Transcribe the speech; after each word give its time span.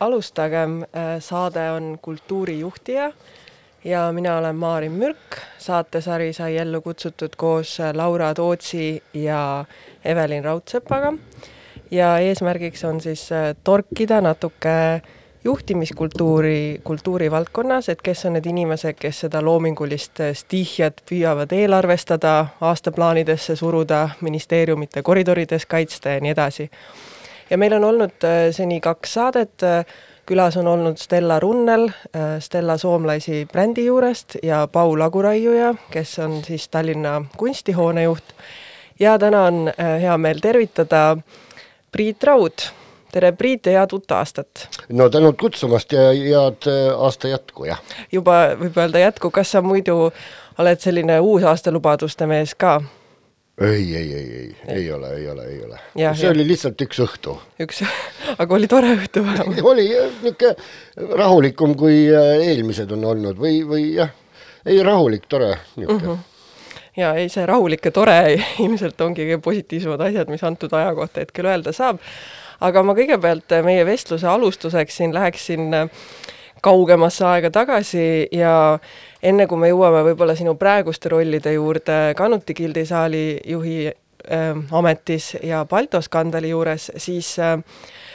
alustagem, 0.00 0.84
saade 1.20 1.70
on 1.70 1.98
Kultuurijuhtija 2.02 3.12
ja 3.84 4.12
mina 4.12 4.36
olen 4.36 4.56
Maarin 4.56 4.92
Mürk. 4.92 5.38
saatesari 5.58 6.32
sai 6.32 6.56
ellu 6.56 6.80
kutsutud 6.80 7.36
koos 7.36 7.78
Laura 7.94 8.34
Tootsi 8.34 9.02
ja 9.14 9.64
Evelin 10.04 10.44
Raudsepaga. 10.44 11.12
ja 11.90 12.18
eesmärgiks 12.18 12.84
on 12.84 13.00
siis 13.00 13.28
torkida 13.64 14.20
natuke 14.20 15.02
juhtimiskultuuri 15.44 16.80
kultuurivaldkonnas, 16.84 17.88
et 17.88 18.02
kes 18.02 18.26
on 18.26 18.32
need 18.32 18.46
inimesed, 18.46 18.96
kes 19.00 19.20
seda 19.20 19.40
loomingulist 19.44 20.20
stiihiat 20.32 21.02
püüavad 21.10 21.52
eelarvestada, 21.52 22.46
aastaplaanidesse 22.60 23.56
suruda, 23.56 24.08
ministeeriumite 24.20 25.02
koridorides 25.02 25.66
kaitsta 25.66 26.08
ja 26.08 26.20
nii 26.20 26.34
edasi 26.34 26.70
ja 27.50 27.58
meil 27.58 27.72
on 27.72 27.84
olnud 27.84 28.24
äh, 28.24 28.50
seni 28.50 28.80
kaks 28.80 29.14
saadet, 29.14 29.62
äh, 29.62 29.84
külas 30.26 30.56
on 30.56 30.66
olnud 30.66 30.98
Stella 31.00 31.40
Runnel 31.40 31.88
äh, 31.88 32.38
Stella 32.40 32.76
Soomlaisi 32.76 33.46
brändi 33.52 33.86
juurest 33.86 34.36
ja 34.42 34.66
Paul 34.72 35.00
Aguraiuja, 35.00 35.74
kes 35.90 36.18
on 36.18 36.42
siis 36.44 36.68
Tallinna 36.68 37.24
kunstihoone 37.36 38.02
juht. 38.02 38.24
ja 39.00 39.18
täna 39.18 39.44
on 39.44 39.72
hea 40.00 40.18
meel 40.18 40.40
tervitada 40.42 41.16
Priit 41.92 42.24
Raud. 42.24 42.68
tere, 43.12 43.32
Priit 43.32 43.66
ja 43.66 43.80
head 43.80 43.92
uut 43.92 44.10
aastat! 44.10 44.68
no 44.88 45.08
tänud 45.08 45.36
kutsumast 45.40 45.92
ja 45.92 46.10
head 46.12 46.68
aasta 46.96 47.28
jätku, 47.28 47.64
jah! 47.64 47.80
juba 48.12 48.56
võib 48.60 48.76
öelda 48.76 48.98
jätku, 48.98 49.30
kas 49.30 49.50
sa 49.50 49.62
muidu 49.62 50.12
oled 50.58 50.80
selline 50.80 51.20
uusaasta 51.20 52.26
mees 52.26 52.54
ka? 52.54 52.80
Ei, 53.60 53.96
ei, 53.96 54.14
ei, 54.14 54.32
ei, 54.34 54.56
ei 54.66 54.92
ole, 54.92 55.10
ei 55.16 55.30
ole, 55.30 55.44
ei 55.44 55.62
ole. 55.64 55.78
see 56.14 56.26
ja. 56.26 56.30
oli 56.30 56.46
lihtsalt 56.46 56.80
üks 56.86 57.00
õhtu. 57.02 57.34
üks, 57.62 57.82
aga 58.38 58.54
oli 58.54 58.70
tore 58.70 58.94
õhtu 58.94 59.24
vähemalt? 59.26 59.60
oli 59.66 59.88
niisugune 60.22 60.54
rahulikum, 61.18 61.74
kui 61.78 62.06
äh, 62.06 62.38
eelmised 62.48 62.92
on 62.94 63.04
olnud 63.12 63.38
või, 63.40 63.60
või 63.66 63.84
jah, 63.98 64.14
ei 64.66 64.82
rahulik, 64.86 65.26
tore 65.28 65.54
niisugune 65.76 66.02
mm. 66.02 66.10
-hmm 66.16 66.26
ja 66.98 67.12
ei, 67.14 67.28
see 67.30 67.44
rahulik 67.46 67.84
ja 67.86 67.92
tore 67.94 68.16
ilmselt 68.64 69.00
ongi 69.00 69.22
kõige 69.22 69.42
positiivsemad 69.42 70.00
asjad, 70.08 70.30
mis 70.32 70.42
antud 70.42 70.72
aja 70.74 70.94
kohta 70.94 71.22
hetkel 71.22 71.46
öelda 71.46 71.72
saab. 71.72 72.00
aga 72.60 72.82
ma 72.82 72.94
kõigepealt 72.98 73.54
meie 73.62 73.84
vestluse 73.86 74.26
alustuseks 74.26 74.96
siin 74.96 75.14
läheksin 75.14 75.74
äh, 75.74 75.90
kaugemasse 76.62 77.24
aega 77.26 77.50
tagasi 77.54 78.28
ja 78.34 78.78
enne 79.22 79.46
kui 79.46 79.58
me 79.58 79.70
jõuame 79.72 80.02
võib-olla 80.10 80.36
sinu 80.38 80.54
praeguste 80.54 81.08
rollide 81.12 81.52
juurde 81.52 82.14
Kanuti 82.16 82.54
gildisaali 82.54 83.40
juhi 83.46 83.86
äh, 83.88 84.50
ametis 84.72 85.34
ja 85.42 85.64
Balto 85.64 86.00
skandaali 86.02 86.50
juures, 86.50 86.90
siis 86.96 87.34
äh, 87.38 87.56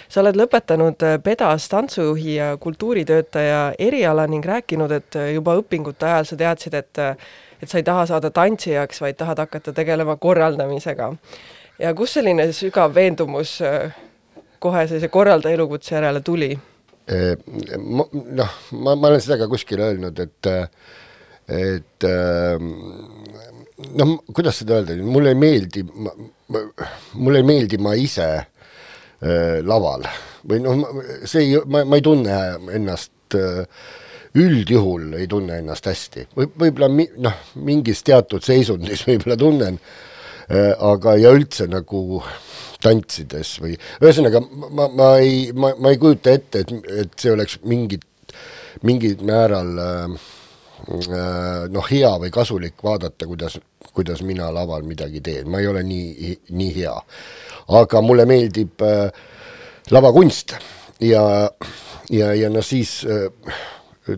sa 0.07 0.21
oled 0.21 0.37
lõpetanud 0.37 1.05
pedas 1.23 1.69
tantsujuhi 1.69 2.35
ja 2.35 2.51
kultuuritöötaja 2.57 3.73
eriala 3.79 4.27
ning 4.27 4.45
rääkinud, 4.45 4.91
et 4.91 5.17
juba 5.33 5.57
õpingute 5.57 6.05
ajal 6.05 6.29
sa 6.29 6.39
teadsid, 6.43 6.77
et 6.77 7.01
et 7.63 7.69
sa 7.69 7.79
ei 7.79 7.83
taha 7.87 8.05
saada 8.05 8.29
tantsijaks, 8.29 8.99
vaid 9.01 9.15
tahad 9.15 9.39
hakata 9.39 9.73
tegelema 9.73 10.15
korraldamisega. 10.15 11.13
ja 11.79 11.93
kust 11.93 12.19
selline 12.19 12.51
sügav 12.51 12.95
veendumus 12.95 13.61
äh, 13.61 13.95
kohe 14.59 14.87
sellise 14.87 15.07
korraldaja 15.07 15.55
elukutse 15.55 15.95
järele 15.95 16.21
tuli? 16.21 16.51
Noh, 17.07 18.51
ma, 18.71 18.95
ma 18.95 19.09
olen 19.09 19.23
seda 19.23 19.37
ka 19.41 19.49
kuskil 19.51 19.81
öelnud, 19.83 20.19
et 20.23 20.51
et 21.51 22.05
noh, 23.97 24.13
kuidas 24.33 24.61
seda 24.61 24.79
öelda, 24.79 24.95
mulle 25.03 25.33
ei 25.33 25.39
meeldi, 25.39 25.83
mulle 27.13 27.41
ei 27.41 27.47
meeldi 27.47 27.79
ma 27.81 27.95
ise 27.99 28.29
äh, 28.37 29.59
laval. 29.65 30.07
Või 30.47 30.63
noh, 30.63 30.87
see 31.29 31.47
ei, 31.47 31.59
ma, 31.65 31.83
ma 31.87 31.99
ei 31.99 32.05
tunne 32.05 32.39
ennast 32.77 33.37
äh, 33.39 33.63
üldjuhul 34.39 35.13
ei 35.19 35.27
tunne 35.29 35.59
ennast 35.61 35.87
hästi. 35.89 36.27
Või 36.37 36.49
võib-olla 36.65 36.89
mi, 36.91 37.07
noh, 37.21 37.37
mingis 37.67 38.03
teatud 38.05 38.45
seisundis 38.45 39.05
võib-olla 39.09 39.39
tunnen 39.39 39.79
äh,, 39.79 40.73
aga 40.73 41.17
ja 41.21 41.33
üldse 41.35 41.67
nagu 41.71 42.21
äh, 42.21 42.52
tantsides 42.83 43.55
või 43.63 43.75
ühesõnaga 44.01 44.41
ma, 44.43 44.87
ma 44.87 45.09
ei, 45.23 45.51
ma, 45.55 45.73
ma 45.79 45.93
ei 45.93 45.99
kujuta 46.01 46.33
ette, 46.35 46.63
et, 46.63 46.73
et 47.03 47.17
see 47.19 47.33
oleks 47.33 47.59
mingit, 47.69 48.05
mingil 48.83 49.23
määral 49.27 49.71
äh, 49.83 50.17
äh, 50.91 51.67
noh, 51.73 51.89
hea 51.89 52.11
või 52.21 52.33
kasulik 52.33 52.83
vaadata, 52.83 53.27
kuidas, 53.29 53.59
kuidas 53.93 54.23
mina 54.25 54.49
laval 54.53 54.85
midagi 54.87 55.23
teen, 55.23 55.49
ma 55.51 55.63
ei 55.63 55.69
ole 55.71 55.83
nii, 55.87 56.37
nii 56.51 56.73
hea. 56.81 56.95
aga 57.79 58.01
mulle 58.03 58.25
meeldib 58.27 58.81
äh, 58.83 59.07
lavakunst 59.91 60.57
ja, 61.03 61.23
ja, 62.11 62.33
ja 62.35 62.49
noh, 62.51 62.65
siis 62.65 63.01
äh, 63.07 63.29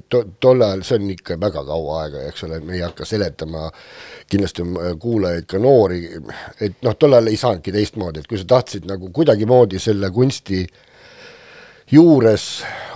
to, 0.09 0.23
tol 0.41 0.63
ajal, 0.65 0.83
see 0.87 0.99
on 0.99 1.11
ikka 1.13 1.37
väga 1.41 1.65
kaua 1.67 1.99
aega, 2.03 2.23
eks 2.29 2.47
ole, 2.47 2.59
me 2.65 2.77
ei 2.77 2.83
hakka 2.85 3.07
seletama, 3.07 3.67
kindlasti 4.31 4.65
äh, 4.65 4.95
kuulajaid 5.01 5.47
ka 5.51 5.61
noori, 5.61 6.01
et 6.65 6.81
noh, 6.85 6.97
tol 6.99 7.17
ajal 7.17 7.31
ei 7.31 7.39
saanudki 7.39 7.75
teistmoodi, 7.75 8.23
et 8.23 8.29
kui 8.31 8.41
sa 8.41 8.49
tahtsid 8.55 8.89
nagu 8.89 9.11
kuidagimoodi 9.15 9.81
selle 9.81 10.11
kunsti 10.15 10.63
juures 11.91 12.47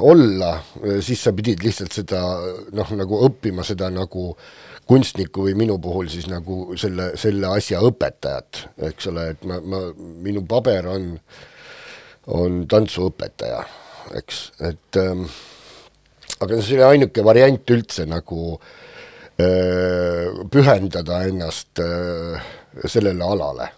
olla, 0.01 0.55
siis 1.05 1.21
sa 1.21 1.33
pidid 1.37 1.61
lihtsalt 1.61 1.93
seda 1.93 2.23
noh, 2.73 2.95
nagu 2.97 3.19
õppima 3.27 3.61
seda 3.67 3.91
nagu 3.93 4.31
kunstniku 4.89 5.45
või 5.45 5.53
minu 5.57 5.77
puhul 5.81 6.09
siis 6.09 6.25
nagu 6.29 6.73
selle, 6.79 7.11
selle 7.19 7.51
asja 7.53 7.81
õpetajat, 7.85 8.63
eks 8.89 9.09
ole, 9.11 9.27
et 9.35 9.45
ma, 9.45 9.59
ma, 9.61 9.83
minu 10.25 10.41
paber 10.49 10.89
on, 10.89 11.11
on 12.33 12.63
tantsuõpetaja, 12.69 13.61
eks, 14.17 14.41
et 14.71 15.01
ähm, 15.03 15.27
aga 16.39 16.61
see 16.61 16.77
oli 16.77 16.87
ainuke 16.87 17.25
variant 17.25 17.73
üldse 17.75 18.05
nagu 18.09 18.55
öö, 19.39 20.45
pühendada 20.51 21.23
ennast 21.27 21.79
öö, 21.83 22.39
sellele 22.85 23.23
alale. 23.23 23.69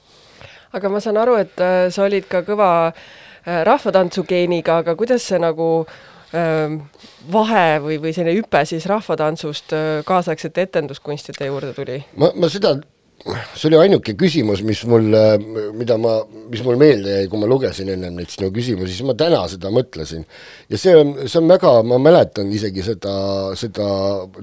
aga 0.74 0.90
ma 0.90 1.02
saan 1.04 1.18
aru, 1.18 1.36
et 1.42 1.60
sa 1.92 2.06
olid 2.08 2.30
ka 2.32 2.46
kõva 2.48 2.72
rahvatantsugeeniga, 3.42 4.82
aga 4.84 4.96
kuidas 4.96 5.26
see 5.26 5.40
nagu 5.42 5.70
äh, 5.82 6.78
vahe 7.34 7.66
või, 7.84 7.98
või 8.04 8.14
selline 8.16 8.38
hüpe 8.38 8.62
siis 8.70 8.86
rahvatantsust 8.90 9.74
kaasaegsete 10.08 10.68
etenduskunstide 10.70 11.50
juurde 11.50 11.74
tuli? 11.78 12.00
ma, 12.16 12.32
ma 12.36 12.50
seda 12.52 12.78
see 13.22 13.70
oli 13.70 13.78
ainuke 13.78 14.14
küsimus, 14.18 14.64
mis 14.66 14.82
mul, 14.90 15.12
mida 15.78 15.98
ma, 16.02 16.18
mis 16.52 16.64
mul 16.66 16.80
meelde 16.82 17.18
jäi, 17.18 17.28
kui 17.30 17.42
ma 17.42 17.50
lugesin 17.50 17.92
ennem 17.94 18.18
neid 18.18 18.32
sinu 18.34 18.50
küsimusi, 18.54 18.96
siis 18.96 19.08
ma 19.08 19.16
täna 19.18 19.44
seda 19.52 19.72
mõtlesin. 19.74 20.26
ja 20.72 20.80
see 20.82 20.96
on, 20.98 21.14
see 21.28 21.42
on 21.42 21.52
väga, 21.52 21.74
ma 21.88 22.00
mäletan 22.02 22.52
isegi 22.54 22.86
seda, 22.86 23.14
seda, 23.60 23.88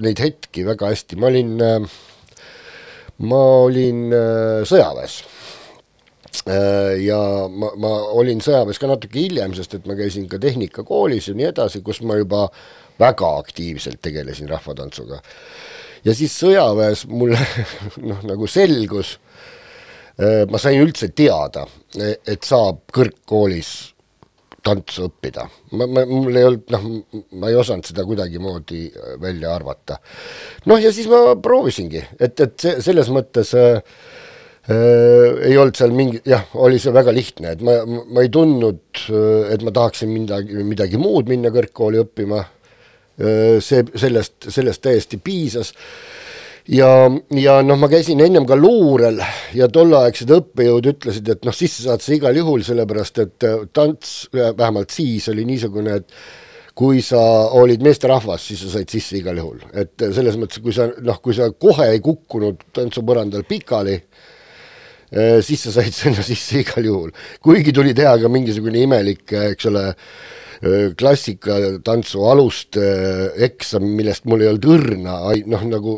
neid 0.03 0.21
hetki 0.23 0.63
väga 0.67 0.93
hästi, 0.93 1.19
ma 1.19 1.31
olin, 1.31 1.53
ma 3.27 3.43
olin 3.65 4.05
äh, 4.15 4.61
sõjaväes. 4.69 5.19
Äh, 6.45 6.95
ja 7.03 7.19
ma, 7.51 7.73
ma 7.81 7.95
olin 8.21 8.39
sõjaväes 8.43 8.79
ka 8.79 8.87
natuke 8.91 9.19
hiljem, 9.19 9.55
sest 9.57 9.75
et 9.75 9.89
ma 9.89 9.97
käisin 9.99 10.29
ka 10.31 10.39
tehnikakoolis 10.41 11.31
ja 11.31 11.35
nii 11.35 11.49
edasi, 11.51 11.83
kus 11.83 11.99
ma 12.05 12.19
juba 12.19 12.45
väga 12.99 13.33
aktiivselt 13.41 13.99
tegelesin 14.03 14.47
rahvatantsuga 14.51 15.19
ja 16.05 16.15
siis 16.17 16.35
sõjaväes 16.39 17.05
mulle 17.11 17.39
noh, 18.09 18.23
nagu 18.27 18.49
selgus, 18.49 19.17
äh, 20.19 20.43
ma 20.49 20.61
sain 20.61 20.81
üldse 20.83 21.11
teada, 21.15 21.67
et 21.99 22.43
saab 22.45 22.85
kõrgkoolis 22.93 23.73
tantsu 24.65 25.07
õppida. 25.07 25.45
ma, 25.77 25.87
ma, 25.87 26.05
mul 26.09 26.37
ei 26.37 26.47
olnud, 26.47 26.65
noh, 26.73 26.87
ma 27.39 27.51
ei 27.51 27.57
osanud 27.59 27.87
seda 27.87 28.05
kuidagimoodi 28.07 28.85
äh, 28.89 29.13
välja 29.21 29.53
arvata. 29.55 29.99
noh, 30.69 30.79
ja 30.81 30.91
siis 30.95 31.09
ma 31.11 31.35
proovisingi, 31.41 32.03
et, 32.19 32.39
et 32.39 32.55
see, 32.59 32.79
selles 32.83 33.11
mõttes 33.13 33.53
äh, 33.57 33.79
äh, 34.69 35.39
ei 35.49 35.57
olnud 35.57 35.79
seal 35.79 35.95
mingi, 35.95 36.21
jah, 36.27 36.45
oli 36.59 36.81
see 36.81 36.93
väga 36.95 37.15
lihtne, 37.15 37.55
et 37.55 37.65
ma, 37.65 37.79
ma 37.87 38.25
ei 38.25 38.31
tundnud, 38.33 38.83
äh, 39.07 39.53
et 39.55 39.65
ma 39.65 39.75
tahaksin 39.75 40.11
midagi, 40.13 40.63
midagi 40.67 41.01
muud 41.01 41.31
minna 41.31 41.53
kõrgkooli 41.55 42.03
õppima 42.03 42.43
see, 43.19 43.85
sellest, 43.99 44.49
sellest 44.49 44.83
täiesti 44.85 45.19
piisas. 45.23 45.73
Ja, 46.69 46.89
ja 47.33 47.55
noh, 47.65 47.79
ma 47.81 47.87
käisin 47.89 48.19
ennem 48.21 48.45
ka 48.45 48.53
luurel 48.59 49.17
ja 49.57 49.67
tolleaegsed 49.73 50.29
õppejõud 50.35 50.91
ütlesid, 50.91 51.31
et 51.33 51.47
noh, 51.47 51.55
sisse 51.55 51.87
saad 51.87 52.03
sa 52.05 52.13
igal 52.13 52.37
juhul, 52.37 52.61
sellepärast 52.67 53.23
et 53.23 53.47
tants 53.73 54.19
vähemalt 54.35 54.93
siis 54.93 55.25
oli 55.33 55.47
niisugune, 55.49 55.97
et 55.97 56.13
kui 56.79 57.01
sa 57.03 57.19
olid 57.59 57.81
meesterahvas, 57.83 58.43
siis 58.51 58.61
sa 58.63 58.77
said 58.77 58.91
sisse 58.93 59.17
igal 59.19 59.39
juhul, 59.41 59.63
et 59.81 60.05
selles 60.15 60.37
mõttes, 60.39 60.61
kui 60.63 60.75
sa 60.75 60.87
noh, 61.03 61.17
kui 61.23 61.35
sa 61.35 61.49
kohe 61.51 61.89
ei 61.91 61.99
kukkunud 62.05 62.69
tantsupõrandal 62.77 63.43
pikali, 63.49 63.97
siis 65.43 65.65
sa 65.65 65.73
said 65.75 65.95
sinna 66.03 66.23
sisse 66.23 66.61
igal 66.61 66.85
juhul, 66.85 67.15
kuigi 67.43 67.73
tuli 67.75 67.95
teha 67.97 68.13
ka 68.21 68.31
mingisugune 68.31 68.85
imelik, 68.85 69.25
eks 69.49 69.67
ole, 69.71 69.83
klassikatantsu 70.99 72.23
aluste 72.27 72.85
eksam, 73.47 73.85
millest 73.95 74.25
mul 74.27 74.43
ei 74.43 74.51
olnud 74.51 74.65
õrna, 74.75 75.19
noh 75.47 75.65
nagu 75.69 75.95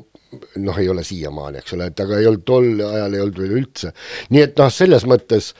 noh, 0.62 0.78
ei 0.80 0.90
ole 0.90 1.04
siiamaani, 1.04 1.62
eks 1.62 1.74
ole, 1.76 1.90
et 1.92 2.04
aga 2.04 2.20
ei 2.20 2.28
olnud 2.30 2.46
tol 2.48 2.70
ajal 2.86 3.18
ei 3.18 3.24
olnud 3.24 3.42
veel 3.42 3.58
üldse. 3.62 3.92
nii 4.32 4.46
et 4.46 4.60
noh, 4.60 4.70
selles 4.72 5.06
mõttes 5.10 5.52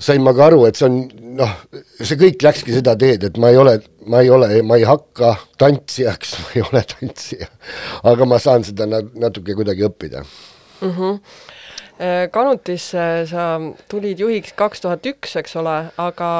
sain 0.00 0.22
ma 0.24 0.34
ka 0.34 0.48
aru, 0.48 0.64
et 0.68 0.78
see 0.78 0.88
on 0.88 1.00
noh, 1.38 1.56
see 2.00 2.18
kõik 2.20 2.42
läkski 2.44 2.74
seda 2.74 2.96
teed, 2.98 3.26
et 3.28 3.40
ma 3.40 3.50
ei 3.52 3.58
ole, 3.60 3.76
ma 4.10 4.22
ei 4.24 4.30
ole, 4.32 4.50
ma 4.66 4.78
ei 4.80 4.86
hakka 4.88 5.34
tantsijaks, 5.60 6.36
ma 6.42 6.54
ei 6.56 6.64
ole 6.64 6.84
tantsija. 6.94 7.50
aga 8.10 8.28
ma 8.28 8.40
saan 8.42 8.66
seda 8.66 8.88
natuke 8.88 9.56
kuidagi 9.58 9.86
õppida 9.88 10.24
mm. 10.24 10.90
-hmm. 10.90 11.18
Kanutisse 12.34 13.02
sa 13.30 13.44
tulid 13.88 14.18
juhiks 14.18 14.50
kaks 14.58 14.82
tuhat 14.82 15.06
üks, 15.06 15.36
eks 15.38 15.54
ole, 15.60 15.76
aga 16.02 16.30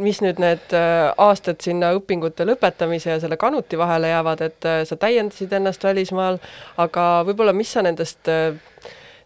mis 0.00 0.22
nüüd 0.24 0.40
need 0.40 0.72
äh, 0.72 1.10
aastad 1.20 1.60
sinna 1.60 1.92
õpingute 1.98 2.46
lõpetamise 2.48 3.12
ja 3.12 3.18
selle 3.20 3.36
kanuti 3.36 3.76
vahele 3.76 4.08
jäävad, 4.14 4.44
et 4.48 4.68
äh, 4.70 4.80
sa 4.88 4.96
täiendasid 4.96 5.52
ennast 5.52 5.84
välismaal, 5.84 6.40
aga 6.80 7.08
võib-olla 7.28 7.52
mis 7.52 7.76
sa 7.76 7.84
nendest 7.84 8.32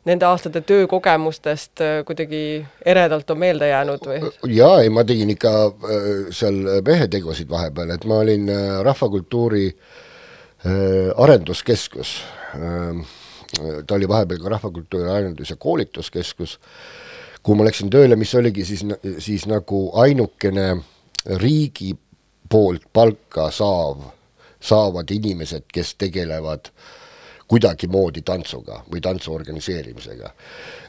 nende 0.08 0.26
aastate 0.28 0.62
töökogemustest 0.66 1.82
äh, 1.84 2.00
kuidagi 2.06 2.42
eredalt 2.86 3.30
on 3.30 3.40
meelde 3.42 3.68
jäänud 3.70 4.08
või? 4.08 4.20
jaa, 4.54 4.80
ei 4.84 4.92
ma 4.94 5.04
tegin 5.08 5.32
ikka 5.34 5.54
äh, 5.68 6.08
seal 6.34 6.60
mehetegusid 6.86 7.50
vahepeal, 7.50 7.92
et 7.94 8.06
ma 8.08 8.22
olin 8.24 8.48
äh, 8.52 8.68
Rahvakultuuri 8.86 9.70
arenduskeskus, 11.22 12.16
ta 13.86 13.94
oli 13.94 14.08
vahepeal 14.08 14.42
ka 14.42 14.48
Rahvakultuuri 14.48 15.10
Arendus- 15.10 15.50
ja 15.50 15.56
Koolituskeskus, 15.56 16.58
kuhu 17.42 17.56
ma 17.56 17.64
läksin 17.64 17.90
tööle, 17.90 18.16
mis 18.16 18.34
oligi 18.34 18.64
siis, 18.64 18.84
siis 19.18 19.46
nagu 19.46 19.90
ainukene 19.98 20.76
riigi 21.40 21.96
poolt 22.48 22.88
palka 22.92 23.50
saav, 23.50 24.02
saavad 24.60 25.10
inimesed, 25.10 25.68
kes 25.72 25.94
tegelevad 25.98 26.72
kuidagimoodi 27.48 28.22
tantsuga 28.22 28.82
või 28.92 29.00
tantsu 29.00 29.32
organiseerimisega. 29.32 30.30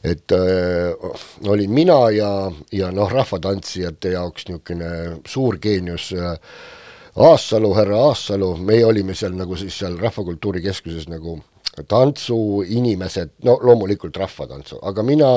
et 0.03 0.31
öö, 0.31 0.91
äh, 0.91 1.19
olin 1.47 1.71
mina 1.71 2.09
ja, 2.09 2.51
ja 2.71 2.91
noh, 2.91 3.11
rahvatantsijate 3.11 4.09
jaoks 4.09 4.47
niisugune 4.47 5.21
suur 5.27 5.57
geenius 5.57 6.13
äh, 6.13 6.35
Aassalu, 7.15 7.73
härra 7.73 7.97
Aassalu, 8.07 8.57
meie 8.57 8.85
olime 8.85 9.15
seal 9.15 9.33
nagu 9.35 9.55
siis 9.55 9.79
seal 9.79 9.97
Rahvakultuuri 9.97 10.61
Keskuses 10.61 11.07
nagu 11.09 11.39
tantsuinimesed, 11.89 13.37
no 13.47 13.57
loomulikult 13.63 14.17
rahvatantsu, 14.19 14.79
aga 14.89 15.03
mina 15.05 15.29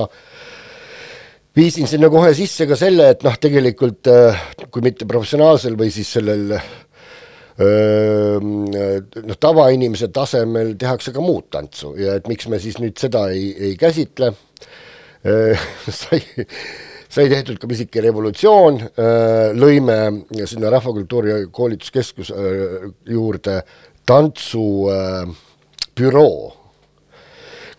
viisin 1.56 1.86
sinna 1.90 2.08
kohe 2.12 2.32
sisse 2.34 2.66
ka 2.66 2.78
selle, 2.78 3.10
et 3.12 3.26
noh, 3.26 3.36
tegelikult 3.40 4.08
äh, 4.10 4.46
kui 4.72 4.84
mitte 4.84 5.06
professionaalsel 5.08 5.76
või 5.78 5.92
siis 5.94 6.14
sellel 6.18 6.56
noh, 7.62 9.36
tavainimese 9.38 10.08
tasemel 10.08 10.72
tehakse 10.80 11.12
ka 11.12 11.20
muud 11.20 11.50
tantsu 11.52 11.92
ja 12.00 12.16
et 12.18 12.28
miks 12.30 12.48
me 12.48 12.58
siis 12.62 12.78
nüüd 12.80 12.96
seda 12.98 13.26
ei, 13.30 13.52
ei 13.68 13.76
käsitle, 13.78 14.32
sai, 16.00 16.20
sai 17.12 17.28
tehtud 17.30 17.60
ka 17.60 17.68
pisike 17.70 18.02
revolutsioon, 18.02 18.80
lõime 19.54 19.98
sinna 20.48 20.72
Rahvakultuuri 20.72 21.46
Koolituskeskuse 21.52 22.34
juurde 23.12 23.60
tantsubüroo, 25.94 26.52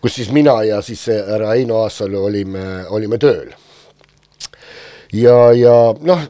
kus 0.00 0.14
siis 0.14 0.30
mina 0.32 0.62
ja 0.64 0.80
siis 0.82 1.06
härra 1.08 1.54
Heino 1.54 1.82
Aasalu 1.82 2.24
olime, 2.24 2.86
olime 2.88 3.18
tööl. 3.18 3.52
ja, 5.12 5.52
ja 5.52 5.94
noh, 6.00 6.20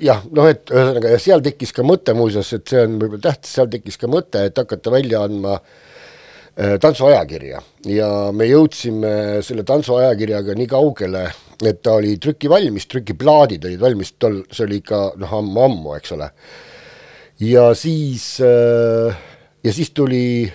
jah, 0.00 0.22
noh, 0.30 0.48
et 0.48 0.70
ühesõnaga 0.70 1.10
ja 1.10 1.18
seal 1.18 1.42
tekkis 1.42 1.72
ka 1.72 1.82
mõte 1.82 2.14
muuseas, 2.14 2.52
et 2.52 2.68
see 2.68 2.82
on 2.82 2.98
võib-olla 2.98 3.30
tähtis, 3.30 3.54
seal 3.54 3.68
tekkis 3.70 3.96
ka 3.96 4.08
mõte, 4.08 4.44
et 4.44 4.56
hakata 4.58 4.90
välja 4.90 5.22
andma 5.24 5.54
äh, 5.58 6.78
tantsuajakirja 6.80 7.60
ja 7.86 8.10
me 8.32 8.48
jõudsime 8.48 9.42
selle 9.42 9.64
tantsuajakirjaga 9.64 10.54
nii 10.54 10.66
kaugele, 10.66 11.28
et 11.64 11.82
ta 11.82 11.94
oli 12.00 12.16
trükivalmis, 12.18 12.86
trükiplaadid 12.86 13.64
olid 13.64 13.80
valmis, 13.80 14.14
tol, 14.18 14.42
see 14.50 14.66
oli 14.66 14.82
ikka 14.82 15.06
noh, 15.20 15.38
ammu-ammu, 15.40 15.94
eks 15.98 16.16
ole. 16.16 16.30
ja 17.40 17.70
siis 17.78 18.36
äh,, 18.42 19.22
ja 19.64 19.72
siis 19.72 19.90
tuli 19.96 20.52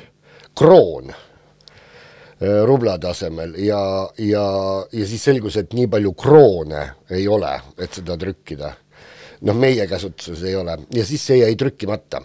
kroon 0.60 1.10
äh, 1.14 2.60
rubla 2.68 2.98
tasemel 3.00 3.56
ja, 3.64 3.82
ja, 4.18 4.46
ja 4.92 5.08
siis 5.08 5.24
selgus, 5.30 5.58
et 5.62 5.74
nii 5.78 5.88
palju 5.92 6.14
kroone 6.20 6.86
ei 7.16 7.28
ole, 7.28 7.56
et 7.80 8.02
seda 8.02 8.18
trükkida 8.20 8.74
noh, 9.48 9.56
meie 9.56 9.88
käsutuses 9.88 10.44
ei 10.48 10.58
ole 10.60 10.76
ja 10.96 11.06
siis 11.08 11.24
see 11.30 11.40
jäi 11.44 11.56
trükkimata. 11.60 12.22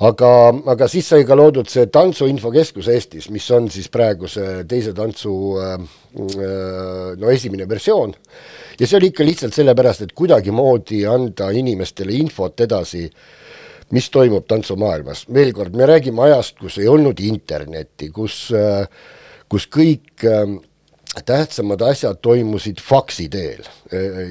aga, 0.00 0.30
aga 0.72 0.88
siis 0.88 1.08
sai 1.12 1.26
ka 1.28 1.36
loodud 1.36 1.68
see 1.68 1.86
Tantsuinfokeskus 1.92 2.88
Eestis, 2.88 3.28
mis 3.30 3.50
on 3.50 3.68
siis 3.70 3.90
praeguse 3.92 4.64
teise 4.68 4.94
tantsu 4.96 5.34
äh, 5.60 5.74
äh, 5.74 7.18
no 7.18 7.30
esimene 7.30 7.68
versioon 7.68 8.14
ja 8.80 8.86
see 8.86 8.96
oli 8.96 9.10
ikka 9.12 9.26
lihtsalt 9.26 9.54
sellepärast, 9.54 10.06
et 10.06 10.16
kuidagimoodi 10.16 11.04
anda 11.06 11.50
inimestele 11.50 12.16
infot 12.16 12.60
edasi 12.60 13.04
mis 13.94 14.10
toimub 14.14 14.46
tantsumaailmas, 14.50 15.24
veel 15.34 15.54
kord, 15.56 15.74
me 15.76 15.88
räägime 15.88 16.22
ajast, 16.28 16.58
kus 16.60 16.78
ei 16.78 16.88
olnud 16.90 17.20
internetti, 17.24 18.10
kus, 18.14 18.46
äh, 18.54 18.86
kus 19.50 19.66
kõik 19.70 20.26
tähtsamad 21.26 21.82
asjad 21.82 22.20
toimusid 22.22 22.80
faksi 22.82 23.26
teel 23.32 23.64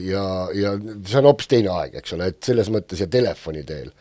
ja, 0.05 0.23
ja 0.55 0.75
see 0.79 1.19
on 1.19 1.27
hoopis 1.27 1.49
teine 1.51 1.71
aeg, 1.75 1.97
eks 1.99 2.15
ole, 2.15 2.29
et 2.31 2.39
selles 2.45 2.69
mõttes 2.71 3.01
ja 3.03 3.07
telefoni 3.11 3.65
teel. 3.67 3.91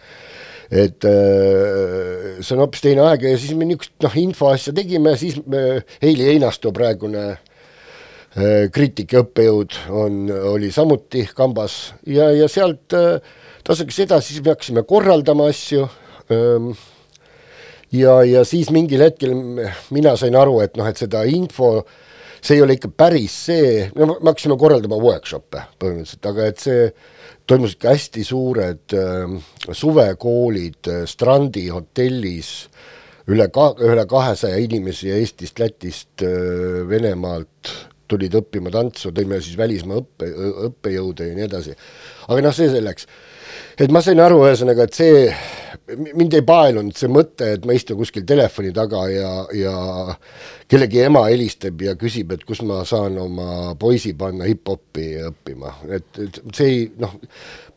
et 0.71 1.05
äh, 1.09 2.39
see 2.39 2.55
on 2.55 2.63
hoopis 2.63 2.85
teine 2.85 3.03
aeg 3.09 3.25
ja 3.25 3.37
siis 3.41 3.57
me 3.57 3.67
niisugust 3.67 3.95
noh, 4.05 4.17
infoasja 4.21 4.75
tegime, 4.77 5.17
siis 5.17 5.41
me, 5.47 5.83
Heili 6.03 6.29
Einasto, 6.35 6.73
praegune 6.77 7.25
äh, 7.33 8.69
kriitik 8.73 9.17
ja 9.17 9.25
õppejõud 9.25 9.79
on, 9.89 10.27
oli 10.53 10.71
samuti 10.71 11.25
kambas 11.35 11.95
ja, 12.07 12.31
ja 12.37 12.51
sealt 12.53 12.95
äh, 12.95 13.19
tasakesi 13.69 14.07
edasi, 14.07 14.35
siis 14.35 14.45
me 14.45 14.55
hakkasime 14.55 14.85
korraldama 14.89 15.49
asju 15.53 15.87
ja, 17.93 18.19
ja 18.25 18.45
siis 18.49 18.73
mingil 18.75 19.05
hetkel 19.05 19.35
mina 19.95 20.17
sain 20.21 20.37
aru, 20.37 20.61
et 20.65 20.77
noh, 20.81 20.89
et 20.89 21.01
seda 21.01 21.25
info 21.29 21.73
see 22.41 22.59
ei 22.59 22.63
ole 22.63 22.77
ikka 22.79 22.91
päris 22.95 23.35
see, 23.49 23.89
no 23.97 24.13
me 24.13 24.31
hakkasime 24.31 24.59
korraldama 24.61 24.99
workshop'e 25.03 25.65
põhimõtteliselt, 25.81 26.29
aga 26.31 26.47
et 26.51 26.63
see 26.63 26.87
toimusid 27.49 27.81
ka 27.83 27.95
hästi 27.95 28.25
suured 28.27 28.97
äh, 28.97 29.37
suvekoolid 29.73 30.91
äh, 30.93 31.05
Strandi 31.09 31.69
hotellis, 31.73 32.53
üle 33.29 33.49
ka-, 33.53 33.75
üle 33.85 34.05
kahesaja 34.09 34.59
inimesi 34.63 35.13
Eestist, 35.17 35.61
Lätist 35.63 36.25
äh,, 36.27 36.85
Venemaalt 36.89 37.73
tulid 38.09 38.37
õppima 38.39 38.73
tantsu, 38.73 39.13
tõime 39.13 39.41
siis 39.45 39.59
välismaa 39.61 40.01
õppe, 40.01 40.29
õppejõude 40.71 41.27
ja 41.29 41.35
nii 41.37 41.49
edasi. 41.49 41.75
aga 42.29 42.45
noh, 42.47 42.55
see 42.57 42.71
selleks. 42.73 43.09
Et 43.79 43.93
ma 43.95 44.03
sain 44.03 44.21
aru 44.21 44.43
ühesõnaga, 44.47 44.89
et 44.89 44.99
see 44.99 45.29
mind 45.97 46.35
ei 46.37 46.45
paelunud 46.45 46.97
see 46.97 47.09
mõte, 47.13 47.47
et 47.57 47.65
ma 47.67 47.75
istun 47.77 47.97
kuskil 47.99 48.27
telefoni 48.29 48.73
taga 48.77 49.05
ja, 49.09 49.31
ja 49.57 49.75
kellegi 50.69 51.01
ema 51.07 51.25
helistab 51.29 51.81
ja 51.85 51.95
küsib, 51.99 52.35
et 52.35 52.45
kus 52.49 52.61
ma 52.67 52.83
saan 52.89 53.17
oma 53.23 53.75
poisi 53.81 54.13
panna 54.19 54.49
hip-hopi 54.49 55.09
õppima, 55.31 55.73
et, 55.97 56.09
et 56.25 56.41
see 56.53 56.69
ei 56.69 56.85
noh, 57.01 57.15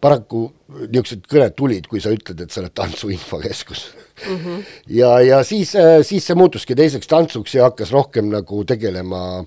paraku 0.02 0.44
niisugused 0.90 1.28
kõned 1.30 1.56
tulid, 1.56 1.88
kui 1.92 2.04
sa 2.04 2.12
ütled, 2.14 2.44
et 2.44 2.52
sa 2.52 2.64
oled 2.64 2.76
Tantsu 2.76 3.12
Infokeskus 3.14 3.86
mm. 3.94 4.38
-hmm. 4.38 4.64
ja, 5.00 5.14
ja 5.24 5.44
siis, 5.48 5.76
siis 6.08 6.28
see 6.28 6.36
muutuski 6.36 6.76
teiseks 6.76 7.08
tantsuks 7.08 7.56
ja 7.56 7.70
hakkas 7.70 7.92
rohkem 7.96 8.32
nagu 8.34 8.64
tegelema 8.66 9.44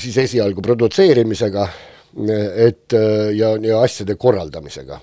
siis 0.00 0.16
esialgu 0.18 0.62
produtseerimisega 0.62 1.68
et 2.14 2.94
ja, 3.34 3.48
ja 3.58 3.78
asjade 3.82 4.14
korraldamisega, 4.14 5.00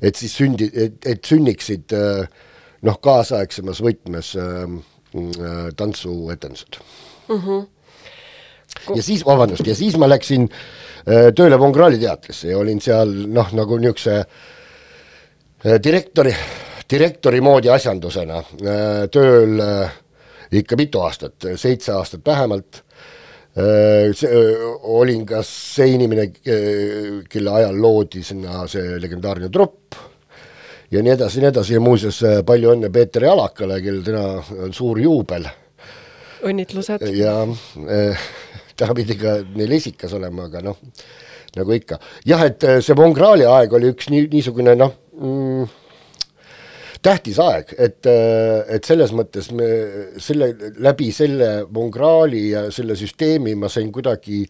et 0.00 0.16
siis 0.16 0.36
sündi, 0.38 0.70
et, 0.72 0.94
et 1.04 1.24
sünniksid 1.28 1.92
noh, 2.86 2.98
kaasaegsemas 3.02 3.80
võtmes 3.84 4.32
äh, 4.40 4.66
tantsuetendused 5.76 6.78
mm. 7.28 7.40
-hmm. 7.40 7.66
ja 8.96 9.02
siis, 9.02 9.24
vabandust, 9.26 9.66
ja 9.66 9.74
siis 9.74 9.96
ma 9.96 10.08
läksin 10.08 10.48
äh, 10.48 11.32
tööle 11.34 11.58
Von 11.58 11.72
Krahli 11.72 11.98
teatrisse 11.98 12.48
ja 12.48 12.58
olin 12.58 12.80
seal 12.80 13.12
noh, 13.26 13.52
nagu 13.52 13.78
niisuguse 13.78 14.16
äh, 14.18 15.78
direktori, 15.82 16.34
direktori 16.90 17.40
moodi 17.40 17.70
asjandusena 17.72 18.38
äh, 18.38 19.06
tööl 19.12 19.60
äh, 19.60 20.02
ikka 20.52 20.76
mitu 20.76 21.00
aastat, 21.02 21.48
seitse 21.56 21.92
aastat 21.92 22.26
vähemalt 22.26 22.85
Äh, 22.85 22.85
see, 23.56 24.28
äh, 24.28 24.64
olin 24.82 25.24
ka 25.26 25.40
see 25.46 25.94
inimene, 25.94 26.28
äh, 26.44 27.22
kelle 27.30 27.54
ajal 27.56 27.78
loodi 27.80 28.22
sinna 28.24 28.66
see 28.68 28.98
legendaarne 29.00 29.48
trupp 29.52 29.96
ja 30.92 31.02
nii 31.02 31.14
edasi, 31.14 31.40
nii 31.40 31.50
edasi 31.50 31.76
ja 31.76 31.80
muuseas 31.80 32.20
palju 32.46 32.74
õnne 32.74 32.90
Peeter 32.92 33.24
Jalakale, 33.24 33.80
kellel 33.82 34.04
täna 34.04 34.26
on 34.66 34.76
suur 34.76 35.00
juubel. 35.00 35.48
õnnitlused. 36.44 37.06
ja 37.16 37.38
äh, 37.42 38.28
täna 38.76 38.94
pidi 38.94 39.16
ka 39.20 39.38
neil 39.54 39.72
esikas 39.72 40.12
olema, 40.12 40.50
aga 40.50 40.60
noh, 40.68 40.76
nagu 41.56 41.72
ikka. 41.72 41.98
jah, 42.28 42.44
et 42.44 42.68
see 42.84 42.96
Von 42.96 43.16
Krahli 43.16 43.48
aeg 43.48 43.72
oli 43.72 43.94
üks 43.94 44.12
nii, 44.12 44.28
niisugune 44.36 44.76
noh 44.76 44.92
mm,, 45.16 45.72
tähtis 47.06 47.38
aeg, 47.38 47.70
et, 47.78 48.06
et 48.06 48.86
selles 48.88 49.12
mõttes 49.14 49.52
me 49.54 49.66
selle, 50.22 50.50
läbi 50.82 51.12
selle 51.14 51.50
Von 51.70 51.92
Krahli 51.94 52.48
ja 52.50 52.64
selle 52.74 52.96
süsteemi 52.98 53.54
ma 53.58 53.70
sain 53.70 53.92
kuidagi 53.94 54.40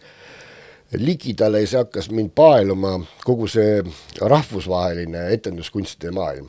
ligidale 0.95 1.61
ja 1.65 1.69
see 1.69 1.81
hakkas 1.83 2.09
mind 2.15 2.33
paeluma, 2.37 2.95
kogu 3.27 3.49
see 3.51 3.81
rahvusvaheline 4.21 5.27
etenduskunstide 5.35 6.15
maailm. 6.15 6.49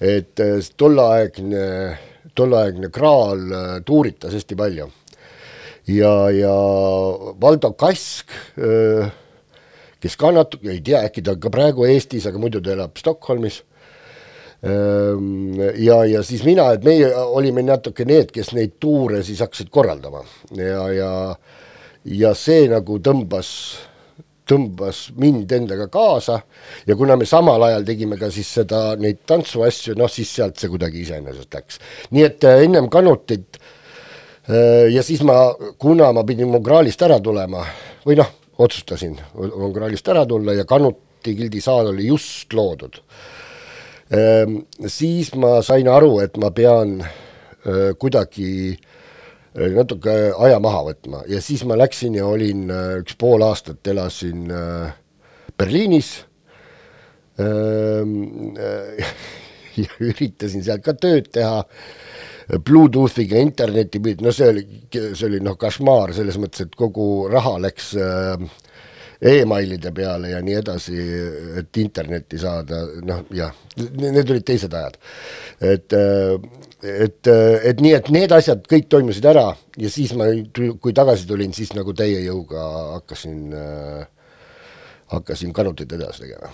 et 0.00 0.40
äh, 0.40 0.62
tolleaegne, 0.76 1.98
tolleaegne 2.34 2.88
Kraal 2.94 3.40
äh, 3.52 3.70
tuuritas 3.84 4.34
hästi 4.34 4.56
palju. 4.56 4.90
ja, 5.86 6.30
ja 6.30 6.54
Valdo 7.40 7.72
Kask, 7.72 8.30
äh, 8.58 9.10
kes 10.00 10.16
ka 10.16 10.30
natuke, 10.32 10.70
ei 10.70 10.80
tea, 10.80 11.02
äkki 11.04 11.22
ta 11.22 11.34
on 11.36 11.40
ka 11.40 11.50
praegu 11.50 11.84
Eestis, 11.84 12.26
aga 12.26 12.38
muidu 12.38 12.62
ta 12.62 12.72
elab 12.72 12.96
Stockholmis 12.96 13.62
ja, 14.62 15.96
ja 16.10 16.22
siis 16.26 16.42
mina, 16.42 16.64
et 16.74 16.82
meie 16.84 17.12
olime 17.14 17.62
natuke 17.62 18.02
need, 18.08 18.32
kes 18.34 18.50
neid 18.56 18.72
tuure 18.82 19.22
siis 19.22 19.38
hakkasid 19.44 19.70
korraldama. 19.70 20.24
Ja, 20.58 20.88
ja 20.90 21.12
ja 22.08 22.32
see 22.36 22.66
nagu 22.70 22.98
tõmbas, 23.04 23.50
tõmbas 24.48 25.08
mind 25.18 25.50
endaga 25.52 25.88
kaasa. 25.92 26.40
Ja 26.86 26.96
kuna 26.96 27.16
me 27.18 27.26
samal 27.28 27.62
ajal 27.68 27.86
tegime 27.88 28.18
ka 28.20 28.30
siis 28.34 28.50
seda, 28.60 28.92
neid 29.00 29.22
tantsuasju, 29.28 29.96
noh 29.98 30.10
siis 30.12 30.30
sealt 30.38 30.60
see 30.60 30.70
kuidagi 30.72 31.04
iseenesest 31.04 31.54
läks. 31.54 31.80
nii 32.10 32.24
et 32.24 32.44
äh, 32.44 32.64
ennem 32.64 32.88
Kanutit 32.88 33.58
äh, 34.48 34.88
ja 34.92 35.02
siis 35.02 35.22
ma, 35.22 35.54
kuna 35.78 36.12
ma 36.12 36.24
pidin 36.24 36.50
Mongraalist 36.52 37.02
ära 37.02 37.20
tulema 37.20 37.64
või 38.06 38.18
noh, 38.20 38.30
otsustasin 38.58 39.18
Mongraalist 39.34 40.08
ära 40.08 40.24
tulla 40.26 40.56
ja 40.56 40.64
Kanuti 40.64 41.34
gildisaal 41.36 41.92
oli 41.92 42.08
just 42.08 42.54
loodud, 42.54 43.02
siis 44.88 45.34
ma 45.36 45.58
sain 45.62 45.88
aru, 45.92 46.18
et 46.24 46.36
ma 46.40 46.48
pean 46.54 47.00
äh, 47.02 47.92
kuidagi 47.98 48.78
natuke 49.54 50.14
aja 50.38 50.60
maha 50.62 50.84
võtma. 50.90 51.24
Ja 51.30 51.40
siis 51.42 51.64
ma 51.68 51.76
läksin 51.78 52.16
ja 52.18 52.26
olin 52.28 52.68
äh, 52.70 52.94
üks 53.02 53.16
pool 53.18 53.42
aastat 53.46 53.86
elasin 53.90 54.50
äh, 54.50 54.92
Berliinis. 55.58 56.12
Äh, 57.38 58.04
ja 59.82 59.90
üritasin 60.02 60.64
seal 60.66 60.82
ka 60.82 60.94
tööd 60.98 61.30
teha, 61.34 61.62
Bluetoothiga 62.48 63.36
interneti 63.44 64.00
pidi, 64.00 64.24
no 64.24 64.32
see 64.32 64.46
oli, 64.48 64.62
see 64.90 65.26
oli 65.26 65.38
noh, 65.44 65.58
košmaar 65.60 66.14
selles 66.16 66.38
mõttes, 66.40 66.64
et 66.64 66.78
kogu 66.80 67.28
raha 67.28 67.58
läks 67.60 67.90
äh, 68.00 68.40
emailide 69.22 69.90
peale 69.94 70.30
ja 70.30 70.40
nii 70.44 70.54
edasi, 70.60 70.96
et 71.58 71.80
internetti 71.82 72.38
saada, 72.38 72.84
noh 73.06 73.24
jah, 73.34 73.54
need 73.98 74.30
olid 74.30 74.46
teised 74.46 74.74
ajad. 74.74 74.98
et, 75.60 75.96
et, 76.82 77.30
et 77.72 77.82
nii, 77.82 77.94
et 77.98 78.10
need 78.14 78.34
asjad 78.34 78.62
kõik 78.70 78.86
toimusid 78.88 79.26
ära 79.26 79.48
ja 79.76 79.90
siis 79.90 80.14
ma, 80.18 80.30
kui 80.54 80.94
tagasi 80.94 81.26
tulin, 81.26 81.54
siis 81.54 81.74
nagu 81.74 81.94
täie 81.98 82.22
jõuga 82.22 82.68
hakkasin 82.98 83.56
hakkasin 85.08 85.52
kanutit 85.56 85.92
edasi 85.98 86.26
tegema 86.26 86.52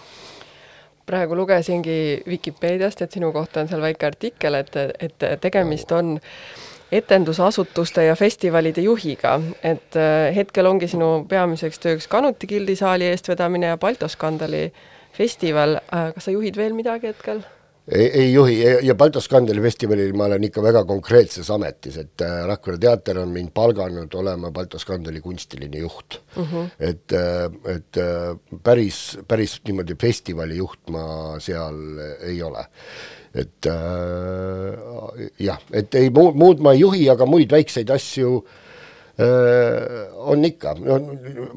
praegu 1.05 1.37
lugesingi 1.37 2.23
Vikipeediast, 2.25 3.03
et 3.05 3.13
sinu 3.13 3.29
kohta 3.33 3.61
on 3.61 3.69
seal 3.69 3.83
väike 3.85 4.07
artikkel, 4.09 4.57
et, 4.57 4.77
et 5.05 5.27
tegemist 5.43 5.91
on 5.93 6.15
äh, 6.17 6.74
etendusasutuste 6.95 8.05
ja 8.09 8.15
festivalide 8.19 8.85
juhiga, 8.85 9.39
et 9.63 9.99
äh, 9.99 10.31
hetkel 10.37 10.69
ongi 10.71 10.89
sinu 10.91 11.25
peamiseks 11.29 11.83
tööks 11.83 12.09
Kanuti 12.11 12.49
gildisaali 12.51 13.09
eestvedamine 13.11 13.73
ja 13.73 13.81
Baltoskandali 13.81 14.69
festival, 15.17 15.79
äh, 15.91 16.13
kas 16.15 16.29
sa 16.29 16.35
juhid 16.35 16.59
veel 16.61 16.77
midagi 16.77 17.11
hetkel? 17.11 17.43
ei, 17.85 18.07
ei 18.21 18.29
juhi 18.33 18.55
ja 18.87 18.95
Baltoskandali 18.97 19.61
festivalil 19.61 20.15
ma 20.17 20.29
olen 20.31 20.47
ikka 20.47 20.63
väga 20.65 20.85
konkreetses 20.89 21.51
ametis, 21.53 21.99
et 22.01 22.23
äh, 22.25 22.39
Rakvere 22.49 22.79
teater 22.81 23.21
on 23.21 23.35
mind 23.35 23.53
palganud 23.57 24.15
olema 24.21 24.53
Baltoskandali 24.55 25.21
kunstiline 25.25 25.83
juht 25.83 26.21
uh. 26.37 26.47
-huh. 26.47 26.71
et, 26.79 27.13
et 27.75 28.01
päris, 28.63 29.19
päris 29.29 29.59
niimoodi 29.67 29.99
festivali 30.01 30.57
juht 30.63 30.95
ma 30.95 31.05
seal 31.43 32.01
ei 32.23 32.43
ole 32.43 32.65
et 33.35 33.67
äh, 33.67 35.31
jah, 35.43 35.59
et 35.75 35.95
ei 35.99 36.11
muud, 36.15 36.37
muud 36.39 36.63
ma 36.63 36.75
ei 36.75 36.85
juhi, 36.85 37.09
aga 37.11 37.27
muid 37.27 37.51
väikseid 37.51 37.91
asju 37.91 38.37
äh, 39.19 40.05
on 40.31 40.47
ikka, 40.47 40.77
no 40.79 41.01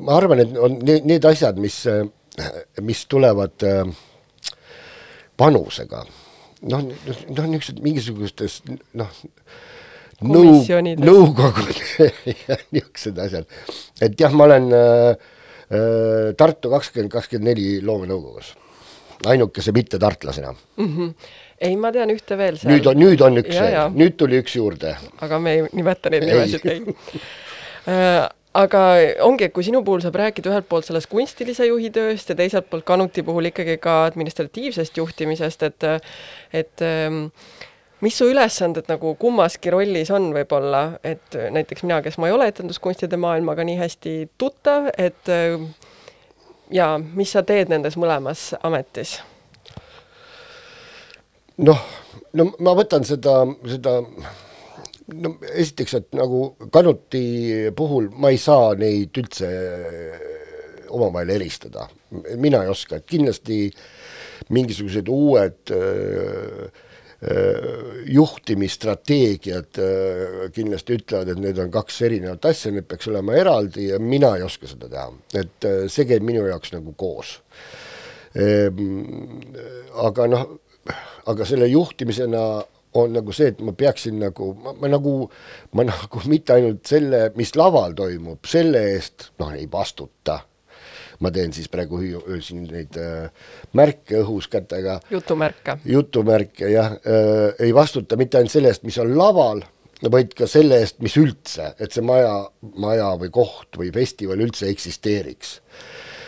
ma 0.02 0.18
arvan, 0.18 0.42
et 0.42 0.58
on 0.58 0.80
need, 0.82 1.06
need 1.10 1.30
asjad, 1.30 1.62
mis, 1.62 1.84
mis 2.82 3.06
tulevad 3.10 3.68
äh, 3.68 3.86
panusega, 5.38 6.02
noh, 6.74 6.90
noh 6.90 7.50
niisugused 7.54 7.82
mingisugustes 7.86 8.60
noh, 8.98 9.14
nõu-, 10.26 10.66
nõukogud 10.98 11.82
ja 12.48 12.62
niisugused 12.74 13.26
asjad, 13.28 13.58
et 14.02 14.18
jah, 14.18 14.34
ma 14.34 14.50
olen 14.50 14.72
äh, 14.74 15.12
äh, 15.70 16.30
Tartu 16.38 16.74
kakskümmend 16.74 17.14
kakskümmend 17.14 17.54
neli 17.54 17.76
loomenõukogus, 17.86 18.56
ainukese 19.30 19.78
mittetartlasena. 19.78 20.58
Mm. 20.82 20.96
-hmm 20.96 21.44
ei, 21.62 21.76
ma 21.80 21.92
tean 21.94 22.12
ühte 22.14 22.38
veel 22.40 22.58
seal. 22.60 22.74
nüüd 22.76 22.90
on, 22.92 23.00
nüüd 23.02 23.24
on 23.26 23.42
üks 23.42 23.56
ja, 23.56 23.68
veel, 23.68 23.94
nüüd 23.98 24.18
tuli 24.20 24.42
üks 24.44 24.58
juurde. 24.58 24.96
aga 25.26 25.40
me 25.42 25.58
ei 25.58 25.68
nimeta 25.78 26.12
neid 26.14 26.26
nimesid, 26.28 26.66
ei 26.70 26.82
äh, 27.94 28.26
aga 28.58 28.82
ongi, 29.26 29.48
et 29.48 29.56
kui 29.56 29.66
sinu 29.66 29.84
puhul 29.86 30.04
saab 30.06 30.18
rääkida 30.22 30.52
ühelt 30.52 30.68
poolt 30.70 30.88
sellest 30.88 31.10
kunstilise 31.12 31.68
juhi 31.70 31.92
tööst 31.94 32.30
ja 32.32 32.38
teiselt 32.38 32.70
poolt 32.72 32.86
Kanuti 32.88 33.26
puhul 33.26 33.50
ikkagi 33.52 33.78
ka 33.82 34.04
administratiivsest 34.08 34.98
juhtimisest, 35.02 35.66
et 35.68 35.88
et 36.62 36.86
ähm, 36.86 37.26
mis 38.02 38.18
su 38.18 38.30
ülesanded 38.30 38.90
nagu 38.92 39.16
kummaski 39.20 39.74
rollis 39.74 40.12
on 40.14 40.30
võib-olla, 40.36 41.00
et 41.04 41.34
näiteks 41.34 41.86
mina, 41.86 42.02
kes 42.06 42.20
ma 42.22 42.30
ei 42.30 42.36
ole 42.38 42.50
etenduskunstide 42.52 43.18
maailmaga 43.18 43.66
nii 43.66 43.80
hästi 43.82 44.18
tuttav, 44.38 44.92
et 44.98 45.34
äh, 45.34 45.58
ja 46.74 46.94
mis 47.00 47.34
sa 47.34 47.46
teed 47.46 47.74
nendes 47.74 47.98
mõlemas 47.98 48.52
ametis 48.66 49.18
noh, 51.66 51.86
no 52.38 52.48
ma 52.64 52.74
võtan 52.78 53.06
seda, 53.08 53.40
seda 53.68 54.00
no 55.18 55.36
esiteks, 55.54 55.96
et 56.00 56.18
nagu 56.18 56.42
Kanuti 56.74 57.70
puhul 57.78 58.12
ma 58.20 58.32
ei 58.34 58.42
saa 58.42 58.74
neid 58.80 59.18
üldse 59.18 59.52
omavahel 60.88 61.34
eristada, 61.36 61.88
mina 62.40 62.64
ei 62.64 62.72
oska, 62.72 63.00
et 63.00 63.08
kindlasti 63.10 63.66
mingisugused 64.54 65.10
uued 65.12 65.74
öö, 65.76 66.68
juhtimisstrateegiad 68.14 69.80
kindlasti 70.54 71.00
ütlevad, 71.00 71.32
et 71.34 71.42
need 71.42 71.58
on 71.60 71.72
kaks 71.74 71.98
erinevat 72.06 72.46
asja, 72.46 72.72
need 72.72 72.86
peaks 72.88 73.10
olema 73.10 73.34
eraldi 73.36 73.88
ja 73.90 73.98
mina 74.00 74.36
ei 74.38 74.46
oska 74.46 74.70
seda 74.70 74.88
teha, 74.92 75.08
et 75.42 75.68
see 75.90 76.06
käib 76.06 76.24
minu 76.28 76.46
jaoks 76.46 76.76
nagu 76.76 76.94
koos. 76.94 77.40
Ehm, 78.38 78.78
aga 80.06 80.30
noh 80.30 80.46
aga 81.28 81.46
selle 81.46 81.68
juhtimisena 81.72 82.42
on 82.98 83.16
nagu 83.18 83.34
see, 83.36 83.52
et 83.52 83.64
ma 83.66 83.74
peaksin 83.78 84.20
nagu, 84.22 84.52
ma 84.80 84.90
nagu, 84.90 85.16
ma 85.78 85.86
nagu 85.88 86.22
mitte 86.32 86.56
ainult 86.58 86.86
selle, 86.88 87.28
mis 87.38 87.54
laval 87.60 87.96
toimub, 87.98 88.44
selle 88.48 88.84
eest 88.94 89.32
noh, 89.42 89.56
ei 89.56 89.68
vastuta. 89.72 90.42
ma 91.18 91.32
teen 91.34 91.50
siis 91.50 91.66
praegu 91.74 91.98
siin 92.46 92.68
neid 92.70 92.94
äh, 93.02 93.32
märke 93.74 94.20
õhus 94.22 94.46
kätega. 94.54 95.00
jutumärke. 95.10 95.80
jutumärke 95.86 96.70
jah 96.70 96.94
äh,, 96.94 97.56
ei 97.66 97.74
vastuta 97.74 98.18
mitte 98.18 98.38
ainult 98.38 98.54
selle 98.54 98.70
eest, 98.70 98.86
mis 98.86 99.00
on 99.02 99.16
laval, 99.18 99.64
vaid 100.14 100.36
ka 100.38 100.46
selle 100.46 100.78
eest, 100.84 101.00
mis 101.02 101.18
üldse, 101.18 101.72
et 101.82 101.92
see 101.92 102.06
maja, 102.06 102.36
maja 102.78 103.16
või 103.18 103.34
koht 103.34 103.80
või 103.82 103.90
festival 103.96 104.46
üldse 104.46 104.70
eksisteeriks 104.70 105.58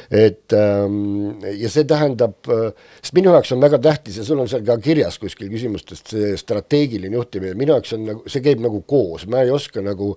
et 0.09 0.53
ähm, 0.57 1.37
ja 1.53 1.69
see 1.69 1.85
tähendab, 1.87 2.47
äh, 2.49 2.71
sest 3.01 3.13
minu 3.17 3.33
jaoks 3.35 3.51
on 3.53 3.61
väga 3.61 3.77
tähtis 3.83 4.17
ja 4.17 4.25
sul 4.25 4.41
on 4.41 4.49
seal 4.49 4.63
ka 4.65 4.79
kirjas 4.81 5.19
kuskil 5.21 5.51
küsimustest 5.53 6.15
see 6.15 6.31
strateegiline 6.39 7.13
juhtimine, 7.13 7.53
minu 7.57 7.75
jaoks 7.77 7.93
on 7.97 8.07
nagu, 8.09 8.23
see 8.25 8.41
käib 8.45 8.63
nagu 8.63 8.81
koos, 8.89 9.27
ma 9.29 9.43
ei 9.45 9.53
oska 9.53 9.85
nagu 9.85 10.15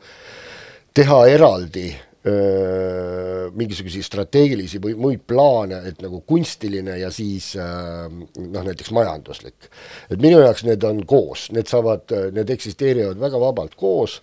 teha 0.96 1.18
eraldi 1.34 1.90
öö, 1.92 2.32
äh, 2.32 3.46
mingisuguseid 3.52 4.06
strateegilisi 4.06 4.80
või 4.80 4.96
muid 4.96 5.26
plaane, 5.28 5.82
et 5.90 6.00
nagu 6.04 6.22
kunstiline 6.24 6.96
ja 7.02 7.12
siis 7.12 7.52
öö, 7.60 8.08
noh, 8.46 8.64
näiteks 8.64 8.94
majanduslik. 8.96 9.68
et 10.08 10.20
minu 10.20 10.40
jaoks 10.40 10.64
need 10.64 10.84
on 10.88 11.04
koos, 11.04 11.50
need 11.52 11.68
saavad, 11.68 12.08
need 12.32 12.52
eksisteerivad 12.56 13.20
väga 13.20 13.40
vabalt 13.40 13.76
koos. 13.76 14.22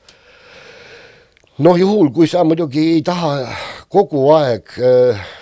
Noh, 1.59 1.75
juhul 1.75 2.09
kui 2.15 2.25
sa 2.31 2.45
muidugi 2.47 2.93
ei 2.95 3.01
taha 3.03 3.33
kogu 3.91 4.29
aeg 4.31 4.79
äh, 4.79 5.19
Äh, 5.19 5.38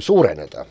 suureneda. 0.00 0.66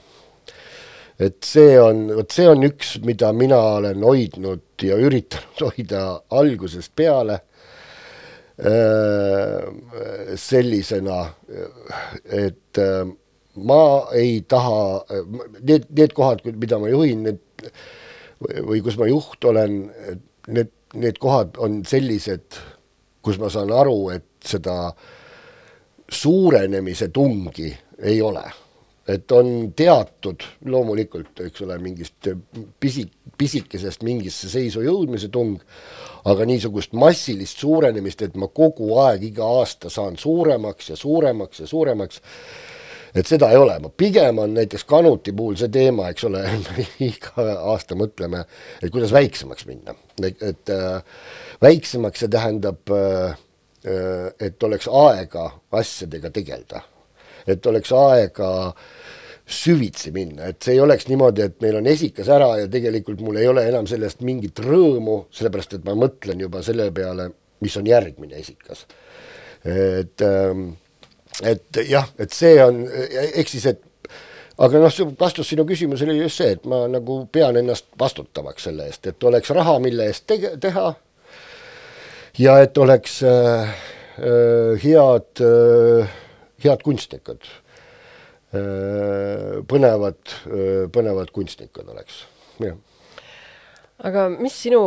et 1.20 1.46
see 1.46 1.78
on, 1.80 2.08
vot 2.18 2.32
see 2.34 2.48
on 2.50 2.66
üks, 2.66 2.98
mida 3.06 3.32
mina 3.34 3.60
olen 3.78 4.04
hoidnud 4.04 4.82
ja 4.82 4.98
üritanud 4.98 5.62
hoida 5.68 6.22
algusest 6.34 6.92
peale 6.98 7.38
äh, 8.58 9.68
sellisena, 10.36 11.20
et 12.26 12.82
äh, 12.82 13.06
ma 13.56 13.84
ei 14.18 14.42
taha, 14.50 15.06
need, 15.62 15.86
need 15.94 16.14
kohad, 16.18 16.42
mida 16.50 16.80
ma 16.82 16.90
juhin, 16.90 17.28
need 17.30 17.70
või 18.42 18.82
kus 18.84 18.98
ma 19.00 19.08
juht 19.08 19.46
olen, 19.48 19.86
need, 20.54 20.72
need 21.00 21.20
kohad 21.22 21.58
on 21.62 21.82
sellised, 21.88 22.60
kus 23.24 23.40
ma 23.40 23.50
saan 23.54 23.72
aru, 23.74 24.10
et 24.16 24.28
seda 24.44 24.78
suurenemise 26.14 27.10
tungi 27.14 27.72
ei 28.04 28.22
ole. 28.22 28.44
Et 29.08 29.32
on 29.36 29.74
teatud 29.76 30.44
loomulikult, 30.72 31.42
eks 31.44 31.62
ole, 31.66 31.76
mingist 31.84 32.30
pisi, 32.80 33.04
pisikesest 33.38 34.04
mingisse 34.08 34.48
seisu 34.48 34.84
jõudmise 34.86 35.28
tung, 35.32 35.58
aga 36.32 36.46
niisugust 36.48 36.96
massilist 36.96 37.60
suurenemist, 37.60 38.24
et 38.24 38.38
ma 38.40 38.48
kogu 38.48 38.94
aeg 39.04 39.26
iga 39.28 39.50
aasta 39.60 39.92
saan 39.92 40.16
suuremaks 40.20 40.94
ja 40.94 40.96
suuremaks 41.00 41.66
ja 41.66 41.68
suuremaks, 41.68 42.22
et 43.12 43.28
seda 43.28 43.50
ei 43.52 43.60
ole, 43.60 43.76
ma 43.84 43.92
pigem 43.92 44.40
on 44.46 44.56
näiteks 44.56 44.88
kanuti 44.88 45.36
puhul 45.36 45.60
see 45.60 45.74
teema, 45.74 46.08
eks 46.14 46.30
ole 46.30 46.46
iga 47.10 47.50
aasta 47.74 48.00
mõtleme, 48.00 48.46
et 48.80 48.88
kuidas 48.88 49.12
väiksemaks 49.12 49.68
minna, 49.68 49.98
et, 50.24 50.72
äh, 50.72 51.28
väiksemaks, 51.62 52.24
see 52.24 52.32
tähendab 52.32 52.96
äh, 52.96 53.36
äh 53.84 54.32
et 54.40 54.64
oleks 54.64 54.88
aega 54.88 55.50
asjadega 55.76 56.32
tegeleda 56.32 56.86
et 57.48 57.66
oleks 57.66 57.92
aega 57.98 58.50
süvitsi 59.44 60.14
minna, 60.16 60.48
et 60.50 60.64
see 60.64 60.78
ei 60.78 60.82
oleks 60.84 61.10
niimoodi, 61.10 61.44
et 61.44 61.58
meil 61.62 61.76
on 61.82 61.88
esikas 61.92 62.30
ära 62.32 62.54
ja 62.62 62.68
tegelikult 62.72 63.22
mul 63.22 63.42
ei 63.42 63.48
ole 63.52 63.66
enam 63.68 63.88
sellest 63.90 64.24
mingit 64.24 64.62
rõõmu, 64.64 65.26
sellepärast 65.36 65.78
et 65.78 65.88
ma 65.88 65.98
mõtlen 66.00 66.46
juba 66.46 66.64
selle 66.64 66.88
peale, 66.96 67.28
mis 67.64 67.76
on 67.80 67.88
järgmine 67.88 68.40
esikas. 68.40 68.86
et, 69.64 70.22
ähm, 70.22 70.70
et 71.44 71.84
jah, 71.88 72.08
et 72.20 72.32
see 72.32 72.58
on, 72.64 72.84
ehk 72.88 73.48
siis, 73.48 73.66
et 73.66 73.82
aga 74.58 74.80
noh, 74.80 74.98
vastus 75.20 75.50
sinu 75.50 75.66
küsimusele 75.66 76.14
oli 76.14 76.26
just 76.26 76.42
see, 76.42 76.56
et 76.58 76.66
ma 76.70 76.84
nagu 76.92 77.24
pean 77.32 77.58
ennast 77.58 77.88
vastutavaks 78.00 78.70
selle 78.70 78.88
eest, 78.88 79.08
et 79.08 79.24
oleks 79.24 79.50
raha, 79.56 79.78
mille 79.84 80.08
eest 80.12 80.28
tege-, 80.30 80.56
teha 80.62 80.92
ja 82.40 82.58
et 82.64 82.78
oleks 82.78 83.22
äh, 83.24 83.70
äh, 84.18 84.84
head 84.84 85.42
äh, 85.44 86.10
head 86.64 86.84
kunstnikud, 86.86 87.46
äh, 88.56 89.62
põnevad, 89.70 90.22
äh, 90.48 90.86
põnevad 90.94 91.34
kunstnikud 91.36 91.90
oleks, 91.94 92.24
jah. 92.64 92.78
aga 94.04 94.28
mis 94.34 94.58
sinu 94.66 94.84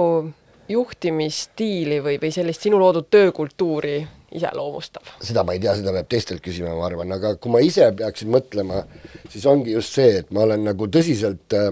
juhtimisstiili 0.68 2.00
või, 2.02 2.16
või 2.23 2.33
sellist 2.35 2.64
sinu 2.66 2.78
loodud 2.83 3.06
töökultuuri 3.11 4.00
iseloomustab? 4.35 5.12
seda 5.23 5.45
ma 5.47 5.54
ei 5.54 5.62
tea, 5.62 5.76
seda 5.78 5.95
peab 5.95 6.09
teistelt 6.11 6.42
küsima, 6.45 6.75
ma 6.75 6.88
arvan, 6.88 7.14
aga 7.16 7.37
kui 7.38 7.52
ma 7.54 7.62
ise 7.64 7.92
peaksin 7.97 8.33
mõtlema, 8.35 8.83
siis 9.30 9.47
ongi 9.47 9.76
just 9.76 9.95
see, 9.99 10.23
et 10.23 10.35
ma 10.35 10.47
olen 10.49 10.66
nagu 10.66 10.90
tõsiselt 10.90 11.54
äh, 11.54 11.71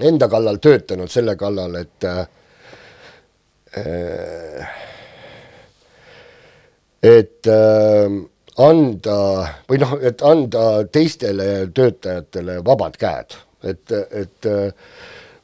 enda 0.00 0.28
kallal 0.32 0.60
töötanud 0.62 1.10
selle 1.12 1.36
kallal, 1.40 1.76
et 1.80 2.06
et 7.02 7.48
anda 8.60 9.16
või 9.68 9.80
noh, 9.80 9.96
et 10.04 10.22
anda 10.26 10.84
teistele 10.92 11.68
töötajatele 11.74 12.60
vabad 12.64 12.96
käed, 13.00 13.36
et, 13.64 13.92
et 13.92 14.48
äh, 14.50 14.72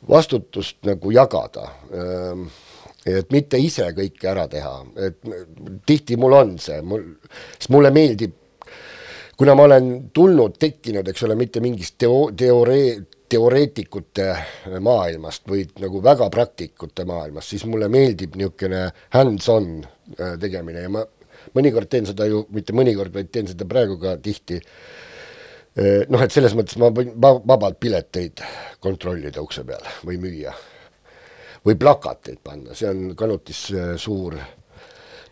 vastutust 0.08 0.82
nagu 0.88 1.12
jagada. 1.14 1.68
Ähm, 1.92 2.48
et 3.08 3.30
mitte 3.32 3.56
ise 3.62 3.86
kõike 3.96 4.28
ära 4.28 4.44
teha, 4.50 4.74
et 5.00 5.22
tihti 5.86 6.18
mul 6.20 6.34
on 6.36 6.56
see, 6.60 6.82
mul, 6.84 7.06
sest 7.56 7.70
mulle 7.72 7.92
meeldib, 7.94 8.34
kuna 9.38 9.54
ma 9.56 9.68
olen 9.68 9.92
tulnud, 10.12 10.58
tekkinud, 10.60 11.08
eks 11.08 11.24
ole, 11.24 11.38
mitte 11.38 11.62
mingist 11.64 11.96
teo-, 12.02 12.34
teoree-, 12.36 12.98
teoreetikute 13.28 14.26
maailmast, 14.84 15.46
vaid 15.48 15.78
nagu 15.80 16.02
väga 16.04 16.28
praktikute 16.34 17.06
maailmast, 17.08 17.54
siis 17.54 17.64
mulle 17.70 17.88
meeldib 17.92 18.36
niisugune 18.36 18.88
hands-on 19.14 19.70
äh, 20.18 20.34
tegemine 20.42 20.84
ja 20.84 20.92
ma 20.92 21.06
mõnikord 21.56 21.90
teen 21.90 22.08
seda 22.08 22.26
ju, 22.28 22.44
mitte 22.54 22.74
mõnikord, 22.76 23.12
vaid 23.14 23.30
teen 23.32 23.48
seda 23.50 23.66
praegu 23.68 23.98
ka 24.00 24.16
tihti. 24.22 24.60
noh, 26.10 26.22
et 26.24 26.32
selles 26.34 26.56
mõttes 26.58 26.74
ma 26.80 26.88
võin 26.90 27.12
vabalt 27.22 27.78
pileteid 27.78 28.40
kontrollida 28.82 29.42
ukse 29.42 29.62
peal 29.64 29.84
või 30.04 30.18
müüa. 30.18 30.54
või 31.66 31.74
plakateid 31.78 32.38
panna, 32.42 32.74
see 32.74 32.88
on 32.88 33.14
Kanutis 33.18 33.66
äh, 33.74 33.96
suur 33.98 34.36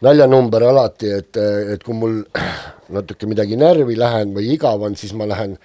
naljanumber 0.01 0.63
alati, 0.63 1.11
et, 1.11 1.37
et 1.73 1.85
kui 1.85 1.95
mul 1.97 2.19
natuke 2.97 3.29
midagi 3.29 3.57
närvi 3.57 3.97
lähen 3.99 4.35
või 4.37 4.51
igav 4.55 4.83
on, 4.83 4.97
siis 4.97 5.15
ma 5.17 5.29
lähen 5.29 5.57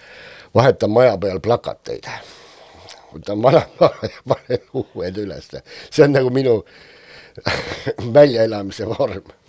vahetan 0.55 0.91
maja 0.91 1.17
peal 1.17 1.41
plakateid. 1.43 2.07
võtan 3.11 3.43
vana 3.43 3.65
ja 4.13 4.23
panen 4.27 4.65
uued 4.73 5.17
ülesse, 5.25 5.63
see 5.89 6.05
on 6.05 6.15
nagu 6.15 6.31
minu 6.31 6.61
väljaelamise 8.15 8.87
vorm 8.87 9.40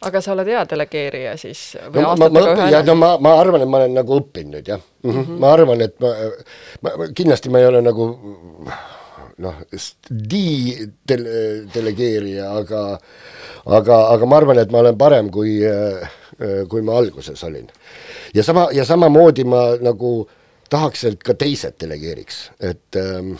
aga 0.00 0.20
sa 0.20 0.32
oled 0.32 0.48
hea 0.52 0.64
delegeerija 0.68 1.36
siis 1.40 1.62
no, 1.94 2.10
aastatega 2.10 2.52
ühe 2.52 2.68
ja 2.74 2.82
no 2.84 2.94
ma, 3.00 3.14
ma 3.22 3.38
arvan, 3.40 3.62
et 3.64 3.70
ma 3.70 3.80
olen 3.80 3.96
nagu 3.96 4.20
õppinud 4.20 4.68
jah 4.68 4.80
mm, 4.80 5.10
-hmm. 5.10 5.16
Mm 5.16 5.24
-hmm. 5.24 5.38
ma 5.40 5.52
arvan, 5.52 5.80
et 5.80 6.00
ma, 6.00 6.12
ma, 6.82 7.08
kindlasti 7.14 7.48
ma 7.48 7.58
ei 7.58 7.66
ole 7.66 7.82
nagu 7.82 8.10
noh, 9.38 9.54
di- 10.10 10.88
tele, 11.06 11.66
delegeerija, 11.74 12.50
aga 12.56 12.98
aga, 13.66 13.98
aga 14.14 14.26
ma 14.26 14.36
arvan, 14.36 14.58
et 14.58 14.70
ma 14.72 14.78
olen 14.78 14.98
parem, 14.98 15.30
kui, 15.30 15.58
kui 16.68 16.82
ma 16.82 16.96
alguses 16.98 17.44
olin. 17.44 17.68
ja 18.34 18.42
sama, 18.42 18.68
ja 18.72 18.84
samamoodi 18.84 19.44
ma 19.44 19.76
nagu 19.80 20.28
tahaks, 20.70 21.04
et 21.04 21.22
ka 21.22 21.34
teised 21.34 21.76
delegeeriks, 21.80 22.50
et 22.60 22.96
ähm, 22.96 23.36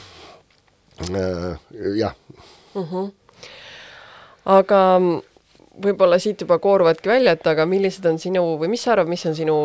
äh, 1.11 1.59
jah 1.97 2.15
mm. 2.75 2.83
-hmm. 2.83 3.11
aga 4.45 5.01
võib-olla 5.83 6.19
siit 6.23 6.41
juba 6.45 6.59
kooruvadki 6.63 7.11
välja, 7.11 7.37
et 7.37 7.47
aga 7.47 7.67
millised 7.69 8.07
on 8.09 8.19
sinu 8.21 8.43
või 8.61 8.71
mis 8.73 8.85
sa 8.87 8.95
arvad, 8.95 9.11
mis 9.11 9.25
on 9.29 9.37
sinu 9.37 9.57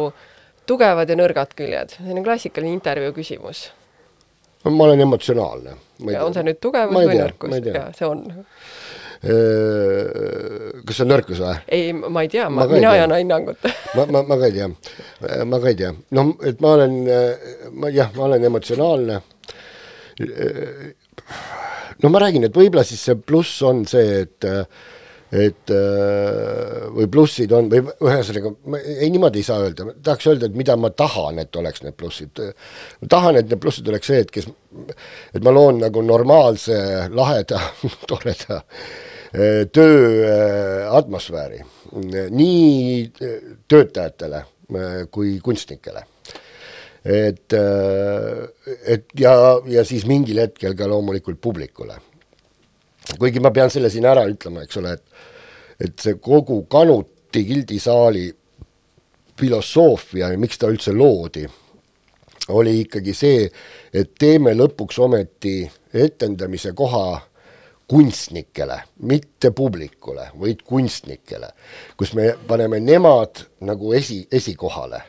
tugevad 0.70 1.10
ja 1.10 1.18
nõrgad 1.20 1.56
küljed? 1.58 1.96
selline 1.98 2.24
klassikaline 2.26 2.74
intervjuu 2.76 3.16
küsimus. 3.18 3.70
no 4.66 4.74
ma 4.76 4.90
olen 4.90 5.06
emotsionaalne. 5.08 5.78
on 6.22 6.36
see 6.36 6.48
nüüd 6.48 6.62
tugevus 6.64 7.08
või 7.10 7.20
nõrkus? 7.22 7.58
jaa, 7.66 7.88
see 7.98 8.08
on. 8.08 8.26
kas 10.86 10.98
see 10.98 11.06
on 11.06 11.12
nõrkus 11.14 11.44
või? 11.44 11.58
ei, 11.80 11.92
ma 11.94 12.26
ei 12.26 12.32
tea, 12.34 12.50
ma, 12.50 12.66
ma 12.66 12.72
mina 12.76 12.96
ei 12.98 13.04
anna 13.06 13.20
hinnangut 13.22 13.68
ma, 13.98 14.06
ma, 14.06 14.24
ma 14.28 14.38
ka 14.38 14.50
ei 14.50 14.58
tea, 14.60 14.70
ma 15.48 15.62
ka 15.64 15.74
ei 15.74 15.82
tea, 15.84 15.92
noh, 16.18 16.34
et 16.48 16.64
ma 16.64 16.76
olen, 16.78 17.02
ma 17.74 17.92
jah, 17.94 18.14
ma 18.18 18.28
olen 18.30 18.50
emotsionaalne. 18.52 19.22
no 22.02 22.10
ma 22.10 22.26
räägin, 22.26 22.50
et 22.50 22.58
võib-olla 22.58 22.86
siis 22.88 23.04
see 23.10 23.20
pluss 23.20 23.62
on 23.66 23.86
see, 23.90 24.26
et 24.26 24.50
et 25.32 25.72
äh, 25.72 26.88
või 26.92 27.08
plussid 27.12 27.52
on 27.56 27.70
või 27.72 27.86
ühesõnaga, 27.88 28.52
ei 29.00 29.08
niimoodi 29.14 29.40
ei 29.40 29.48
saa 29.48 29.62
öelda, 29.64 29.88
tahaks 30.04 30.28
öelda, 30.28 30.50
et 30.50 30.58
mida 30.60 30.76
ma 30.76 30.92
tahan, 30.92 31.40
et 31.40 31.56
oleks 31.56 31.86
need 31.86 31.96
plussid. 31.96 32.42
ma 33.02 33.12
tahan, 33.16 33.40
et 33.40 33.48
need 33.48 33.62
plussid 33.64 33.88
oleks 33.88 34.12
see, 34.12 34.20
et 34.26 34.34
kes, 34.34 34.50
et 35.32 35.44
ma 35.44 35.56
loon 35.56 35.80
nagu 35.86 36.04
normaalse, 36.04 36.76
laheda 37.16 37.62
toreda 38.12 38.60
äh, 38.60 39.64
töö 39.72 40.04
äh, 40.28 40.92
atmosfääri. 41.00 41.64
Nii 42.32 43.12
töötajatele 43.68 44.46
kui 45.12 45.34
kunstnikele. 45.44 46.06
Et, 47.04 47.54
et 48.88 49.10
ja, 49.20 49.34
ja 49.68 49.84
siis 49.84 50.06
mingil 50.08 50.38
hetkel 50.40 50.78
ka 50.80 50.88
loomulikult 50.88 51.42
publikule 51.44 51.98
kuigi 53.20 53.40
ma 53.44 53.52
pean 53.52 53.70
selle 53.70 53.90
siin 53.90 54.06
ära 54.08 54.26
ütlema, 54.30 54.66
eks 54.66 54.78
ole, 54.82 54.96
et 54.98 55.30
et 55.82 55.98
see 55.98 56.20
kogu 56.22 56.64
Kanuti 56.70 57.42
gildisaali 57.46 58.28
filosoofia 59.40 60.30
ja 60.30 60.38
miks 60.38 60.60
ta 60.62 60.70
üldse 60.70 60.94
loodi, 60.94 61.48
oli 62.54 62.82
ikkagi 62.84 63.14
see, 63.18 63.48
et 63.94 64.12
teeme 64.20 64.54
lõpuks 64.58 65.00
ometi 65.02 65.56
etendamise 65.94 66.74
koha 66.78 67.22
kunstnikele, 67.92 68.78
mitte 69.10 69.52
publikule, 69.52 70.30
vaid 70.40 70.62
kunstnikele, 70.68 71.50
kus 72.00 72.14
me 72.16 72.30
paneme 72.48 72.80
nemad 72.80 73.42
nagu 73.68 73.94
esi, 73.94 74.22
esikohale. 74.32 75.02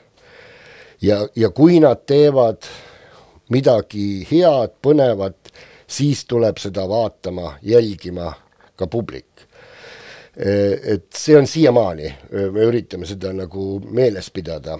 ja, 1.02 1.20
ja 1.36 1.50
kui 1.50 1.80
nad 1.80 2.02
teevad 2.06 2.66
midagi 3.50 4.26
head, 4.30 4.74
põnevat, 4.82 5.41
siis 5.92 6.24
tuleb 6.24 6.60
seda 6.60 6.86
vaatama, 6.88 7.56
jälgima 7.62 8.32
ka 8.76 8.86
publik. 8.86 9.26
et 10.36 11.12
see 11.12 11.34
on 11.36 11.46
siiamaani, 11.46 12.08
me 12.54 12.62
üritame 12.64 13.04
seda 13.04 13.34
nagu 13.36 13.74
meeles 13.84 14.30
pidada. 14.32 14.78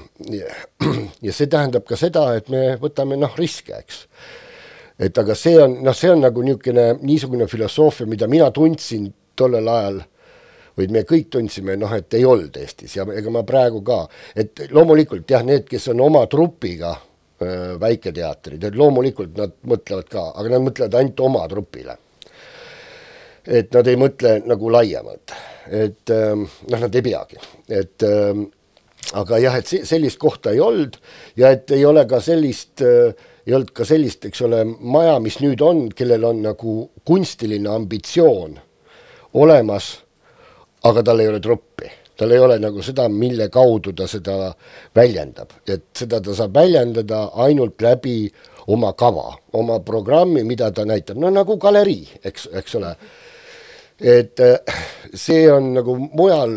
ja 1.27 1.33
see 1.33 1.47
tähendab 1.53 1.85
ka 1.85 1.97
seda, 2.01 2.31
et 2.39 2.49
me 2.49 2.79
võtame 2.81 3.19
noh, 3.21 3.35
riske, 3.37 3.77
eks. 3.77 4.07
et 4.99 5.19
aga 5.19 5.37
see 5.37 5.59
on, 5.61 5.77
noh, 5.85 5.97
see 5.97 6.09
on 6.09 6.25
nagu 6.25 6.43
niisugune, 6.47 6.87
niisugune 7.05 7.51
filosoofia, 7.53 8.09
mida 8.09 8.31
mina 8.33 8.49
tundsin 8.51 9.11
tollel 9.37 9.69
ajal 9.69 10.01
või 10.79 10.89
me 10.89 11.05
kõik 11.05 11.29
tundsime, 11.37 11.77
noh, 11.77 11.93
et 11.93 12.15
ei 12.17 12.25
olnud 12.25 12.57
Eestis 12.57 12.97
ja 12.97 13.05
ega 13.13 13.31
ma 13.31 13.45
praegu 13.45 13.85
ka, 13.85 14.07
et 14.37 14.65
loomulikult 14.73 15.29
jah, 15.29 15.45
need, 15.45 15.69
kes 15.69 15.91
on 15.93 16.01
oma 16.01 16.25
trupiga 16.33 16.95
väiketeatrid, 17.81 18.65
et 18.65 18.79
loomulikult 18.79 19.37
nad 19.39 19.55
mõtlevad 19.69 20.09
ka, 20.13 20.25
aga 20.39 20.55
nad 20.55 20.67
mõtlevad 20.67 20.99
ainult 20.99 21.21
oma 21.21 21.45
trupile. 21.51 21.99
et 23.43 23.73
nad 23.75 23.89
ei 23.91 23.97
mõtle 23.99 24.37
nagu 24.47 24.69
laiemalt. 24.71 25.33
Et 25.67 26.11
ähm, 26.15 26.45
noh, 26.71 26.79
nad 26.79 26.95
ei 26.95 27.03
peagi, 27.03 27.39
et 27.71 28.03
ähm, 28.07 28.45
aga 29.19 29.39
jah, 29.43 29.57
et 29.59 29.67
sellist 29.67 30.19
kohta 30.19 30.51
ei 30.51 30.61
olnud 30.61 30.97
ja 31.37 31.51
et 31.51 31.71
ei 31.71 31.85
ole 31.85 32.05
ka 32.07 32.21
sellist 32.23 32.83
äh, 32.83 33.15
ei 33.47 33.55
olnud 33.55 33.73
ka 33.75 33.87
sellist, 33.87 34.27
eks 34.29 34.45
ole, 34.47 34.63
maja, 34.65 35.17
mis 35.23 35.41
nüüd 35.43 35.63
on, 35.67 35.89
kellel 35.97 36.25
on 36.29 36.43
nagu 36.45 36.77
kunstiline 37.09 37.71
ambitsioon 37.73 38.55
olemas, 39.43 39.97
aga 40.87 41.03
tal 41.07 41.23
ei 41.23 41.31
ole 41.31 41.41
truppi, 41.43 41.91
tal 42.23 42.35
ei 42.35 42.43
ole 42.43 42.59
nagu 42.63 42.83
seda, 42.87 43.09
mille 43.11 43.49
kaudu 43.53 43.93
ta 43.99 44.07
seda 44.11 44.53
väljendab, 44.97 45.57
et 45.67 45.89
seda 45.97 46.21
ta 46.23 46.37
saab 46.39 46.55
väljendada 46.55 47.25
ainult 47.45 47.83
läbi 47.83 48.17
oma 48.73 48.93
kava, 48.95 49.33
oma 49.59 49.81
programmi, 49.83 50.45
mida 50.47 50.71
ta 50.71 50.87
näitab, 50.87 51.19
no 51.19 51.33
nagu 51.35 51.59
galerii, 51.59 52.21
eks, 52.25 52.49
eks 52.63 52.79
ole. 52.79 52.95
et 54.01 54.41
äh, 54.41 54.79
see 55.15 55.45
on 55.53 55.75
nagu 55.75 55.97
mujal 55.99 56.57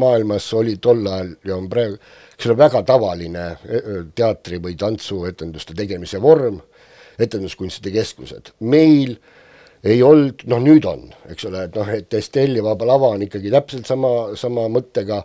maailmas 0.00 0.48
oli 0.54 0.76
tol 0.76 1.06
ajal 1.06 1.30
ja 1.44 1.56
on 1.56 1.68
praegu 1.70 1.96
eks 2.40 2.48
ole, 2.48 2.56
väga 2.56 2.80
tavaline 2.88 3.44
e, 3.68 3.76
e, 3.76 3.98
teatri- 4.16 4.60
või 4.64 4.72
tantsuetenduste 4.80 5.74
tegemise 5.76 6.20
vorm, 6.22 6.60
etenduskunstide 7.20 7.92
keskused. 7.92 8.54
meil 8.60 9.18
ei 9.84 10.02
olnud, 10.04 10.44
noh 10.50 10.60
nüüd 10.60 10.84
on, 10.88 11.06
eks 11.32 11.46
ole, 11.48 11.64
et 11.68 11.76
noh, 11.78 11.88
et 11.94 12.14
Estelle 12.18 12.60
ja 12.60 12.64
Vaba 12.64 12.88
Lava 12.88 13.14
on 13.14 13.24
ikkagi 13.24 13.52
täpselt 13.52 13.88
sama, 13.88 14.10
sama 14.36 14.66
mõttega, 14.72 15.22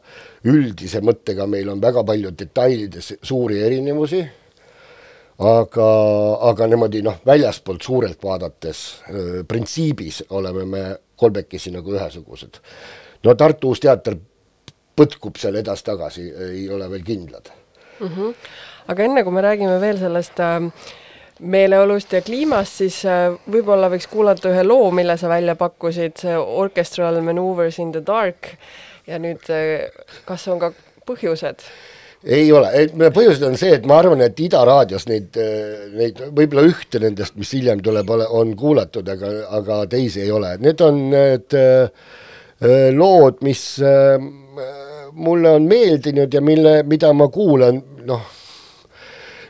üldise 0.47 1.01
mõttega, 1.03 1.47
meil 1.49 1.69
on 1.73 1.81
väga 1.83 2.05
palju 2.07 2.31
detailides 2.39 3.15
suuri 3.25 3.59
erinevusi, 3.65 4.21
aga, 5.43 5.89
aga 6.51 6.69
niimoodi 6.71 7.03
noh, 7.03 7.19
väljaspoolt 7.27 7.83
suurelt 7.83 8.23
vaadates 8.23 8.85
printsiibis 9.47 10.23
oleme 10.29 10.63
me 10.69 10.85
kolmekesi 11.19 11.73
nagu 11.75 11.91
ühesugused. 11.91 12.61
no 13.23 13.35
Tartu 13.35 13.73
Uus 13.73 13.83
Teater 13.83 14.15
põtkub 14.95 15.35
seal 15.39 15.59
edasi-tagasi, 15.59 16.29
ei 16.51 16.69
ole 16.71 16.87
veel 16.91 17.03
kindlad 17.03 17.51
mm. 17.99 18.07
-hmm. 18.07 18.35
aga 18.87 19.03
enne 19.03 19.23
kui 19.23 19.33
me 19.33 19.41
räägime 19.41 19.81
veel 19.81 19.99
sellest 19.99 20.39
äh, 20.39 20.71
meeleolust 21.39 22.13
ja 22.13 22.21
kliimast, 22.23 22.79
siis 22.81 23.01
äh, 23.09 23.33
võib-olla 23.51 23.89
võiks 23.91 24.07
kuulata 24.11 24.51
ühe 24.53 24.63
loo, 24.63 24.89
mille 24.95 25.17
sa 25.19 25.29
välja 25.31 25.55
pakkusid, 25.59 26.23
Orchestral 26.39 27.19
Maneuvers 27.23 27.79
in 27.83 27.91
the 27.95 28.03
Dark. 28.05 28.53
Ja 29.07 29.19
nüüd 29.21 29.43
äh, 29.53 29.89
kas 30.25 30.47
on 30.51 30.61
ka 30.61 30.71
põhjused? 31.07 31.67
ei 32.25 32.47
ole, 32.55 32.71
põhjused 33.13 33.43
on 33.45 33.53
see, 33.59 33.75
et 33.75 33.83
ma 33.85 33.99
arvan, 34.01 34.23
et 34.25 34.39
Ida 34.41 34.63
raadios 34.65 35.03
neid, 35.05 35.35
äh, 35.37 35.91
neid 35.93 36.21
võib-olla 36.33 36.63
ühte 36.65 37.01
nendest, 37.03 37.35
mis 37.37 37.51
hiljem 37.53 37.83
tuleb, 37.85 38.09
on 38.09 38.55
kuulatud, 38.57 39.11
aga, 39.13 39.33
aga 39.59 39.83
teisi 39.91 40.23
ei 40.23 40.31
ole, 40.33 40.55
need 40.63 40.81
on 40.81 41.03
need 41.11 41.57
lood, 42.95 43.43
mis 43.45 43.61
mulle 45.13 45.51
on 45.59 45.67
meeldinud 45.69 46.33
ja 46.33 46.41
mille, 46.41 46.79
mida 46.87 47.11
ma 47.13 47.27
kuulan, 47.29 47.77
noh, 48.07 48.25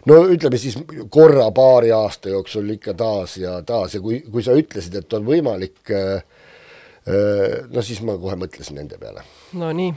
no 0.09 0.21
ütleme 0.31 0.57
siis 0.61 0.77
korra 1.09 1.49
paari 1.55 1.91
aasta 1.95 2.33
jooksul 2.33 2.69
ikka 2.77 2.93
taas 2.97 3.37
ja 3.41 3.59
taas 3.65 3.95
ja 3.97 4.01
kui, 4.01 4.21
kui 4.31 4.43
sa 4.45 4.57
ütlesid, 4.57 4.97
et 5.01 5.13
on 5.17 5.25
võimalik 5.27 5.93
äh, 5.93 6.25
äh, 7.05 7.61
no 7.71 7.85
siis 7.85 8.01
ma 8.05 8.17
kohe 8.21 8.37
mõtlesin 8.39 8.79
nende 8.81 8.99
peale. 9.01 9.25
Nonii 9.53 9.93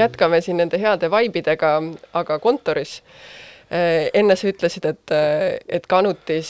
jätkame 0.00 0.40
siin 0.44 0.58
nende 0.60 0.80
heade 0.80 1.10
vaibidega, 1.10 1.76
aga 2.20 2.38
kontoris. 2.42 3.00
enne 3.70 4.34
sa 4.34 4.48
ütlesid, 4.50 4.86
et, 4.88 5.12
et 5.68 5.84
kanutis 5.86 6.48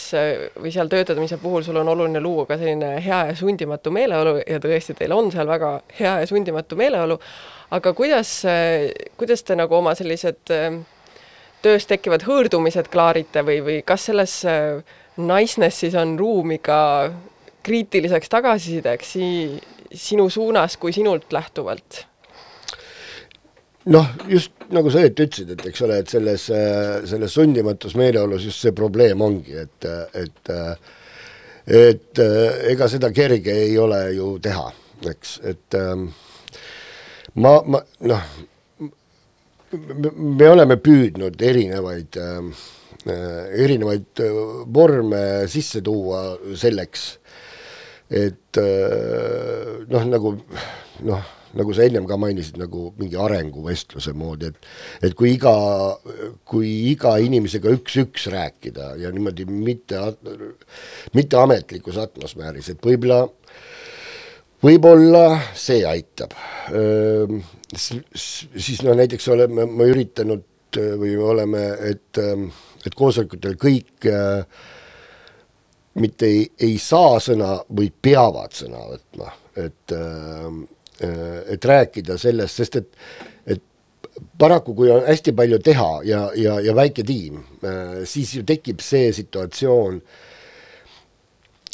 või 0.56 0.70
seal 0.72 0.88
töötamise 0.88 1.36
puhul 1.42 1.60
sul 1.66 1.76
on 1.76 1.88
oluline 1.92 2.20
luua 2.24 2.46
ka 2.48 2.56
selline 2.56 2.94
hea 3.04 3.18
ja 3.28 3.34
sundimatu 3.36 3.92
meeleolu 3.92 4.38
ja 4.40 4.56
tõesti, 4.56 4.96
teil 4.96 5.12
on 5.12 5.28
seal 5.34 5.50
väga 5.50 5.74
hea 5.98 6.14
ja 6.22 6.30
sundimatu 6.30 6.78
meeleolu, 6.80 7.18
aga 7.76 7.92
kuidas, 7.92 8.32
kuidas 9.20 9.44
te 9.44 9.58
nagu 9.60 9.76
oma 9.76 9.92
sellised 9.98 10.54
töös 11.60 11.86
tekkivad 11.90 12.24
hõõrdumised 12.24 12.88
klaarite 12.88 13.44
või, 13.44 13.60
või 13.66 13.78
kas 13.84 14.08
selles 14.08 14.40
Niceness'is 15.20 15.96
on 16.00 16.16
ruumi 16.18 16.58
ka 16.62 16.80
kriitiliseks 17.66 18.32
tagasisideks 18.32 19.16
sinu 19.92 20.28
suunas 20.30 20.76
kui 20.80 20.92
sinult 20.96 21.32
lähtuvalt? 21.32 22.06
Noh, 23.88 24.08
just 24.28 24.52
nagu 24.74 24.90
sa 24.92 25.00
õieti 25.00 25.24
ütlesid, 25.24 25.52
et 25.54 25.62
eks 25.70 25.84
ole, 25.86 26.00
et 26.02 26.12
selles, 26.12 26.46
selles 27.10 27.36
sundimatus 27.36 27.96
meeleolus 27.98 28.44
just 28.44 28.64
see 28.64 28.74
probleem 28.76 29.22
ongi, 29.24 29.56
et, 29.64 29.88
et 30.20 30.52
et 31.70 32.20
ega 32.72 32.88
seda 32.90 33.10
kerge 33.14 33.54
ei 33.66 33.76
ole 33.78 34.00
ju 34.16 34.34
teha, 34.42 34.66
eks, 35.12 35.38
et 35.48 35.78
ma, 37.40 37.54
ma 37.64 37.80
noh, 38.10 38.28
me 39.70 40.50
oleme 40.50 40.76
püüdnud 40.82 41.40
erinevaid 41.46 42.18
äh, 42.20 42.64
erinevaid 43.64 44.24
vorme 44.74 45.22
sisse 45.48 45.80
tuua 45.84 46.24
selleks, 46.58 47.04
et 48.10 48.58
noh, 48.60 50.08
nagu 50.10 50.34
noh 51.06 51.28
nagu 51.58 51.74
sa 51.74 51.84
ennem 51.86 52.06
ka 52.08 52.18
mainisid, 52.20 52.58
nagu 52.60 52.90
mingi 53.00 53.18
arenguvestluse 53.18 54.14
moodi, 54.16 54.50
et 54.50 55.08
et 55.08 55.16
kui 55.18 55.34
iga, 55.34 55.54
kui 56.48 56.70
iga 56.92 57.16
inimesega 57.22 57.72
üks-üks 57.74 58.28
rääkida 58.32 58.94
ja 59.00 59.10
niimoodi 59.14 59.46
mitte, 59.50 60.00
mitteametlikus 61.16 61.98
atmosfääris, 62.02 62.70
et 62.72 62.86
võib-olla, 62.86 63.24
võib-olla 64.62 65.24
see 65.58 65.82
aitab. 65.88 66.36
siis 67.74 68.82
no 68.86 68.94
näiteks 68.98 69.28
oleme, 69.34 69.66
ma 69.66 69.88
üritanud 69.90 70.46
või 71.00 71.16
oleme, 71.18 71.64
et, 71.90 72.20
et 72.86 72.94
koosolekutel 72.94 73.56
kõik 73.58 74.06
mitte 76.00 76.28
ei, 76.30 76.44
ei 76.62 76.76
saa 76.78 77.18
sõna 77.18 77.56
või 77.66 77.90
peavad 77.90 78.54
sõna 78.54 78.84
võtma, 78.92 79.32
et 79.58 79.80
Äh, 79.90 80.79
et 81.00 81.64
rääkida 81.64 82.18
sellest, 82.20 82.60
sest 82.60 82.76
et, 82.76 82.88
et 83.46 83.62
paraku, 84.38 84.74
kui 84.74 84.90
on 84.92 85.04
hästi 85.06 85.32
palju 85.36 85.58
teha 85.64 85.90
ja, 86.08 86.22
ja, 86.36 86.58
ja 86.64 86.74
väike 86.76 87.04
tiim, 87.06 87.40
äh, 87.64 88.00
siis 88.08 88.34
ju 88.36 88.44
tekib 88.46 88.82
see 88.84 89.10
situatsioon, 89.16 90.00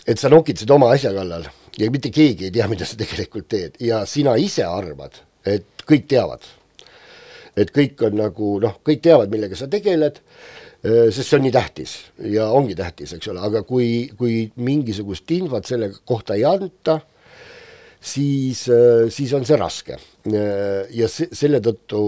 et 0.06 0.20
sa 0.20 0.30
nokitsed 0.32 0.70
oma 0.70 0.92
asja 0.94 1.12
kallal 1.14 1.48
ja 1.78 1.88
mitte 1.92 2.12
keegi 2.14 2.48
ei 2.48 2.54
tea, 2.54 2.68
mida 2.70 2.86
sa 2.88 2.98
tegelikult 2.98 3.48
teed 3.52 3.80
ja 3.82 4.04
sina 4.08 4.36
ise 4.40 4.66
arvad, 4.66 5.18
et 5.46 5.86
kõik 5.86 6.06
teavad. 6.10 6.44
et 7.56 7.70
kõik 7.72 8.02
on 8.04 8.18
nagu 8.18 8.48
noh, 8.60 8.74
kõik 8.84 9.00
teavad, 9.00 9.30
millega 9.32 9.56
sa 9.56 9.64
tegeled, 9.72 10.18
äh, 10.84 11.06
sest 11.08 11.30
see 11.30 11.38
on 11.38 11.46
nii 11.46 11.54
tähtis 11.54 11.94
ja 12.20 12.50
ongi 12.52 12.76
tähtis, 12.76 13.14
eks 13.16 13.30
ole, 13.32 13.40
aga 13.40 13.62
kui, 13.64 14.10
kui 14.18 14.50
mingisugust 14.56 15.30
infot 15.32 15.64
selle 15.64 15.88
kohta 16.04 16.36
ei 16.36 16.44
anta 16.44 17.00
siis, 18.06 18.66
äh, 18.68 19.06
siis 19.10 19.32
on 19.36 19.46
see 19.46 19.58
raske. 19.60 19.98
Äh, 20.30 20.86
ja 20.96 21.08
se-, 21.10 21.30
selle 21.34 21.60
tõttu 21.64 22.00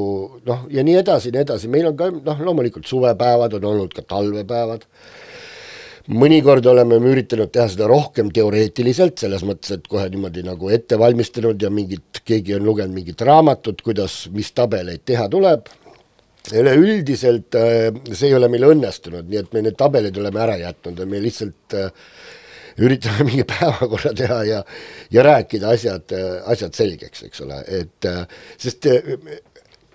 noh, 0.47 0.67
ja 0.73 0.85
nii 0.87 0.99
edasi, 1.03 1.33
nii 1.35 1.45
edasi, 1.47 1.71
meil 1.73 1.91
on 1.91 1.97
ka 1.99 2.11
noh, 2.15 2.45
loomulikult 2.49 2.87
suvepäevad, 2.89 3.59
on 3.59 3.69
olnud 3.73 3.97
ka 3.97 4.05
talvepäevad, 4.09 4.87
mõnikord 6.19 6.67
oleme 6.71 7.01
me 7.03 7.13
üritanud 7.13 7.51
teha 7.53 7.67
seda 7.73 7.89
rohkem 7.91 8.31
teoreetiliselt, 8.35 9.19
selles 9.21 9.45
mõttes, 9.47 9.75
et 9.77 9.91
kohe 9.91 10.07
niimoodi 10.13 10.47
nagu 10.47 10.71
ette 10.73 10.99
valmistanud 11.01 11.61
ja 11.63 11.73
mingit, 11.75 12.23
keegi 12.25 12.57
on 12.57 12.65
lugenud 12.69 12.97
mingit 12.97 13.27
raamatut, 13.29 13.83
kuidas, 13.85 14.23
mis 14.35 14.55
tabeleid 14.57 15.05
teha 15.09 15.29
tuleb, 15.33 15.69
üleüldiselt 16.49 17.59
äh, 17.59 17.91
see 18.13 18.31
ei 18.31 18.39
ole 18.39 18.49
meil 18.53 18.71
õnnestunud, 18.71 19.27
nii 19.29 19.43
et 19.43 19.53
me 19.53 19.67
need 19.67 19.77
tabelid 19.79 20.17
oleme 20.17 20.41
ära 20.47 20.57
jätnud 20.63 21.03
ja 21.03 21.09
me 21.11 21.21
lihtsalt 21.21 21.77
äh, 21.77 21.91
üritame 22.79 23.25
mingi 23.29 23.47
päevakorra 23.49 24.15
teha 24.17 24.43
ja, 24.49 24.63
ja 25.15 25.27
rääkida 25.27 25.75
asjad, 25.75 26.15
asjad 26.47 26.77
selgeks, 26.79 27.25
eks 27.29 27.45
ole, 27.47 27.63
et 27.81 28.11
sest 28.57 28.87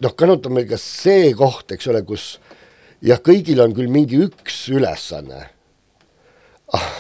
noh, 0.03 0.15
Kanut 0.17 0.47
on 0.49 0.57
meil 0.57 0.67
ka 0.69 0.79
see 0.81 1.31
koht, 1.37 1.71
eks 1.75 1.89
ole, 1.91 2.03
kus 2.07 2.37
jah, 3.03 3.19
kõigil 3.23 3.61
on 3.63 3.75
küll 3.75 3.91
mingi 3.91 4.19
üks 4.25 4.65
ülesanne, 4.73 5.45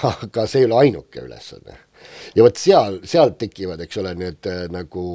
aga 0.09 0.45
see 0.49 0.63
ei 0.63 0.69
ole 0.69 0.79
ainuke 0.83 1.23
ülesanne. 1.23 1.79
ja 2.35 2.43
vot 2.43 2.59
seal, 2.59 2.99
sealt 3.07 3.37
tekivad, 3.39 3.81
eks 3.83 3.99
ole, 4.01 4.11
need 4.19 4.49
äh, 4.51 4.65
nagu 4.71 5.05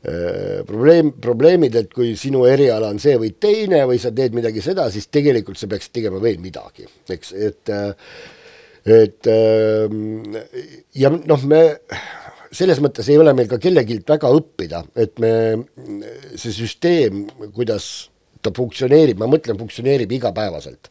äh, 0.00 0.62
probleem, 0.66 1.12
probleemid, 1.22 1.76
et 1.76 1.92
kui 1.92 2.14
sinu 2.16 2.46
eriala 2.48 2.88
on 2.94 3.00
see 3.02 3.18
või 3.20 3.34
teine 3.40 3.82
või 3.88 4.00
sa 4.00 4.14
teed 4.16 4.34
midagi 4.36 4.64
seda, 4.64 4.88
siis 4.90 5.10
tegelikult 5.12 5.60
sa 5.60 5.68
peaksid 5.70 5.92
tegema 5.98 6.22
veel 6.22 6.40
midagi, 6.42 6.88
eks, 7.12 7.34
et 7.36 7.74
äh, 7.74 7.92
et 8.86 9.26
ähm, 9.26 10.36
ja 10.94 11.10
noh, 11.10 11.42
me 11.50 11.62
selles 12.54 12.80
mõttes 12.82 13.08
ei 13.10 13.18
ole 13.18 13.34
meil 13.36 13.48
ka 13.50 13.58
kellegilt 13.60 14.08
väga 14.08 14.30
õppida, 14.32 14.82
et 14.96 15.18
me, 15.22 15.32
see 16.38 16.54
süsteem, 16.54 17.24
kuidas 17.54 18.08
ta 18.44 18.52
funktsioneerib, 18.54 19.18
ma 19.20 19.28
mõtlen, 19.30 19.58
funktsioneerib 19.58 20.14
igapäevaselt. 20.16 20.90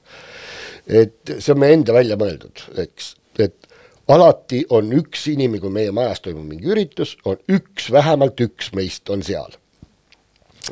et 0.86 1.32
see 1.40 1.54
on 1.54 1.62
meie 1.64 1.74
enda 1.80 1.96
välja 1.96 2.18
mõeldud, 2.20 2.66
eks, 2.84 3.16
et 3.42 3.70
alati 4.12 4.66
on 4.76 4.92
üks 4.94 5.26
inimene, 5.32 5.64
kui 5.64 5.74
meie 5.74 5.94
majas 5.96 6.22
toimub 6.22 6.46
mingi 6.46 6.70
üritus, 6.70 7.16
on 7.26 7.40
üks, 7.50 7.90
vähemalt 7.92 8.42
üks 8.44 8.74
meist 8.78 9.10
on 9.10 9.24
seal. 9.24 9.56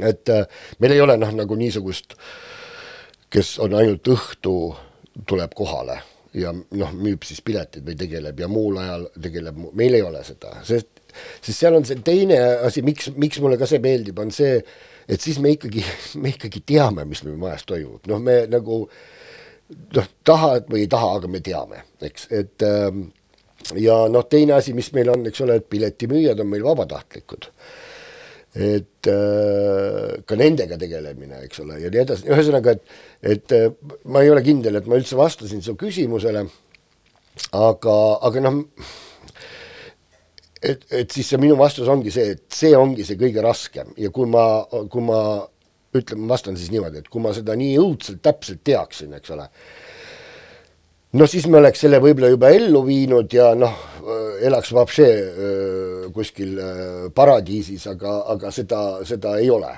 et 0.01 0.29
äh, 0.29 0.45
meil 0.79 0.97
ei 0.97 1.01
ole 1.01 1.17
noh, 1.17 1.31
nagu 1.33 1.55
niisugust, 1.55 2.17
kes 3.33 3.57
on 3.63 3.73
ainult 3.79 4.07
õhtu, 4.11 4.57
tuleb 5.25 5.53
kohale 5.55 6.01
ja 6.37 6.53
noh, 6.53 6.93
müüb 6.97 7.25
siis 7.27 7.41
piletid 7.45 7.85
või 7.87 7.95
tegeleb 7.99 8.39
ja 8.41 8.49
muul 8.51 8.79
ajal 8.81 9.07
tegeleb, 9.21 9.59
meil 9.77 9.97
ei 9.97 10.05
ole 10.05 10.23
seda, 10.25 10.55
sest, 10.65 11.03
sest 11.39 11.57
seal 11.57 11.77
on 11.77 11.85
see 11.87 12.01
teine 12.05 12.39
asi, 12.67 12.83
miks, 12.85 13.11
miks 13.19 13.41
mulle 13.43 13.59
ka 13.61 13.69
see 13.69 13.81
meeldib, 13.83 14.19
on 14.23 14.33
see, 14.33 14.57
et 15.07 15.21
siis 15.21 15.39
me 15.43 15.53
ikkagi, 15.55 15.83
me 16.23 16.33
ikkagi 16.33 16.63
teame, 16.73 17.05
mis 17.09 17.23
meil 17.27 17.37
majas 17.41 17.67
toimub, 17.69 18.01
noh, 18.09 18.23
me 18.23 18.43
nagu 18.51 18.83
noh, 18.87 20.13
tahad 20.25 20.69
või 20.71 20.85
ei 20.85 20.91
taha, 20.91 21.17
aga 21.19 21.31
me 21.31 21.43
teame, 21.45 21.85
eks, 22.09 22.29
et 22.33 22.65
ähm, 22.67 23.05
ja 23.79 24.03
noh, 24.11 24.25
teine 24.29 24.57
asi, 24.57 24.73
mis 24.77 24.89
meil 24.95 25.13
on, 25.13 25.27
eks 25.29 25.45
ole, 25.45 25.61
et 25.61 25.69
piletimüüjad 25.69 26.41
on 26.43 26.49
meil 26.49 26.65
vabatahtlikud 26.65 27.52
et 28.53 29.09
äh, 29.09 30.19
ka 30.29 30.37
nendega 30.37 30.77
tegelemine, 30.77 31.41
eks 31.47 31.63
ole, 31.63 31.79
ja 31.81 31.89
nii 31.89 32.03
edasi, 32.03 32.27
ühesõnaga, 32.29 32.75
et, 32.75 32.99
et 33.35 33.55
äh, 33.57 33.71
ma 34.05 34.21
ei 34.21 34.29
ole 34.29 34.43
kindel, 34.45 34.77
et 34.77 34.89
ma 34.89 34.99
üldse 34.99 35.17
vastasin 35.17 35.63
su 35.65 35.73
küsimusele, 35.79 36.45
aga, 37.57 37.95
aga 38.29 38.43
noh, 38.45 38.59
et, 40.61 40.85
et 40.91 41.15
siis 41.17 41.33
see 41.33 41.41
minu 41.41 41.57
vastus 41.59 41.89
ongi 41.91 42.13
see, 42.13 42.35
et 42.35 42.45
see 42.53 42.75
ongi 42.77 43.05
see 43.07 43.17
kõige 43.19 43.41
raskem. 43.43 43.89
Ja 43.99 44.13
kui 44.13 44.29
ma, 44.29 44.45
kui 44.91 45.03
ma 45.05 45.19
ütleme, 45.97 46.27
vastan 46.29 46.57
siis 46.57 46.71
niimoodi, 46.73 47.03
et 47.03 47.09
kui 47.11 47.21
ma 47.23 47.33
seda 47.35 47.57
nii 47.57 47.73
õudselt 47.81 48.21
täpselt 48.25 48.63
teaksin, 48.65 49.13
eks 49.17 49.33
ole, 49.35 49.49
no 51.13 51.27
siis 51.29 51.47
me 51.47 51.59
oleks 51.59 51.83
selle 51.85 51.99
võib-olla 52.03 52.31
juba 52.33 52.51
ellu 52.53 52.83
viinud 52.87 53.33
ja 53.33 53.51
noh, 53.57 53.75
elaks 54.43 54.73
vapše 54.75 55.09
kuskil 56.13 56.57
paradiisis, 57.15 57.87
aga, 57.91 58.19
aga 58.33 58.51
seda, 58.51 58.83
seda 59.07 59.37
ei 59.41 59.49
ole. 59.53 59.73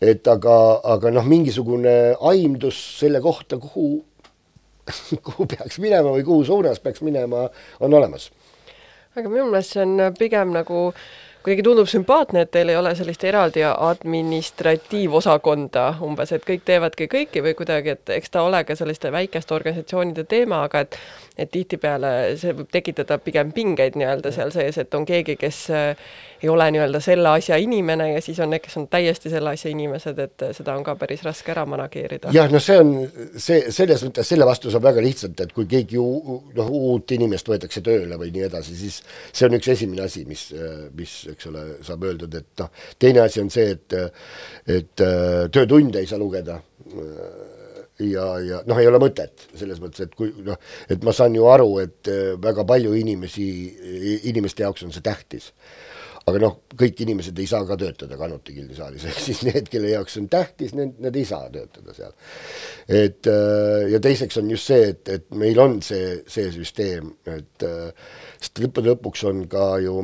et 0.00 0.28
aga, 0.32 0.54
aga 0.94 1.10
noh, 1.12 1.26
mingisugune 1.28 2.14
aimdus 2.30 2.76
selle 3.00 3.20
kohta, 3.20 3.58
kuhu, 3.60 4.00
kuhu 5.26 5.46
peaks 5.46 5.76
minema 5.78 6.14
või 6.14 6.24
kuhu 6.24 6.44
suunas 6.48 6.80
peaks 6.80 7.02
minema, 7.04 7.48
on 7.80 7.94
olemas. 7.94 8.30
aga 9.16 9.28
minu 9.28 9.50
meelest 9.50 9.76
see 9.76 9.84
on 9.84 10.14
pigem 10.16 10.54
nagu 10.56 10.86
äh, 10.88 11.29
kuidagi 11.42 11.62
tundub 11.64 11.88
sümpaatne, 11.88 12.40
et 12.44 12.50
teil 12.52 12.68
ei 12.68 12.76
ole 12.76 12.94
sellist 12.94 13.24
eraldi 13.24 13.62
administratiivosakonda 13.64 15.94
umbes, 16.04 16.32
et 16.36 16.44
kõik 16.46 16.62
teevadki 16.68 17.08
kõiki 17.10 17.42
või 17.44 17.54
kuidagi, 17.58 17.90
et 17.96 18.10
eks 18.16 18.30
ta 18.34 18.42
ole 18.44 18.60
ka 18.68 18.74
selliste 18.76 19.12
väikeste 19.12 19.54
organisatsioonide 19.56 20.24
teema, 20.28 20.64
aga 20.68 20.76
et 20.86 20.92
et 21.40 21.48
tihtipeale 21.48 22.36
see 22.36 22.52
võib 22.52 22.68
tekitada 22.68 23.16
pigem 23.18 23.52
pingeid 23.56 23.94
nii-öelda 23.96 24.28
seal 24.34 24.50
sees, 24.52 24.76
et 24.82 24.94
on 24.94 25.06
keegi, 25.08 25.36
kes 25.40 25.70
ei 26.42 26.48
ole 26.48 26.70
nii-öelda 26.70 27.00
selle 27.04 27.28
asja 27.28 27.56
inimene 27.60 28.10
ja 28.12 28.20
siis 28.24 28.38
on 28.40 28.50
need, 28.50 28.62
kes 28.64 28.76
on 28.80 28.86
täiesti 28.90 29.30
selle 29.32 29.52
asja 29.54 29.70
inimesed, 29.70 30.18
et 30.24 30.44
seda 30.56 30.74
on 30.78 30.84
ka 30.86 30.94
päris 31.00 31.22
raske 31.26 31.52
ära 31.52 31.66
manageerida. 31.68 32.32
jah, 32.34 32.48
no 32.52 32.60
see 32.62 32.78
on, 32.80 32.94
see, 33.36 33.60
selles 33.74 34.04
mõttes, 34.06 34.28
selle 34.32 34.48
vastu 34.48 34.72
saab 34.72 34.88
väga 34.88 35.04
lihtsalt, 35.04 35.40
et 35.44 35.52
kui 35.56 35.68
keegi 35.70 36.00
noh, 36.00 36.72
uut 36.80 37.12
inimest 37.16 37.48
võetakse 37.50 37.84
tööle 37.84 38.18
või 38.20 38.32
nii 38.34 38.46
edasi, 38.48 38.76
siis 38.78 39.00
see 39.32 39.48
on 39.48 39.58
üks 39.58 39.70
esimene 39.76 40.06
asi, 40.06 40.24
mis, 40.28 40.48
mis 40.96 41.16
eks 41.34 41.50
ole, 41.52 41.66
saab 41.86 42.08
öeldud, 42.08 42.34
et 42.40 42.64
noh, 42.64 42.72
teine 42.98 43.24
asi 43.26 43.44
on 43.44 43.52
see, 43.52 43.76
et 43.76 43.98
et 44.70 45.02
äh, 45.04 45.46
töötunde 45.52 46.00
ei 46.00 46.08
saa 46.08 46.18
lugeda 46.20 46.60
ja, 48.00 48.24
ja 48.40 48.62
noh, 48.66 48.80
ei 48.80 48.88
ole 48.88 49.00
mõtet 49.02 49.46
selles 49.52 49.80
mõttes, 49.82 50.06
et 50.06 50.16
kui 50.16 50.32
noh, 50.44 50.58
et 50.90 51.04
ma 51.04 51.14
saan 51.16 51.36
ju 51.36 51.46
aru, 51.50 51.70
et 51.84 52.10
väga 52.40 52.64
palju 52.68 52.94
inimesi, 52.96 53.46
inimeste 54.30 54.64
jaoks 54.64 54.86
on 54.86 54.94
see 54.94 55.04
tähtis 55.04 55.50
aga 56.30 56.40
noh, 56.42 56.56
kõik 56.78 57.02
inimesed 57.04 57.38
ei 57.42 57.48
saa 57.50 57.66
ka 57.68 57.76
töötada 57.80 58.18
Kanuti 58.20 58.54
gildisaalis, 58.56 59.04
ehk 59.10 59.20
siis 59.26 59.42
need, 59.48 59.68
kelle 59.72 59.92
jaoks 59.92 60.16
on 60.20 60.30
tähtis, 60.32 60.74
need, 60.78 60.96
need 61.02 61.20
ei 61.20 61.26
saa 61.28 61.50
töötada 61.52 61.94
seal. 61.96 62.16
et 63.00 63.30
ja 63.90 64.00
teiseks 64.02 64.40
on 64.40 64.50
just 64.54 64.70
see, 64.72 64.88
et, 64.94 65.12
et 65.18 65.28
meil 65.38 65.60
on 65.62 65.78
see, 65.84 66.20
see 66.30 66.50
süsteem, 66.54 67.12
et 67.28 67.68
sest 68.40 68.62
lõppude 68.64 68.94
lõpuks 68.94 69.26
on 69.30 69.46
ka 69.50 69.70
ju 69.84 70.00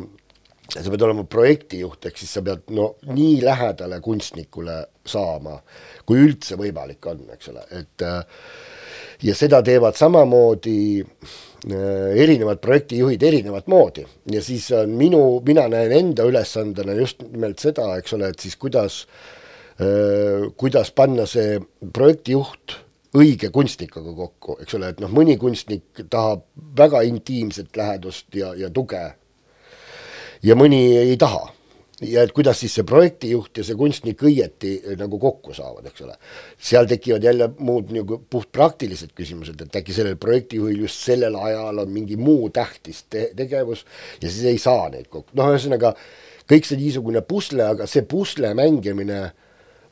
sa 0.66 0.90
pead 0.90 1.04
olema 1.06 1.22
projektijuht, 1.30 2.08
ehk 2.08 2.18
siis 2.18 2.32
sa 2.36 2.42
pead 2.44 2.72
no 2.74 2.92
nii 3.06 3.38
lähedale 3.44 4.00
kunstnikule 4.02 4.80
saama, 5.06 5.60
kui 6.06 6.24
üldse 6.26 6.58
võimalik 6.58 7.06
on, 7.06 7.22
eks 7.36 7.52
ole, 7.52 7.62
et 7.78 8.06
ja 9.22 9.34
seda 9.38 9.62
teevad 9.64 9.96
samamoodi 9.96 10.78
äh, 11.00 11.36
erinevad 11.64 12.60
projektijuhid 12.62 13.22
erinevat 13.22 13.66
moodi. 13.66 14.06
Ja 14.32 14.42
siis 14.42 14.68
on 14.76 14.92
minu, 14.98 15.40
mina 15.46 15.66
näen 15.72 15.92
enda 15.92 16.26
ülesandena 16.28 16.94
just 16.98 17.22
nimelt 17.22 17.62
seda, 17.62 17.94
eks 17.98 18.16
ole, 18.16 18.30
et 18.32 18.42
siis 18.42 18.56
kuidas, 18.60 19.04
äh, 19.80 20.46
kuidas 20.56 20.92
panna 20.92 21.26
see 21.26 21.60
projektijuht 21.92 22.78
õige 23.16 23.50
kunstnikuga 23.52 24.12
kokku, 24.16 24.58
eks 24.62 24.76
ole, 24.76 24.92
et 24.92 25.00
noh, 25.00 25.12
mõni 25.12 25.38
kunstnik 25.40 26.04
tahab 26.12 26.44
väga 26.76 27.00
intiimset 27.08 27.76
lähedust 27.76 28.34
ja, 28.36 28.52
ja 28.54 28.70
tuge. 28.70 29.02
Ja 30.44 30.54
mõni 30.58 30.82
ei 31.00 31.16
taha 31.16 31.55
ja 32.00 32.22
et 32.26 32.32
kuidas 32.37 32.61
siis 32.61 32.74
see 32.76 32.85
projektijuht 32.87 33.56
ja 33.61 33.64
see 33.64 33.76
kunstnik 33.78 34.20
õieti 34.28 34.72
eh, 34.82 34.96
nagu 35.00 35.18
kokku 35.20 35.54
saavad, 35.56 35.87
eks 35.88 36.04
ole. 36.04 36.16
seal 36.59 36.88
tekivad 36.90 37.24
jälle 37.24 37.48
muud 37.59 37.92
nagu 37.96 38.18
puhtpraktilised 38.30 39.14
küsimused, 39.16 39.62
et 39.62 39.80
äkki 39.80 39.96
sellel 39.96 40.18
projektijuhil 40.20 40.85
just 40.85 41.06
sellel 41.06 41.38
ajal 41.40 41.85
on 41.87 41.92
mingi 41.92 42.18
muu 42.20 42.50
tähtis 42.50 43.06
te 43.11 43.30
tegevus 43.37 43.87
ja 44.20 44.28
siis 44.28 44.44
ei 44.52 44.61
saa 44.61 44.90
neid 44.92 45.09
kokku, 45.09 45.32
noh, 45.38 45.48
ühesõnaga 45.54 45.94
kõik 46.50 46.68
see 46.68 46.78
niisugune 46.80 47.24
pusle, 47.26 47.64
aga 47.64 47.88
see 47.90 48.04
pusle 48.09 48.52
mängimine 48.54 49.22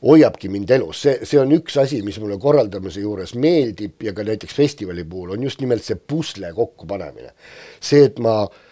hoiabki 0.05 0.51
mind 0.53 0.69
elus, 0.75 1.01
see, 1.07 1.17
see 1.25 1.39
on 1.41 1.55
üks 1.55 1.79
asi, 1.81 2.03
mis 2.05 2.19
mulle 2.21 2.37
korraldamise 2.37 3.01
juures 3.01 3.33
meeldib 3.33 4.03
ja 4.05 4.13
ka 4.13 4.27
näiteks 4.27 4.53
festivali 4.53 5.07
puhul 5.09 5.33
on 5.33 5.47
just 5.47 5.63
nimelt 5.63 5.81
see 5.83 5.97
pusle 5.97 6.53
kokkupanemine. 6.53 7.33
see, 7.81 8.05
et 8.05 8.21
ma 8.21 8.43
äh, 8.43 8.64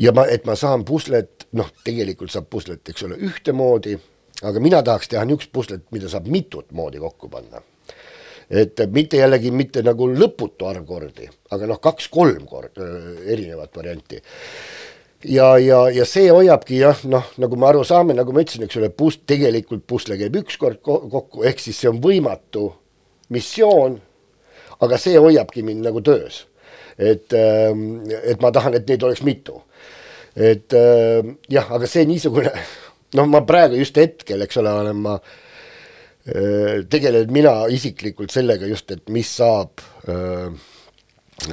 ja 0.00 0.12
ma, 0.16 0.26
et 0.26 0.46
ma 0.48 0.56
saan 0.58 0.84
puslet, 0.88 1.46
noh, 1.58 1.68
tegelikult 1.84 2.32
saab 2.32 2.48
puslet, 2.52 2.82
eks 2.88 3.04
ole, 3.06 3.18
ühtemoodi, 3.28 3.96
aga 4.48 4.62
mina 4.62 4.80
tahaks 4.86 5.10
teha 5.12 5.26
niisugust 5.28 5.52
puslet, 5.52 5.84
mida 5.94 6.08
saab 6.12 6.30
mitut 6.32 6.70
moodi 6.72 7.02
kokku 7.02 7.28
panna. 7.32 7.62
et 8.50 8.80
mitte 8.90 9.16
jällegi 9.16 9.50
mitte 9.54 9.82
nagu 9.86 10.08
lõputu 10.10 10.66
arv 10.66 10.82
kordi, 10.86 11.28
aga 11.54 11.68
noh, 11.70 11.78
kaks-kolm 11.78 12.48
kord 12.50 12.80
erinevat 13.30 13.76
varianti 13.76 14.18
ja, 15.24 15.52
ja, 15.58 15.84
ja 15.94 16.06
see 16.08 16.32
hoiabki 16.32 16.80
jah, 16.80 17.04
noh, 17.06 17.28
nagu 17.38 17.56
me 17.56 17.68
aru 17.68 17.84
saame, 17.86 18.16
nagu 18.18 18.34
ma 18.34 18.42
ütlesin, 18.42 18.64
eks 18.66 18.80
ole, 18.80 18.90
pus-, 18.90 19.20
tegelikult 19.22 19.86
pusle 19.86 20.18
käib 20.18 20.40
üks 20.42 20.58
kord 20.58 20.80
kokku, 20.82 21.44
ehk 21.46 21.62
siis 21.62 21.78
see 21.78 21.92
on 21.92 22.00
võimatu 22.02 22.66
missioon, 23.30 24.00
aga 24.82 24.98
see 24.98 25.14
hoiabki 25.14 25.62
mind 25.62 25.86
nagu 25.86 26.02
töös. 26.02 26.46
et, 26.98 27.32
et 27.32 28.40
ma 28.42 28.50
tahan, 28.52 28.74
et 28.76 28.88
neid 28.88 29.02
oleks 29.06 29.22
mitu 29.24 29.60
et 30.36 30.74
äh, 30.76 31.30
jah, 31.50 31.70
aga 31.76 31.88
see 31.90 32.06
niisugune, 32.08 32.52
noh, 33.18 33.30
ma 33.30 33.44
praegu 33.46 33.78
just 33.80 33.98
hetkel, 34.00 34.44
eks 34.46 34.60
ole, 34.62 34.74
olen 34.82 35.00
ma 35.06 35.16
äh, 35.20 36.82
tegelenud 36.90 37.32
mina 37.34 37.54
isiklikult 37.72 38.34
sellega 38.34 38.68
just, 38.70 38.90
et 38.94 39.08
mis 39.12 39.30
saab 39.40 39.82
äh, 40.08 40.50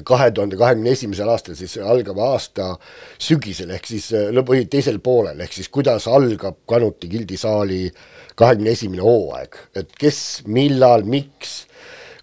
kahe 0.07 0.31
tuhande 0.35 0.57
kahekümne 0.59 0.91
esimesel 0.91 1.29
aastal, 1.31 1.55
siis 1.55 1.77
algava 1.79 2.33
aasta 2.33 2.73
sügisel 3.23 3.71
ehk 3.75 3.87
siis 3.87 4.09
või 4.43 4.65
teisel 4.69 4.99
poolel, 5.03 5.39
ehk 5.43 5.55
siis 5.55 5.69
kuidas 5.71 6.09
algab 6.11 6.59
Kanuti 6.67 7.07
gildisaali 7.11 7.85
kahekümne 8.37 8.73
esimene 8.75 9.05
hooaeg, 9.05 9.55
et 9.79 9.95
kes, 9.97 10.19
millal, 10.51 11.07
miks 11.07 11.63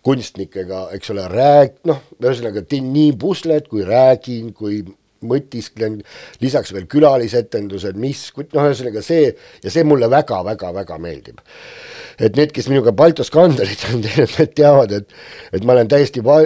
kunstnikega, 0.04 0.90
eks 0.94 1.14
ole, 1.14 1.24
rääg-, 1.32 1.80
noh, 1.88 2.02
ühesõnaga 2.20 2.62
teen 2.68 2.92
nii 2.92 3.14
puslet 3.20 3.68
kui 3.70 3.86
räägin, 3.88 4.52
kui 4.56 4.82
mõtisklen, 5.28 5.98
lisaks 6.42 6.72
veel 6.74 6.86
külalisetendused, 6.90 7.98
mis, 8.00 8.26
noh, 8.36 8.68
ühesõnaga 8.68 9.02
see 9.04 9.28
ja 9.32 9.72
see 9.72 9.84
mulle 9.86 10.08
väga-väga-väga 10.12 10.98
meeldib. 11.02 11.40
et 12.18 12.36
need, 12.38 12.52
kes 12.54 12.68
minuga 12.70 12.92
Balto 12.94 13.24
skandalit 13.26 13.86
on 13.90 14.02
teinud, 14.04 14.34
need 14.38 14.52
teavad, 14.54 14.92
et, 14.92 15.14
et 15.52 15.64
ma 15.64 15.74
olen 15.74 15.88
täiesti 15.90 16.22
va 16.24 16.40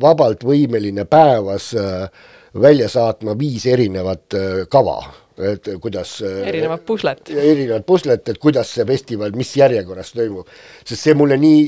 vabalt 0.00 0.44
võimeline 0.44 1.06
päevas 1.08 1.70
äh, 1.74 2.08
välja 2.52 2.88
saatma 2.92 3.36
viis 3.38 3.64
erinevat 3.66 4.36
äh, 4.36 4.66
kava 4.68 4.98
et 5.36 5.68
kuidas 5.80 6.18
äh, 6.24 6.42
erinevad 6.48 6.84
puslet. 6.88 7.30
erinevad 7.30 7.84
puslet, 7.88 8.28
et 8.28 8.38
kuidas 8.40 8.72
see 8.72 8.84
festival, 8.88 9.32
mis 9.36 9.56
järjekorras 9.56 10.12
toimub, 10.16 10.48
sest 10.84 11.02
see 11.02 11.16
mulle 11.16 11.36
nii, 11.40 11.64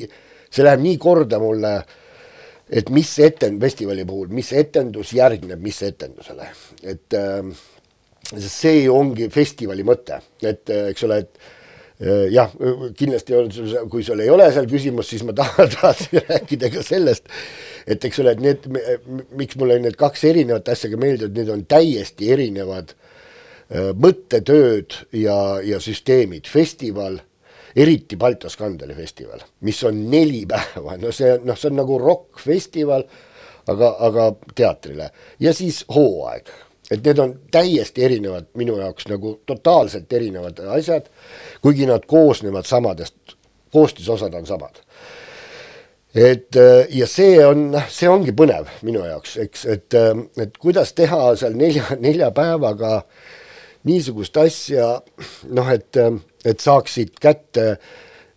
see 0.48 0.64
läheb 0.64 0.84
nii 0.84 1.00
korda 1.00 1.40
mulle 1.42 1.74
äh, 1.76 1.96
et 2.70 2.90
mis 2.92 3.10
etend-, 3.24 3.60
festivali 3.62 4.04
puhul, 4.08 4.32
mis 4.34 4.50
etendus 4.56 5.12
järgneb 5.16 5.60
mis 5.62 5.80
etendusele, 5.86 6.48
et 6.82 7.16
äh, 7.16 7.40
see 8.36 8.88
ongi 8.92 9.30
festivali 9.32 9.86
mõte, 9.86 10.20
et 10.42 10.68
äh, 10.74 10.90
eks 10.92 11.06
ole, 11.08 11.22
et 11.24 11.40
äh, 12.04 12.26
jah, 12.34 12.52
kindlasti 12.98 13.36
on 13.38 13.50
kui 13.90 14.04
sul 14.06 14.20
ei 14.24 14.32
ole 14.32 14.50
seal 14.52 14.68
küsimust, 14.70 15.14
siis 15.14 15.24
ma 15.26 15.36
tahan, 15.36 15.72
tahtsin 15.78 16.24
rääkida 16.28 16.72
ka 16.74 16.84
sellest, 16.86 17.30
et 17.88 18.04
eks 18.04 18.20
ole, 18.24 18.36
et 18.36 18.44
need, 18.44 18.68
miks 19.38 19.56
mulle 19.60 19.80
need 19.82 19.96
kaks 19.98 20.26
erinevat 20.28 20.68
asja 20.74 20.92
ka 20.92 21.00
meeldivad, 21.00 21.36
need 21.40 21.54
on 21.54 21.64
täiesti 21.68 22.32
erinevad 22.36 22.92
äh, 22.92 23.94
mõttetööd 23.96 25.00
ja, 25.16 25.38
ja 25.64 25.80
süsteemid, 25.80 26.52
festival 26.52 27.22
eriti 27.78 28.16
Balto 28.16 28.50
Skandali 28.50 28.94
festival, 28.94 29.42
mis 29.66 29.82
on 29.86 30.04
neli 30.10 30.44
päeva, 30.50 30.96
no 31.00 31.12
see, 31.14 31.36
noh, 31.44 31.58
see 31.58 31.70
on 31.70 31.78
nagu 31.82 31.98
rokkfestival, 32.02 33.04
aga, 33.68 33.92
aga 34.08 34.30
teatrile. 34.54 35.10
Ja 35.40 35.54
siis 35.54 35.84
hooaeg, 35.94 36.50
et 36.90 37.04
need 37.04 37.22
on 37.22 37.34
täiesti 37.52 38.04
erinevad 38.04 38.50
minu 38.58 38.78
jaoks 38.80 39.08
nagu 39.12 39.38
totaalselt 39.46 40.12
erinevad 40.12 40.60
asjad, 40.78 41.08
kuigi 41.62 41.86
nad 41.88 42.06
koosnevad 42.08 42.66
samadest, 42.66 43.36
koostisosad 43.72 44.34
on 44.34 44.46
samad. 44.46 44.82
Et 46.14 46.56
ja 46.90 47.06
see 47.06 47.36
on, 47.44 47.74
see 47.92 48.08
ongi 48.08 48.32
põnev 48.32 48.70
minu 48.82 49.04
jaoks, 49.04 49.36
eks, 49.44 49.66
et, 49.68 49.96
et 50.40 50.56
kuidas 50.58 50.94
teha 50.96 51.34
seal 51.36 51.54
nelja, 51.54 51.84
nelja 52.00 52.30
päevaga 52.34 53.02
niisugust 53.84 54.36
asja, 54.36 54.90
noh, 55.50 55.70
et 55.70 55.96
et 56.46 56.60
saaksid 56.60 57.18
kätte, 57.20 57.78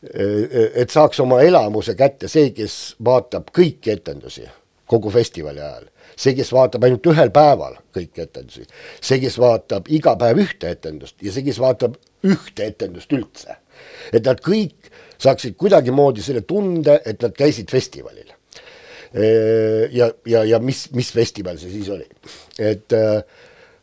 et 0.01 0.89
saaks 0.89 1.19
oma 1.21 1.41
elamuse 1.45 1.95
kätte 1.95 2.27
see, 2.31 2.49
kes 2.55 2.95
vaatab 3.05 3.51
kõiki 3.55 3.93
etendusi 3.93 4.47
kogu 4.91 5.11
festivali 5.13 5.61
ajal, 5.61 5.85
see, 6.19 6.33
kes 6.35 6.51
vaatab 6.51 6.83
ainult 6.83 7.07
ühel 7.13 7.31
päeval 7.33 7.77
kõiki 7.95 8.25
etendusi, 8.25 8.65
see, 8.99 9.19
kes 9.21 9.37
vaatab 9.39 9.87
iga 9.93 10.17
päev 10.19 10.41
ühte 10.43 10.73
etendust 10.75 11.21
ja 11.23 11.31
see, 11.31 11.45
kes 11.47 11.61
vaatab 11.61 11.95
ühte 12.27 12.67
etendust 12.67 13.13
üldse. 13.15 13.57
et 14.13 14.25
nad 14.25 14.41
kõik 14.43 14.91
saaksid 15.21 15.55
kuidagimoodi 15.57 16.21
selle 16.25 16.41
tunde, 16.41 16.99
et 17.05 17.21
nad 17.21 17.33
käisid 17.37 17.71
festivalil. 17.71 18.33
ja, 19.91 20.11
ja, 20.25 20.43
ja 20.43 20.59
mis, 20.59 20.85
mis 20.95 21.11
festival 21.11 21.57
see 21.59 21.71
siis 21.71 21.89
oli, 21.91 22.07
et 22.59 22.93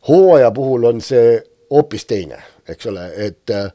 hooaja 0.09 0.51
puhul 0.55 0.85
on 0.89 1.01
see 1.05 1.39
hoopis 1.71 2.07
teine, 2.09 2.41
eks 2.69 2.89
ole, 2.89 3.05
et 3.29 3.53
äh, 3.53 3.71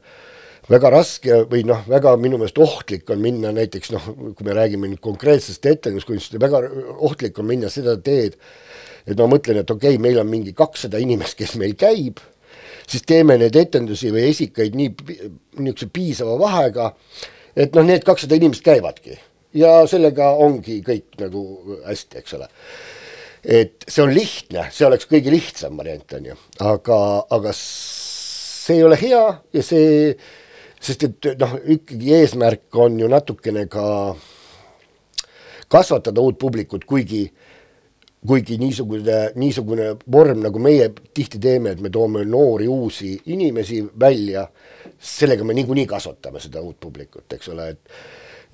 väga 0.70 0.90
raske 0.94 1.42
või 1.50 1.64
noh, 1.68 1.84
väga 1.88 2.14
minu 2.20 2.38
meelest 2.40 2.58
ohtlik 2.62 3.10
on 3.12 3.20
minna 3.22 3.52
näiteks 3.54 3.92
noh, 3.94 4.06
kui 4.34 4.46
me 4.46 4.56
räägime 4.56 4.90
nüüd 4.90 5.02
konkreetsest 5.04 5.66
etenduskunstist, 5.70 6.40
väga 6.42 6.62
ohtlik 6.96 7.38
on 7.38 7.48
minna 7.50 7.70
seda 7.72 7.96
teed, 8.02 8.38
et 9.06 9.18
ma 9.18 9.28
mõtlen, 9.30 9.60
et 9.62 9.70
okei 9.70 9.94
okay,, 9.94 10.02
meil 10.02 10.18
on 10.22 10.30
mingi 10.30 10.54
kakssada 10.56 11.02
inimest, 11.02 11.36
kes 11.38 11.54
meil 11.60 11.76
käib, 11.78 12.22
siis 12.88 13.04
teeme 13.06 13.36
neid 13.40 13.56
etendusi 13.56 14.10
või 14.14 14.26
esikaid 14.32 14.74
nii 14.78 14.90
niisuguse 15.60 15.92
piisava 15.92 16.34
vahega, 16.40 16.90
et 17.54 17.76
noh, 17.76 17.86
need 17.86 18.04
kakssada 18.06 18.40
inimest 18.40 18.64
käivadki. 18.66 19.20
Ja 19.54 19.84
sellega 19.86 20.32
ongi 20.42 20.80
kõik 20.82 21.14
nagu 21.20 21.44
hästi, 21.84 22.24
eks 22.24 22.34
ole 22.34 22.48
et 23.44 23.84
see 23.88 24.02
on 24.04 24.12
lihtne, 24.14 24.68
see 24.72 24.86
oleks 24.86 25.08
kõige 25.10 25.32
lihtsam 25.32 25.76
variant, 25.76 26.16
on 26.16 26.30
ju, 26.30 26.38
aga, 26.64 26.98
aga 27.36 27.52
see 27.58 28.78
ei 28.78 28.86
ole 28.86 28.98
hea 29.00 29.24
ja 29.54 29.64
see 29.64 30.14
sest 30.84 31.04
et 31.06 31.30
noh, 31.40 31.56
ikkagi 31.76 32.12
eesmärk 32.18 32.76
on 32.80 32.98
ju 33.00 33.08
natukene 33.08 33.66
ka 33.72 33.86
kasvatada 35.72 36.20
uut 36.20 36.38
publikut, 36.38 36.84
kuigi 36.84 37.24
kuigi 38.24 38.56
niisugune, 38.56 39.18
niisugune 39.36 39.90
vorm, 40.12 40.40
nagu 40.44 40.60
meie 40.62 40.88
tihti 41.14 41.38
teeme, 41.40 41.74
et 41.74 41.80
me 41.84 41.90
toome 41.92 42.24
noori 42.24 42.68
uusi 42.68 43.12
inimesi 43.32 43.82
välja, 44.00 44.46
sellega 44.96 45.44
me 45.44 45.56
niikuinii 45.56 45.84
kasvatame 45.86 46.40
seda 46.40 46.62
uut 46.64 46.78
publikut, 46.80 47.26
eks 47.36 47.52
ole, 47.52 47.68
et 47.74 47.98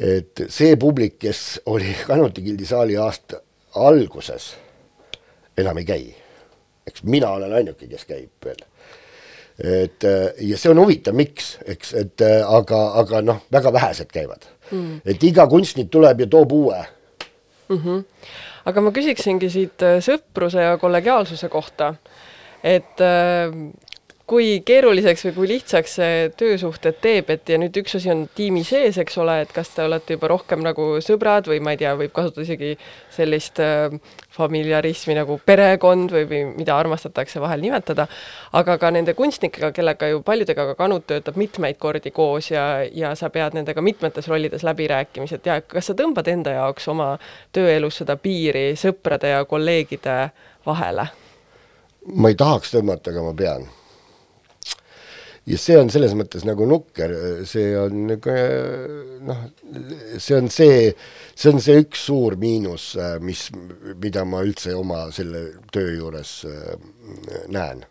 et 0.00 0.42
see 0.48 0.78
publik, 0.80 1.18
kes 1.20 1.60
oli 1.68 1.92
Kanuti 2.08 2.42
Gildi 2.42 2.66
saali 2.66 2.96
aasta 2.96 3.42
alguses, 3.76 4.54
enam 5.58 5.78
ei 5.78 5.84
käi. 5.84 6.14
eks 6.86 7.02
mina 7.02 7.30
olen 7.30 7.52
ainuke, 7.52 7.86
kes 7.86 8.04
käib 8.04 8.44
veel. 8.44 8.62
et 9.84 10.04
ja 10.40 10.58
see 10.58 10.70
on 10.70 10.78
huvitav, 10.80 11.14
miks, 11.14 11.58
eks, 11.66 11.94
et 11.94 12.22
aga, 12.46 12.78
aga 13.02 13.20
noh, 13.22 13.42
väga 13.52 13.72
vähesed 13.72 14.08
käivad 14.12 14.46
mm.. 14.70 15.00
et 15.04 15.22
iga 15.22 15.46
kunstnik 15.46 15.90
tuleb 15.90 16.20
ja 16.20 16.26
toob 16.26 16.52
uue 16.52 16.84
mm. 17.68 17.76
-hmm 17.76 18.04
aga 18.68 18.82
ma 18.84 18.92
küsiksingi 18.94 19.50
siit 19.52 19.84
äh, 19.86 19.98
sõpruse 20.04 20.64
ja 20.64 20.76
kollegiaalsuse 20.80 21.50
kohta, 21.52 21.94
et 22.62 23.00
äh, 23.04 23.54
kui 24.30 24.60
keeruliseks 24.62 25.24
või 25.26 25.32
kui 25.34 25.48
lihtsaks 25.50 25.94
see 25.98 26.18
töösuhted 26.38 27.00
teeb, 27.02 27.30
et 27.34 27.50
ja 27.50 27.56
nüüd 27.58 27.74
üks 27.80 27.96
asi 27.98 28.12
on 28.12 28.22
tiimi 28.36 28.62
sees, 28.66 28.98
eks 29.02 29.16
ole, 29.18 29.40
et 29.42 29.50
kas 29.54 29.72
te 29.74 29.82
olete 29.82 30.14
juba 30.14 30.28
rohkem 30.30 30.62
nagu 30.62 30.84
sõbrad 31.02 31.48
või 31.50 31.58
ma 31.64 31.74
ei 31.74 31.80
tea, 31.80 31.96
võib 31.98 32.12
kasutada 32.14 32.44
isegi 32.46 32.76
sellist 33.10 33.58
äh, 33.64 33.96
familiarismi 34.36 35.16
nagu 35.18 35.38
perekond 35.46 36.14
või, 36.14 36.28
või 36.30 36.42
mida 36.60 36.76
armastatakse 36.78 37.42
vahel 37.42 37.64
nimetada, 37.64 38.06
aga 38.60 38.76
ka 38.78 38.92
nende 38.94 39.16
kunstnikega, 39.18 39.72
kellega 39.74 40.12
ju 40.12 40.22
paljudega 40.26 40.68
ka 40.70 40.78
Kanut 40.78 41.08
töötab 41.10 41.40
mitmeid 41.40 41.80
kordi 41.82 42.14
koos 42.14 42.52
ja, 42.52 42.84
ja 42.86 43.12
sa 43.18 43.32
pead 43.34 43.58
nendega 43.58 43.82
mitmetes 43.82 44.30
rollides 44.30 44.62
läbirääkimised 44.66 45.50
ja 45.50 45.58
kas 45.66 45.90
sa 45.90 45.98
tõmbad 45.98 46.30
enda 46.30 46.54
jaoks 46.54 46.86
oma 46.92 47.10
tööelus 47.56 47.98
seda 48.04 48.14
piiri 48.20 48.70
sõprade 48.78 49.34
ja 49.34 49.42
kolleegide 49.44 50.16
vahele? 50.66 51.10
ma 52.14 52.30
ei 52.30 52.38
tahaks 52.38 52.78
tõmmata, 52.78 53.10
aga 53.10 53.26
ma 53.26 53.36
pean 53.36 53.68
ja 55.48 55.58
see 55.58 55.78
on 55.80 55.88
selles 55.92 56.12
mõttes 56.18 56.44
nagu 56.46 56.66
nukker, 56.68 57.14
see 57.48 57.72
on 57.78 58.04
nagu 58.10 58.34
noh, 59.26 59.40
see 60.18 60.36
on 60.36 60.50
see, 60.52 60.90
see 61.34 61.52
on 61.52 61.62
see 61.64 61.80
üks 61.80 62.04
suur 62.10 62.36
miinus, 62.40 62.92
mis, 63.24 63.48
mida 64.02 64.26
ma 64.28 64.42
üldse 64.46 64.74
oma 64.76 65.06
selle 65.14 65.46
töö 65.72 65.96
juures 65.96 66.34
näen. 67.48 67.84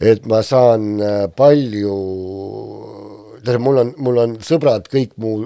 et 0.00 0.26
ma 0.30 0.40
saan 0.46 1.02
palju, 1.36 1.96
tähendab, 3.44 3.64
mul 3.66 3.84
on, 3.84 3.94
mul 3.98 4.24
on 4.24 4.36
sõbrad, 4.44 4.88
kõik 4.92 5.16
mu 5.20 5.36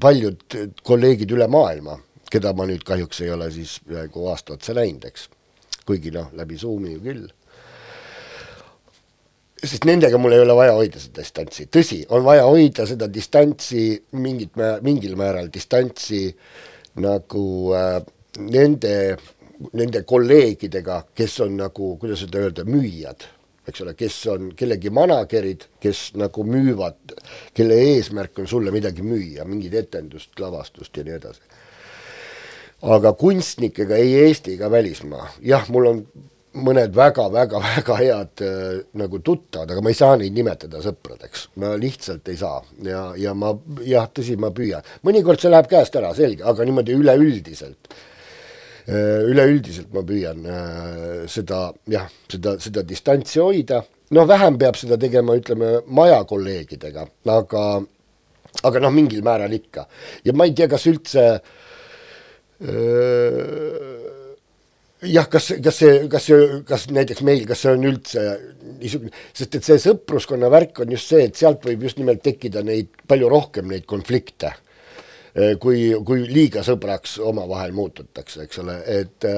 paljud 0.00 0.58
kolleegid 0.86 1.30
üle 1.34 1.48
maailma, 1.50 1.98
keda 2.30 2.52
ma 2.54 2.66
nüüd 2.68 2.84
kahjuks 2.86 3.22
ei 3.24 3.32
ole 3.34 3.50
siis 3.54 3.78
peaaegu 3.86 4.28
aasta 4.30 4.58
otsa 4.58 4.74
näinud, 4.76 5.06
eks. 5.08 5.28
kuigi 5.86 6.12
noh, 6.14 6.28
läbi 6.36 6.58
Zoomi 6.58 6.92
ju 6.94 7.04
küll 7.06 7.28
sest 9.60 9.84
nendega 9.84 10.18
mul 10.20 10.32
ei 10.32 10.40
ole 10.44 10.54
vaja 10.56 10.76
hoida 10.76 11.00
seda 11.02 11.20
distantsi, 11.20 11.66
tõsi, 11.72 12.00
on 12.14 12.24
vaja 12.24 12.46
hoida 12.48 12.86
seda 12.88 13.08
distantsi 13.12 13.92
mingit 14.16 14.56
mingil 14.84 15.18
määral 15.20 15.50
distantsi 15.52 16.28
nagu 17.00 17.44
äh, 17.76 17.98
nende, 18.38 18.94
nende 19.76 20.02
kolleegidega, 20.08 21.02
kes 21.16 21.36
on 21.44 21.58
nagu, 21.60 21.92
kuidas 22.00 22.24
seda 22.24 22.40
öelda, 22.44 22.64
müüjad, 22.68 23.26
eks 23.68 23.84
ole, 23.84 23.94
kes 23.98 24.16
on 24.32 24.50
kellegi 24.56 24.92
manager'id, 24.94 25.66
kes 25.82 26.10
nagu 26.18 26.44
müüvad, 26.46 27.14
kelle 27.56 27.76
eesmärk 27.92 28.40
on 28.42 28.48
sulle 28.50 28.72
midagi 28.74 29.04
müüa, 29.06 29.46
mingit 29.48 29.76
etendust, 29.82 30.32
lavastust 30.40 30.96
ja 30.96 31.06
nii 31.06 31.18
edasi. 31.20 31.46
aga 32.80 33.12
kunstnikega 33.12 33.96
ei 34.00 34.14
Eesti 34.22 34.54
ega 34.56 34.70
välismaa, 34.72 35.26
jah, 35.44 35.66
mul 35.68 35.86
on 35.86 35.98
mõned 36.58 36.94
väga-väga-väga 36.96 37.96
head 38.02 38.42
äh, 38.44 38.80
nagu 38.98 39.20
tuttavad, 39.24 39.70
aga 39.70 39.84
ma 39.84 39.92
ei 39.92 39.98
saa 39.98 40.16
neid 40.18 40.34
nimetada 40.34 40.82
sõpradeks, 40.84 41.48
ma 41.62 41.74
lihtsalt 41.78 42.28
ei 42.32 42.38
saa. 42.40 42.60
Ja, 42.86 43.04
ja 43.18 43.34
ma 43.38 43.52
jah, 43.86 44.08
tõsi, 44.14 44.36
ma 44.40 44.52
püüan, 44.54 44.86
mõnikord 45.06 45.42
see 45.42 45.52
läheb 45.52 45.70
käest 45.70 45.96
ära, 46.00 46.12
selge, 46.16 46.44
aga 46.46 46.66
niimoodi 46.66 46.96
üleüldiselt 46.98 47.92
äh,, 47.92 49.22
üleüldiselt 49.30 49.94
ma 49.94 50.02
püüan 50.06 50.44
äh, 50.44 51.22
seda 51.30 51.68
jah, 51.90 52.10
seda, 52.32 52.56
seda 52.62 52.84
distantsi 52.86 53.42
hoida, 53.42 53.84
noh, 54.16 54.28
vähem 54.28 54.58
peab 54.58 54.78
seda 54.80 54.98
tegema, 55.00 55.38
ütleme, 55.38 55.78
maja 55.86 56.22
kolleegidega, 56.28 57.06
aga 57.30 57.64
aga 58.66 58.80
noh, 58.82 58.90
mingil 58.90 59.22
määral 59.22 59.52
ikka. 59.54 59.86
Ja 60.26 60.34
ma 60.34 60.48
ei 60.48 60.54
tea, 60.58 60.66
kas 60.70 60.82
üldse 60.90 61.26
öö, 62.60 64.09
jah, 65.08 65.28
kas, 65.30 65.50
kas 65.64 65.78
see, 65.80 65.92
kas 66.10 66.26
see, 66.28 66.48
kas 66.68 66.86
näiteks 66.92 67.22
meil, 67.26 67.44
kas 67.48 67.62
see 67.64 67.74
on 67.76 67.86
üldse 67.88 68.24
niisugune, 68.80 69.12
sest 69.36 69.56
et 69.56 69.66
see 69.66 69.78
sõpruskonna 69.82 70.50
värk 70.52 70.82
on 70.84 70.92
just 70.94 71.12
see, 71.12 71.24
et 71.28 71.38
sealt 71.38 71.64
võib 71.66 71.86
just 71.86 72.00
nimelt 72.00 72.22
tekkida 72.24 72.62
neid 72.66 72.92
palju 73.08 73.30
rohkem 73.32 73.70
neid 73.72 73.86
konflikte, 73.88 74.52
eh, 75.34 75.54
kui, 75.62 75.88
kui 76.06 76.26
liiga 76.28 76.64
sõbraks 76.66 77.18
omavahel 77.24 77.72
muututakse, 77.76 78.44
eks 78.46 78.62
ole, 78.64 78.76
et 79.00 79.28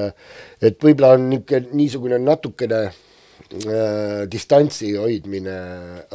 et 0.63 0.79
võib-olla 0.83 1.15
on 1.17 1.29
niisugune, 1.31 1.77
niisugune 1.79 2.19
natukene 2.23 2.81
äh, 2.87 4.25
distantsi 4.31 4.95
hoidmine 4.97 5.55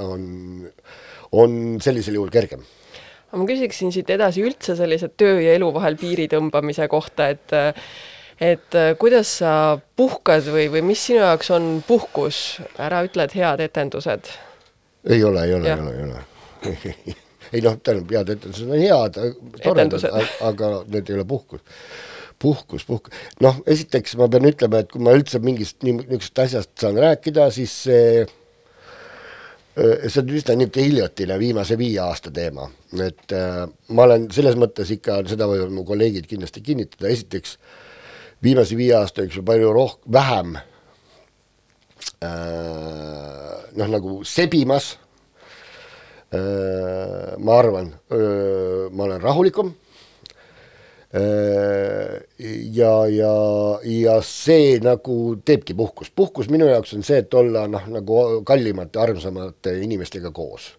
on, 0.04 0.28
on 1.32 1.56
sellisel 1.84 2.20
juhul 2.20 2.32
kergem. 2.34 2.66
Ma 3.28 3.44
küsiksin 3.44 3.92
siit 3.92 4.08
edasi 4.08 4.40
üldse 4.40 4.72
sellise 4.76 5.10
töö 5.20 5.36
ja 5.44 5.56
elu 5.58 5.66
vahel 5.74 5.98
piiri 6.00 6.24
tõmbamise 6.32 6.86
kohta, 6.88 7.26
et 7.28 7.52
et 8.40 8.74
äh, 8.74 8.92
kuidas 8.98 9.30
sa 9.40 9.52
puhkad 9.96 10.46
või, 10.52 10.68
või 10.72 10.82
mis 10.92 11.02
sinu 11.08 11.22
jaoks 11.22 11.50
on 11.54 11.70
puhkus, 11.86 12.58
ära 12.78 13.02
ütle, 13.06 13.26
et 13.26 13.34
head 13.38 13.62
etendused. 13.64 14.30
ei 15.08 15.24
ole, 15.24 15.44
ei 15.44 15.54
ole, 15.54 15.72
ei 15.72 15.80
ole, 15.80 15.94
ei 15.94 16.04
ole. 16.10 17.16
Ei 17.48 17.62
noh, 17.64 17.78
tähendab, 17.80 18.10
head 18.12 18.28
etendused 18.34 18.68
on 18.68 18.76
head, 18.76 19.14
toredad, 19.64 20.02
aga 20.44 20.66
need 20.92 21.08
ei 21.08 21.14
ole 21.16 21.22
puhkus. 21.24 21.62
Puhkus, 22.38 22.84
puhkus, 22.84 23.14
noh, 23.40 23.62
esiteks 23.64 24.18
ma 24.20 24.26
pean 24.28 24.44
ütlema, 24.50 24.82
et 24.82 24.90
kui 24.92 25.00
ma 25.00 25.14
üldse 25.16 25.40
mingist 25.40 25.80
niisugusest 25.86 26.42
asjast 26.44 26.74
saan 26.82 27.00
rääkida, 27.00 27.46
siis 27.54 27.72
see 27.86 28.20
äh, 28.20 30.04
see 30.04 30.20
on 30.20 30.34
üsna 30.36 30.58
niisugune 30.60 30.84
hiljutine, 30.90 31.40
viimase 31.40 31.80
viie 31.80 32.02
aasta 32.04 32.30
teema, 32.34 32.68
et 33.00 33.32
äh, 33.32 33.64
ma 33.96 34.04
olen 34.04 34.28
selles 34.34 34.60
mõttes 34.60 34.92
ikka, 34.92 35.22
seda 35.32 35.48
võivad 35.48 35.72
mu 35.72 35.88
kolleegid 35.88 36.28
kindlasti 36.28 36.62
kinnitada, 36.68 37.08
esiteks 37.16 37.56
äh, 37.56 37.77
viimase 38.42 38.76
viie 38.78 38.94
aasta 38.98 39.24
jooksul 39.24 39.44
palju 39.46 39.72
roh-, 39.74 39.98
vähem 40.12 40.56
äh, 42.22 43.58
noh, 43.76 43.90
nagu 43.90 44.22
sebimas 44.24 44.96
äh,, 46.32 47.34
ma 47.38 47.58
arvan 47.58 47.92
äh,, 48.12 48.88
ma 48.92 49.08
olen 49.08 49.20
rahulikum 49.22 49.72
äh, 51.14 52.18
ja, 52.78 52.94
ja, 53.10 53.34
ja 53.82 54.18
see 54.22 54.78
nagu 54.84 55.36
teebki 55.44 55.74
puhkust, 55.74 56.14
puhkus 56.14 56.50
minu 56.52 56.68
jaoks 56.70 56.94
on 56.94 57.06
see, 57.06 57.22
et 57.24 57.34
olla 57.34 57.66
noh, 57.70 57.88
nagu 57.90 58.42
kallimate, 58.46 59.00
armsamate 59.02 59.78
inimestega 59.82 60.30
koos. 60.34 60.72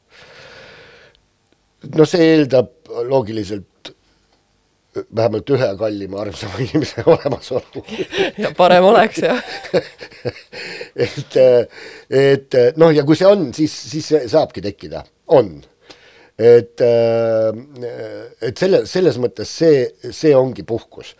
no 1.96 2.06
see 2.08 2.34
eeldab 2.34 2.72
loogiliselt 3.08 3.94
vähemalt 5.16 5.50
ühe 5.56 5.70
kallima 5.80 6.22
armsama 6.24 6.62
inimese 6.66 7.04
olemasolu. 7.06 7.84
ja 8.38 8.52
parem 8.58 8.86
oleks 8.90 9.22
jah 9.24 9.42
et, 11.06 11.38
et 12.10 12.60
noh, 12.78 12.94
ja 12.96 13.06
kui 13.08 13.18
see 13.20 13.28
on, 13.30 13.50
siis, 13.56 13.74
siis 13.92 14.12
see 14.14 14.30
saabki 14.32 14.64
tekkida, 14.66 15.04
on. 15.36 15.58
et, 16.40 16.82
et 18.42 18.64
selle, 18.64 18.84
selles 18.90 19.20
mõttes 19.22 19.52
see, 19.62 19.86
see 20.16 20.36
ongi 20.36 20.64
puhkus. 20.68 21.16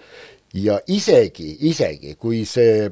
ja 0.54 0.80
isegi, 0.88 1.52
isegi 1.70 2.16
kui 2.20 2.46
see 2.50 2.90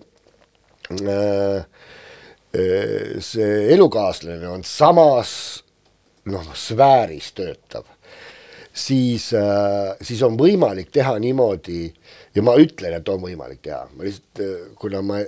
see 3.27 3.73
elukaaslane 3.73 4.47
on 4.47 4.63
samas 4.63 5.31
noh, 6.31 6.47
sfääris 6.55 7.31
töötav 7.35 7.85
siis, 8.77 9.33
äh, 9.33 9.97
siis 10.01 10.21
on 10.23 10.37
võimalik 10.39 10.91
teha 10.93 11.17
niimoodi 11.19 11.87
ja 12.35 12.43
ma 12.45 12.55
ütlen, 12.61 12.97
et 12.99 13.09
on 13.09 13.21
võimalik 13.23 13.61
teha, 13.65 13.83
ma 13.95 14.05
lihtsalt, 14.05 14.43
äh, 14.43 14.69
kuna 14.79 15.01
ma, 15.05 15.21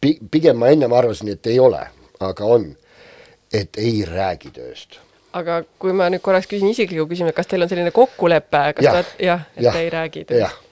pigem 0.00 0.60
ma 0.60 0.70
ennem 0.74 0.92
arvasin, 0.92 1.32
et 1.32 1.50
ei 1.50 1.58
ole, 1.62 1.80
aga 2.20 2.52
on, 2.56 2.68
et 3.52 3.80
ei 3.80 4.04
räägi 4.08 4.52
tööst. 4.56 5.00
Aga 5.36 5.62
kui 5.80 5.92
ma 5.96 6.08
nüüd 6.12 6.24
korraks 6.24 6.48
küsin 6.48 6.70
isikliku 6.70 7.08
küsimuse, 7.10 7.34
kas 7.36 7.48
teil 7.48 7.64
on 7.64 7.72
selline 7.72 7.92
kokkulepe, 7.94 8.62
kas 8.78 8.86
jah, 8.86 9.00
te, 9.00 9.26
jah, 9.26 9.48
et 9.56 9.66
ja, 9.66 9.72
te 9.72 9.84
ei 9.84 9.90
räägi 9.92 10.24
tööst? 10.28 10.62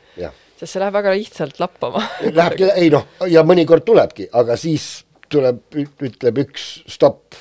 sest 0.54 0.76
see 0.76 0.80
läheb 0.80 0.94
väga 0.94 1.10
lihtsalt 1.10 1.58
lappama. 1.58 2.00
Lähebki, 2.38 2.68
ei 2.78 2.92
noh, 2.94 3.08
ja 3.28 3.42
mõnikord 3.44 3.82
tulebki, 3.84 4.28
aga 4.38 4.54
siis 4.56 5.02
tuleb, 5.32 5.64
ütleb 5.74 6.38
üks 6.44 6.68
stopp. 6.94 7.34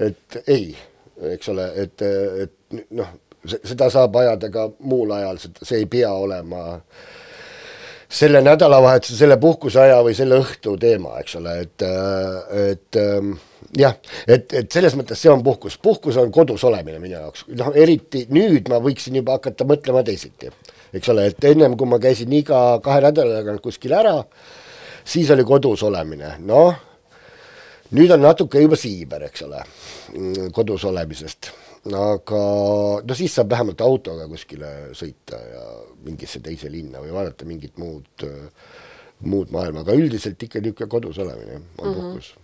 et 0.00 0.38
ei, 0.46 0.70
eks 1.34 1.50
ole, 1.52 1.66
et, 1.82 2.06
et 2.46 2.86
noh 2.96 3.10
seda 3.46 3.90
saab 3.90 4.16
ajada 4.20 4.50
ka 4.52 4.68
muul 4.84 5.12
ajal, 5.16 5.38
see 5.40 5.80
ei 5.80 5.88
pea 5.90 6.12
olema 6.12 6.80
selle 8.10 8.40
nädalavahetuse, 8.42 9.14
selle 9.16 9.36
puhkuseaja 9.40 10.00
või 10.02 10.16
selle 10.18 10.40
õhtu 10.42 10.74
teema, 10.82 11.14
eks 11.22 11.36
ole, 11.38 11.52
et, 11.62 11.84
et 12.58 12.98
jah, 13.78 13.94
et, 14.26 14.50
et 14.58 14.72
selles 14.72 14.96
mõttes 14.98 15.20
see 15.22 15.30
on 15.30 15.44
puhkus, 15.46 15.78
puhkus 15.78 16.18
on 16.18 16.32
kodus 16.34 16.64
olemine 16.66 16.98
minu 16.98 17.14
jaoks, 17.14 17.46
noh 17.54 17.70
eriti 17.78 18.24
nüüd 18.34 18.68
ma 18.72 18.82
võiksin 18.82 19.20
juba 19.20 19.38
hakata 19.38 19.66
mõtlema 19.68 20.02
teisiti, 20.06 20.50
eks 20.92 21.12
ole, 21.14 21.28
et 21.30 21.48
ennem 21.52 21.78
kui 21.78 21.88
ma 21.88 22.00
käisin 22.02 22.34
iga 22.34 22.80
kahe 22.82 23.04
nädala 23.06 23.38
tagant 23.40 23.62
kuskil 23.62 23.94
ära, 23.94 24.16
siis 25.06 25.30
oli 25.30 25.46
kodus 25.46 25.86
olemine, 25.86 26.34
noh, 26.50 26.74
nüüd 27.94 28.10
on 28.10 28.26
natuke 28.26 28.62
juba 28.62 28.78
siiber, 28.78 29.28
eks 29.30 29.46
ole, 29.46 29.62
kodus 30.56 30.90
olemisest 30.90 31.54
aga 31.88 32.40
no 33.06 33.16
siis 33.16 33.34
saab 33.34 33.54
vähemalt 33.54 33.80
autoga 33.80 34.26
kuskile 34.28 34.90
sõita 34.96 35.38
ja 35.40 35.64
mingisse 36.04 36.42
teise 36.44 36.68
linna 36.72 37.00
või 37.00 37.14
vaadata 37.14 37.48
mingit 37.48 37.80
muud, 37.80 38.26
muud 39.24 39.52
maailma, 39.54 39.80
aga 39.84 39.96
üldiselt 39.96 40.42
ikka 40.44 40.60
niisugune 40.60 40.92
kodus 40.92 41.18
olemine 41.18 41.56
on 41.56 41.64
mm 41.64 41.94
-hmm. 41.94 42.00
puhkus. 42.00 42.34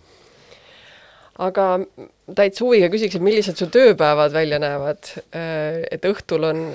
aga 1.37 1.79
täitsa 2.35 2.65
huviga 2.65 2.89
küsiks, 2.89 3.15
et 3.15 3.21
millised 3.21 3.55
su 3.57 3.67
tööpäevad 3.69 4.33
välja 4.33 4.59
näevad, 4.59 5.13
et 5.91 6.05
õhtul 6.05 6.43
on 6.43 6.73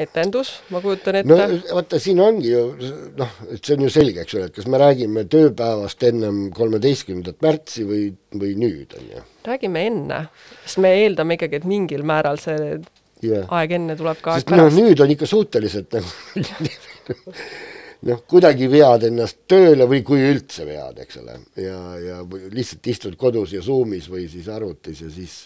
etendus, 0.00 0.50
ma 0.74 0.80
kujutan 0.82 1.20
ette. 1.20 1.30
no 1.30 1.76
vaata, 1.76 2.00
siin 2.02 2.20
ongi 2.22 2.50
ju 2.50 2.62
noh, 3.18 3.36
et 3.54 3.60
see 3.60 3.76
on 3.76 3.84
ju 3.86 3.92
selge, 3.92 4.24
eks 4.24 4.36
ole, 4.38 4.48
et 4.50 4.56
kas 4.56 4.66
me 4.70 4.80
räägime 4.80 5.26
tööpäevast 5.30 6.02
ennem 6.08 6.40
kolmeteistkümnendat 6.54 7.40
märtsi 7.44 7.86
või, 7.88 8.08
või 8.34 8.54
nüüd, 8.58 8.96
on 8.98 9.12
ju. 9.12 9.24
räägime 9.46 9.86
enne, 9.90 10.20
sest 10.64 10.82
me 10.84 10.94
eeldame 11.02 11.38
ikkagi, 11.38 11.62
et 11.62 11.68
mingil 11.68 12.02
määral 12.06 12.40
see 12.42 12.58
yeah. 13.24 13.46
aeg 13.54 13.76
enne 13.78 13.96
tuleb 13.98 14.20
ka 14.24 14.40
sest 14.40 14.52
no 14.54 14.66
nüüd 14.72 15.00
on 15.04 15.14
ikka 15.14 15.28
suhteliselt 15.30 15.94
nagu 15.94 16.10
noh, 18.08 18.24
kuidagi 18.30 18.68
vead 18.72 19.06
ennast 19.08 19.44
tööle 19.50 19.86
või 19.90 20.02
kui 20.06 20.24
üldse 20.26 20.66
vead, 20.68 21.00
eks 21.04 21.22
ole, 21.22 21.38
ja, 21.60 21.78
ja 22.02 22.20
lihtsalt 22.52 22.92
istud 22.92 23.16
kodus 23.20 23.54
ja 23.54 23.62
Zoomis 23.64 24.10
või 24.12 24.26
siis 24.32 24.50
arvutis 24.52 25.04
ja 25.04 25.10
siis 25.12 25.44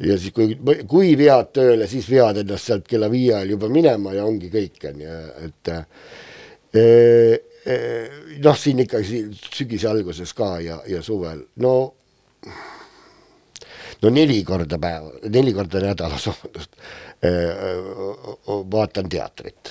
ja 0.00 0.18
siis, 0.18 0.32
kui, 0.34 0.56
kui 0.88 1.14
vead 1.18 1.50
tööle, 1.54 1.86
siis 1.90 2.08
vead 2.10 2.40
ennast 2.42 2.70
sealt 2.70 2.86
kella 2.90 3.10
viie 3.12 3.34
ajal 3.36 3.54
juba 3.54 3.70
minema 3.72 4.14
ja 4.16 4.26
ongi 4.26 4.50
kõik, 4.52 4.80
on 4.90 5.02
ju, 5.04 5.18
et 5.46 5.72
e, 5.74 6.84
e, 6.84 7.76
noh, 8.42 8.58
siin 8.58 8.82
ikkagi 8.84 9.22
sügise 9.38 9.90
alguses 9.92 10.34
ka 10.36 10.56
ja, 10.64 10.80
ja 10.90 11.02
suvel, 11.04 11.44
no 11.62 11.76
no 14.02 14.10
neli 14.12 14.42
korda 14.44 14.78
päev, 14.82 15.08
neli 15.32 15.54
korda 15.56 15.80
nädalas, 15.86 16.26
vabandust, 16.32 16.78
vaatan 18.74 19.08
teatrit. 19.08 19.70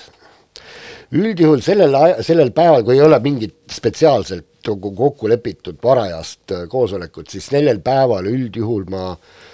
üldjuhul 1.14 1.62
sellel 1.62 1.94
sellel 2.26 2.50
päeval, 2.56 2.82
kui 2.88 2.96
ei 2.96 3.04
ole 3.06 3.20
mingit 3.22 3.60
spetsiaalselt 3.70 4.48
kokku 4.64 5.28
lepitud 5.28 5.78
varajast 5.84 6.54
koosolekut, 6.72 7.28
siis 7.30 7.52
sellel 7.52 7.84
päeval 7.84 8.26
üldjuhul 8.32 8.88
ma 8.90 9.10
äh, 9.12 9.52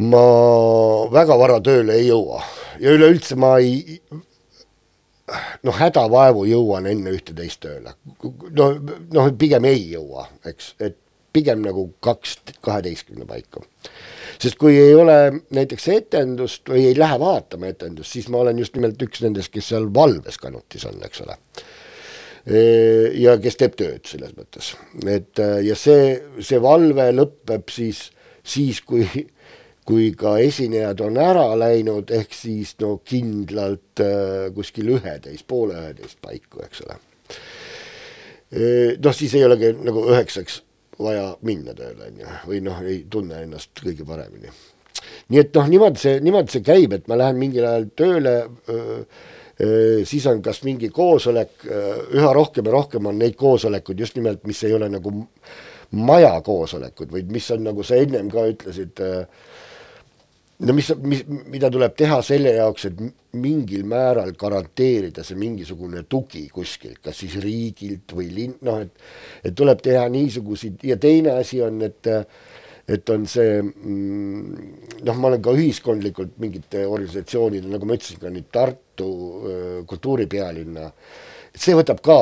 ma 0.00 0.26
väga 1.12 1.36
vara 1.38 1.60
tööle 1.60 1.98
ei 2.00 2.06
jõua 2.08 2.40
ja 2.80 2.94
üleüldse 2.96 3.36
ma 3.36 3.58
ei 3.60 3.98
noh, 5.62 5.76
hädavaevu 5.76 6.46
jõuan 6.48 6.88
enne 6.90 7.12
ühte-teist 7.14 7.60
tööle. 7.62 7.94
no, 8.56 8.72
noh, 9.12 9.30
pigem 9.38 9.66
ei 9.68 9.84
jõua, 9.92 10.26
eks, 10.48 10.74
et 10.80 10.98
pigem 11.32 11.62
nagu 11.64 11.86
kaks, 12.04 12.36
kaheteistkümne 12.64 13.26
paiku. 13.28 13.64
sest 14.42 14.58
kui 14.60 14.76
ei 14.78 14.94
ole 14.94 15.44
näiteks 15.54 15.88
etendust 15.94 16.68
või 16.68 16.88
ei 16.90 16.96
lähe 16.98 17.18
vaatama 17.20 17.70
etendust, 17.70 18.12
siis 18.12 18.28
ma 18.28 18.42
olen 18.42 18.58
just 18.58 18.76
nimelt 18.76 19.00
üks 19.02 19.22
nendest, 19.24 19.52
kes 19.52 19.70
seal 19.72 19.88
valves 19.94 20.38
kanutis 20.40 20.84
on, 20.88 20.98
eks 21.04 21.22
ole. 21.26 21.36
ja 23.22 23.36
kes 23.38 23.60
teeb 23.60 23.76
tööd 23.78 24.08
selles 24.08 24.34
mõttes, 24.36 24.72
et 25.06 25.38
ja 25.62 25.76
see, 25.78 26.16
see 26.40 26.58
valve 26.62 27.12
lõpeb 27.14 27.70
siis, 27.70 28.08
siis 28.42 28.80
kui 28.82 29.06
kui 29.88 30.12
ka 30.18 30.36
esinejad 30.42 31.00
on 31.02 31.18
ära 31.18 31.46
läinud, 31.58 32.10
ehk 32.14 32.34
siis 32.36 32.76
no 32.82 32.96
kindlalt 33.06 34.02
äh, 34.02 34.50
kuskil 34.54 34.92
üheteist, 34.96 35.46
poole 35.50 35.78
üheteist 35.78 36.20
paiku, 36.22 36.62
eks 36.66 36.84
ole. 36.86 36.98
Äh, 38.52 38.92
noh, 39.02 39.16
siis 39.16 39.34
ei 39.38 39.44
olegi 39.46 39.72
nagu 39.82 40.06
üheksaks 40.12 40.60
vaja 41.02 41.32
minna 41.46 41.74
tööle, 41.74 42.12
on 42.12 42.22
ju, 42.22 42.38
või 42.46 42.62
noh, 42.62 42.78
ei 42.86 43.02
tunne 43.10 43.42
ennast 43.42 43.82
kõige 43.82 44.06
paremini. 44.06 44.52
nii 45.32 45.40
et 45.40 45.54
noh, 45.56 45.68
niimoodi 45.72 45.98
see, 45.98 46.18
niimoodi 46.22 46.54
see 46.54 46.66
käib, 46.66 46.94
et 46.94 47.08
ma 47.10 47.18
lähen 47.18 47.40
mingil 47.40 47.66
ajal 47.66 47.88
tööle 47.98 48.34
öö, 48.70 49.00
öö, 49.58 50.04
siis 50.06 50.26
on 50.30 50.42
kas 50.44 50.62
mingi 50.62 50.92
koosolek, 50.94 51.64
üha 52.14 52.32
rohkem 52.36 52.68
ja 52.68 52.74
rohkem 52.76 53.08
on 53.10 53.18
neid 53.18 53.34
koosolekuid 53.40 54.04
just 54.04 54.14
nimelt, 54.20 54.44
mis 54.46 54.62
ei 54.68 54.76
ole 54.76 54.90
nagu 54.92 55.10
maja 55.92 56.36
koosolekud, 56.44 57.10
vaid 57.12 57.32
mis 57.32 57.50
on, 57.50 57.64
nagu 57.66 57.82
sa 57.82 57.98
ennem 57.98 58.30
ka 58.30 58.46
ütlesid 58.52 59.02
äh,, 59.02 59.48
no 60.62 60.74
mis, 60.76 60.88
mis, 61.02 61.22
mida 61.50 61.70
tuleb 61.72 61.94
teha 61.98 62.20
selle 62.24 62.54
jaoks, 62.56 62.86
et 62.90 63.02
mingil 63.42 63.84
määral 63.88 64.32
garanteerida 64.38 65.24
see 65.26 65.38
mingisugune 65.40 66.04
tugi 66.10 66.46
kuskilt, 66.52 67.00
kas 67.04 67.22
siis 67.24 67.36
riigilt 67.42 68.14
või 68.16 68.28
linn, 68.34 68.58
noh, 68.66 68.82
et 68.84 69.48
et 69.50 69.56
tuleb 69.58 69.82
teha 69.82 70.04
niisuguseid 70.12 70.84
ja 70.86 70.98
teine 71.02 71.36
asi 71.40 71.62
on, 71.64 71.80
et 71.86 72.10
et 72.92 73.10
on 73.14 73.26
see 73.30 73.60
mm, 73.62 75.02
noh, 75.06 75.18
ma 75.18 75.30
olen 75.30 75.42
ka 75.42 75.54
ühiskondlikult 75.54 76.38
mingite 76.42 76.86
organisatsioonide, 76.86 77.70
nagu 77.70 77.86
ma 77.86 77.98
ütlesin, 77.98 78.18
ka 78.22 78.32
nüüd 78.32 78.50
Tartu 78.52 79.10
kultuuripealinna, 79.88 80.90
see 81.54 81.76
võtab 81.78 82.02
ka 82.04 82.18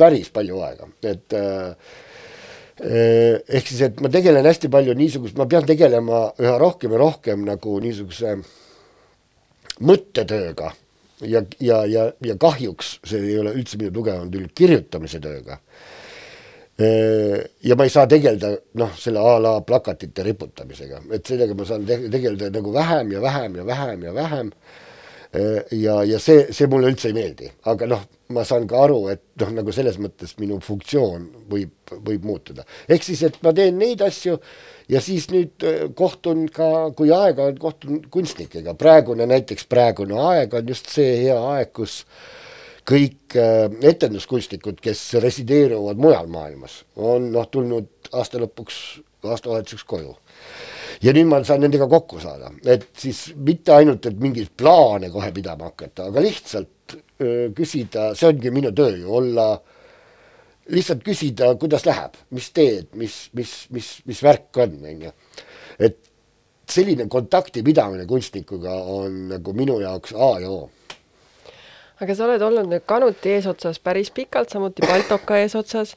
päris 0.00 0.30
palju 0.34 0.60
aega, 0.66 0.88
et 1.06 1.36
äh, 1.36 1.98
ehk 2.80 3.66
siis, 3.68 3.82
et 3.84 4.00
ma 4.00 4.08
tegelen 4.12 4.46
hästi 4.46 4.70
palju 4.72 4.94
niisugust, 4.96 5.36
ma 5.36 5.46
pean 5.50 5.66
tegelema 5.68 6.30
üha 6.40 6.56
rohkem 6.60 6.94
ja 6.96 7.00
rohkem 7.02 7.44
nagu 7.44 7.78
niisuguse 7.84 8.36
mõttetööga. 9.84 10.72
Ja, 11.20 11.42
ja, 11.60 11.82
ja, 11.84 12.06
ja 12.24 12.34
kahjuks 12.40 12.94
see 13.04 13.20
ei 13.20 13.38
ole 13.42 13.52
üldse 13.52 13.76
minu 13.76 13.92
tugevam 13.92 14.30
külg 14.32 14.54
kirjutamise 14.56 15.20
tööga. 15.20 15.58
Ja 16.80 17.76
ma 17.76 17.84
ei 17.84 17.92
saa 17.92 18.06
tegeleda 18.08 18.54
noh, 18.80 18.94
selle 18.96 19.20
a 19.20 19.34
la 19.36 19.58
plakatite 19.60 20.24
riputamisega, 20.24 21.02
et 21.12 21.28
sellega 21.28 21.52
ma 21.52 21.66
saan 21.68 21.84
te 21.84 21.98
tegeleda 22.08 22.48
nagu 22.54 22.72
vähem 22.72 23.12
ja 23.12 23.20
vähem 23.20 23.58
ja 23.60 23.66
vähem 23.68 24.06
ja 24.08 24.14
vähem. 24.16 24.54
Äh, 25.36 25.60
ja, 25.76 26.00
ja 26.04 26.18
see, 26.18 26.48
see 26.50 26.66
mulle 26.66 26.88
üldse 26.90 27.10
ei 27.10 27.14
meeldi, 27.14 27.50
aga 27.70 27.86
noh, 27.86 28.00
ma 28.34 28.44
saan 28.46 28.66
ka 28.70 28.84
aru, 28.84 29.00
et 29.12 29.22
noh, 29.42 29.52
nagu 29.58 29.72
selles 29.74 29.98
mõttes 30.02 30.36
minu 30.40 30.60
funktsioon 30.64 31.26
võib, 31.50 31.72
võib 32.06 32.26
muutuda. 32.26 32.64
ehk 32.88 33.06
siis, 33.06 33.22
et 33.26 33.38
ma 33.44 33.52
teen 33.56 33.78
neid 33.78 34.02
asju 34.06 34.38
ja 34.90 35.02
siis 35.04 35.28
nüüd 35.32 35.66
äh, 35.66 35.86
kohtun 35.96 36.46
ka, 36.54 36.90
kui 36.96 37.12
aega 37.14 37.50
on, 37.50 37.58
kohtun 37.60 38.02
kunstnikega, 38.10 38.74
praegune 38.78 39.26
näiteks 39.30 39.66
praegune 39.70 40.18
aeg 40.30 40.54
on 40.54 40.70
just 40.70 40.90
see 40.92 41.16
hea 41.24 41.38
aeg, 41.54 41.72
kus 41.76 42.04
kõik 42.90 43.36
äh, 43.38 43.66
etenduskunstnikud, 43.92 44.80
kes 44.82 45.04
resideeruvad 45.22 46.00
mujal 46.00 46.30
maailmas, 46.30 46.82
on 46.96 47.30
noh, 47.34 47.46
tulnud 47.50 48.10
aasta 48.12 48.40
lõpuks, 48.42 48.80
aastavahetuseks 49.26 49.86
koju. 49.86 50.14
Ja 51.04 51.14
nüüd 51.16 51.28
ma 51.30 51.38
saan 51.46 51.62
nendega 51.64 51.86
kokku 51.88 52.18
saada, 52.20 52.50
et 52.68 52.90
siis 52.98 53.30
mitte 53.36 53.72
ainult, 53.72 54.06
et 54.06 54.18
mingeid 54.20 54.50
plaane 54.58 55.08
kohe 55.12 55.30
pidama 55.32 55.70
hakata, 55.70 56.10
aga 56.10 56.22
lihtsalt 56.24 56.98
küsida, 57.56 58.10
see 58.16 58.28
ongi 58.30 58.52
minu 58.54 58.72
töö 58.76 58.94
ju, 58.96 59.10
olla, 59.20 59.46
lihtsalt 60.72 61.02
küsida, 61.04 61.52
kuidas 61.60 61.84
läheb, 61.88 62.16
mis 62.36 62.50
teed, 62.56 62.90
mis, 63.00 63.22
mis, 63.36 63.54
mis, 63.74 63.90
mis 64.08 64.22
värk 64.24 64.60
on, 64.64 64.76
on 64.88 65.06
ju. 65.08 65.12
et 65.78 65.98
selline 66.70 67.08
kontakti 67.10 67.64
pidamine 67.66 68.06
kunstnikuga 68.06 68.76
on 68.94 69.24
nagu 69.32 69.52
minu 69.56 69.80
jaoks 69.82 70.14
A 70.14 70.30
ja 70.40 70.50
O 70.50 70.68
aga 72.00 72.14
sa 72.16 72.24
oled 72.24 72.42
olnud 72.42 72.70
nüüd 72.70 72.86
Kanuti 72.88 73.34
eesotsas 73.36 73.80
päris 73.84 74.10
pikalt, 74.14 74.48
samuti 74.48 74.86
Baltoka 74.86 75.36
eesotsas. 75.42 75.96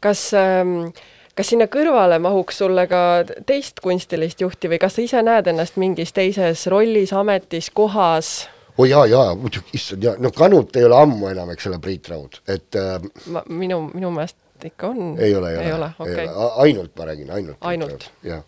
kas 0.00 0.32
ähm, 0.34 0.90
kas 1.38 1.52
sinna 1.52 1.68
kõrvale 1.70 2.18
mahuks 2.18 2.58
sulle 2.58 2.86
ka 2.90 3.00
teist 3.46 3.78
kunstilist 3.84 4.40
juhti 4.42 4.70
või 4.70 4.80
kas 4.82 4.96
sa 4.98 5.04
ise 5.04 5.22
näed 5.22 5.46
ennast 5.46 5.78
mingis 5.78 6.10
teises 6.12 6.66
rollis, 6.66 7.12
ametis, 7.14 7.70
kohas? 7.70 8.48
Oi 8.78 8.86
oh, 8.86 8.90
jaa, 8.90 9.06
jaa, 9.10 9.34
muidugi, 9.34 9.74
issand 9.74 10.04
jaa, 10.06 10.14
no 10.22 10.30
Kanut 10.34 10.76
ei 10.78 10.84
ole 10.86 10.98
ammu 11.00 11.32
enam, 11.32 11.50
eks 11.54 11.66
ole, 11.70 11.80
Priit 11.82 12.10
Raud, 12.12 12.38
et 12.46 12.78
äh, 12.78 13.00
ma, 13.34 13.42
minu, 13.50 13.80
minu 13.90 14.12
meelest 14.14 14.66
ikka 14.68 14.92
on. 14.92 15.16
ei 15.22 15.34
ole, 15.34 15.50
ei, 15.58 15.72
ole, 15.74 15.88
okay. 15.98 16.28
ainult 16.62 16.94
ma 16.98 17.08
räägin, 17.10 17.32
ainult. 17.34 17.58
ainult? 17.60 18.08
jah, 18.26 18.44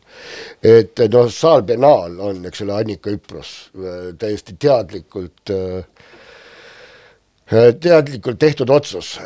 et 0.62 1.02
noh, 1.10 1.26
Saal 1.34 1.66
Benaal 1.66 2.18
on, 2.22 2.44
eks 2.46 2.62
ole, 2.66 2.78
Annika 2.78 3.10
Üpros 3.14 3.54
äh, 3.74 4.12
täiesti 4.18 4.54
teadlikult 4.54 5.54
äh, 5.54 5.82
teadlikult 7.50 8.38
tehtud 8.38 8.70
otsus, 8.70 9.16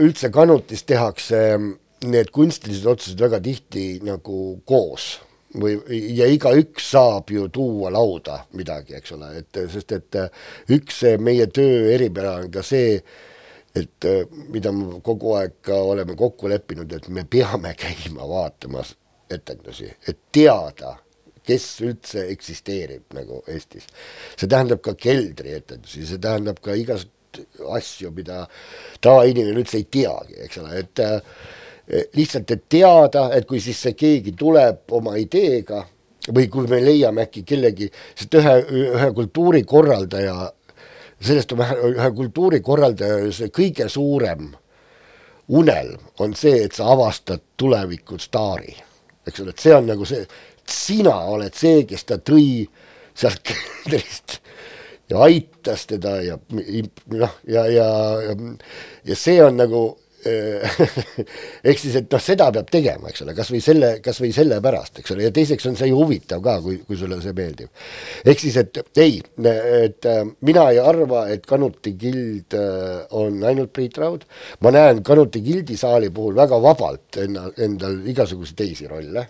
üldse 0.00 0.30
Kanutis 0.32 0.86
tehakse 0.88 1.42
need 2.08 2.32
kunstilised 2.32 2.88
otsused 2.88 3.20
väga 3.20 3.42
tihti 3.44 3.98
nagu 4.04 4.62
koos 4.64 5.18
või, 5.60 5.76
ja 6.16 6.26
igaüks 6.30 6.90
saab 6.92 7.30
ju 7.32 7.48
tuua 7.52 7.90
lauda 7.94 8.40
midagi, 8.58 8.96
eks 8.98 9.14
ole, 9.16 9.30
et 9.40 9.60
sest 9.72 9.94
et 9.96 10.18
üks 10.76 11.02
meie 11.22 11.46
töö 11.46 11.86
eripära 11.94 12.36
on 12.42 12.52
ka 12.52 12.64
see, 12.66 13.00
et 13.76 14.08
mida 14.52 14.72
me 14.72 15.00
kogu 15.04 15.34
aeg 15.38 15.58
ka 15.66 15.80
oleme 15.92 16.16
kokku 16.16 16.50
leppinud, 16.52 16.92
et 16.92 17.08
me 17.08 17.26
peame 17.28 17.74
käima 17.78 18.28
vaatamas 18.28 18.94
etendusi, 19.32 19.90
et 20.08 20.18
teada, 20.32 20.96
kes 21.46 21.66
üldse 21.86 22.24
eksisteerib 22.32 23.14
nagu 23.14 23.42
Eestis. 23.48 23.86
see 24.36 24.48
tähendab 24.50 24.82
ka 24.82 24.96
keldrietendusi, 24.98 26.06
see 26.06 26.18
tähendab 26.18 26.58
ka 26.62 26.74
igasuguseid 26.74 27.12
asju, 27.76 28.10
mida 28.16 28.46
tavainimene 29.04 29.60
üldse 29.60 29.76
ei 29.76 29.84
teagi, 29.92 30.38
eks 30.46 30.58
ole, 30.62 30.78
et 30.80 31.02
Eh, 31.04 31.20
lihtsalt, 32.16 32.50
et 32.50 32.64
teada, 32.68 33.28
et 33.36 33.46
kui 33.46 33.60
siis 33.62 33.78
see 33.86 33.94
keegi 33.98 34.34
tuleb 34.38 34.92
oma 34.96 35.16
ideega 35.20 35.84
või 36.34 36.48
kui 36.50 36.66
me 36.66 36.80
leiame 36.82 37.26
äkki 37.26 37.44
kellegi, 37.46 37.88
sest 38.18 38.34
ühe, 38.34 38.54
ühe 38.82 39.10
kultuurikorraldaja, 39.14 40.34
sellest 41.22 41.54
on 41.54 41.62
vähe, 41.62 41.76
ühe 41.94 42.10
kultuurikorraldaja 42.16 43.20
see 43.32 43.52
kõige 43.54 43.86
suurem 43.92 44.48
unelm 45.46 46.02
on 46.18 46.34
see, 46.34 46.64
et 46.66 46.74
sa 46.74 46.90
avastad 46.90 47.44
tuleviku 47.56 48.18
staari, 48.18 48.74
eks 49.26 49.44
ole, 49.44 49.54
et 49.54 49.62
see 49.62 49.76
on 49.76 49.86
nagu 49.86 50.08
see, 50.08 50.26
sina 50.66 51.14
oled 51.30 51.54
see, 51.54 51.84
kes 51.86 52.04
ta 52.08 52.18
tõi 52.18 52.66
sealt 53.16 53.46
keldrist 53.46 54.40
ja 55.10 55.22
aitas 55.22 55.86
teda 55.86 56.16
ja 56.24 56.38
noh, 56.50 57.38
ja, 57.46 57.62
ja, 57.70 57.86
ja, 58.26 58.34
ja 59.06 59.18
see 59.18 59.38
on 59.44 59.62
nagu 59.62 59.84
ehk 60.26 61.80
siis, 61.80 61.96
et 62.00 62.12
noh, 62.12 62.22
seda 62.22 62.48
peab 62.54 62.68
tegema, 62.72 63.10
eks 63.10 63.22
ole, 63.24 63.34
kasvõi 63.36 63.60
selle, 63.64 63.90
kasvõi 64.04 64.30
sellepärast, 64.34 65.00
eks 65.00 65.14
ole, 65.14 65.26
ja 65.26 65.32
teiseks 65.34 65.68
on 65.70 65.78
see 65.78 65.90
ju 65.90 65.98
huvitav 66.00 66.42
ka, 66.44 66.56
kui, 66.64 66.78
kui 66.86 66.98
sulle 66.98 67.18
see 67.22 67.34
meeldib. 67.36 67.70
ehk 68.24 68.42
siis, 68.42 68.56
et 68.62 68.80
ei, 69.02 69.20
et 69.20 70.08
äh, 70.10 70.22
mina 70.46 70.68
ei 70.72 70.80
arva, 70.82 71.26
et 71.32 71.46
Kanuti 71.46 71.94
gild 72.00 72.56
äh, 72.58 73.04
on 73.18 73.42
ainult 73.46 73.72
Priit 73.76 73.98
Raud, 74.02 74.26
ma 74.64 74.74
näen 74.74 75.02
Kanuti 75.06 75.42
gildi 75.44 75.78
saali 75.78 76.10
puhul 76.14 76.36
väga 76.38 76.60
vabalt 76.62 77.20
enna, 77.22 77.48
endal 77.62 78.00
igasuguseid 78.08 78.58
teisi 78.58 78.90
rolle. 78.90 79.28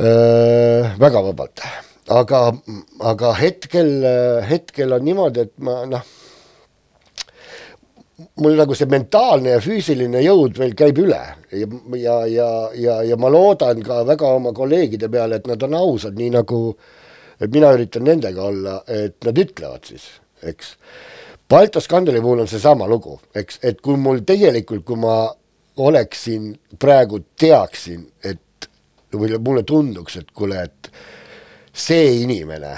Äh,, 0.00 0.94
väga 1.00 1.20
vabalt, 1.26 1.64
aga, 2.14 2.46
aga 3.10 3.34
hetkel, 3.40 3.92
hetkel 4.48 4.96
on 4.96 5.04
niimoodi, 5.04 5.48
et 5.48 5.54
ma 5.66 5.82
noh 5.90 6.16
mul 8.40 8.56
nagu 8.58 8.74
see 8.76 8.88
mentaalne 8.90 9.54
ja 9.54 9.60
füüsiline 9.62 10.22
jõud 10.24 10.58
veel 10.60 10.74
käib 10.78 10.98
üle 11.02 11.20
ja, 11.52 11.68
ja, 11.96 12.16
ja, 12.26 12.48
ja, 12.76 12.96
ja 13.06 13.16
ma 13.20 13.30
loodan 13.32 13.82
ka 13.84 14.02
väga 14.08 14.32
oma 14.38 14.52
kolleegide 14.56 15.08
peale, 15.12 15.40
et 15.40 15.48
nad 15.50 15.62
on 15.66 15.76
ausad, 15.78 16.18
nii 16.18 16.32
nagu 16.34 16.60
et 17.40 17.52
mina 17.52 17.72
üritan 17.76 18.04
nendega 18.04 18.44
olla, 18.44 18.80
et 18.88 19.16
nad 19.24 19.38
ütlevad 19.40 19.88
siis, 19.88 20.06
eks. 20.44 20.74
Balto 21.50 21.80
skandali 21.82 22.20
puhul 22.22 22.44
on 22.44 22.50
seesama 22.50 22.86
lugu, 22.86 23.16
eks, 23.34 23.58
et 23.66 23.80
kui 23.82 23.98
mul 23.98 24.20
tegelikult, 24.26 24.84
kui 24.86 25.00
ma 25.00 25.24
oleksin 25.80 26.52
praegu 26.78 27.22
teaksin, 27.40 28.04
et 28.22 28.68
või 29.16 29.32
mulle 29.42 29.64
tunduks, 29.66 30.20
et 30.20 30.30
kuule, 30.36 30.60
et 30.68 30.90
see 31.72 32.20
inimene, 32.20 32.76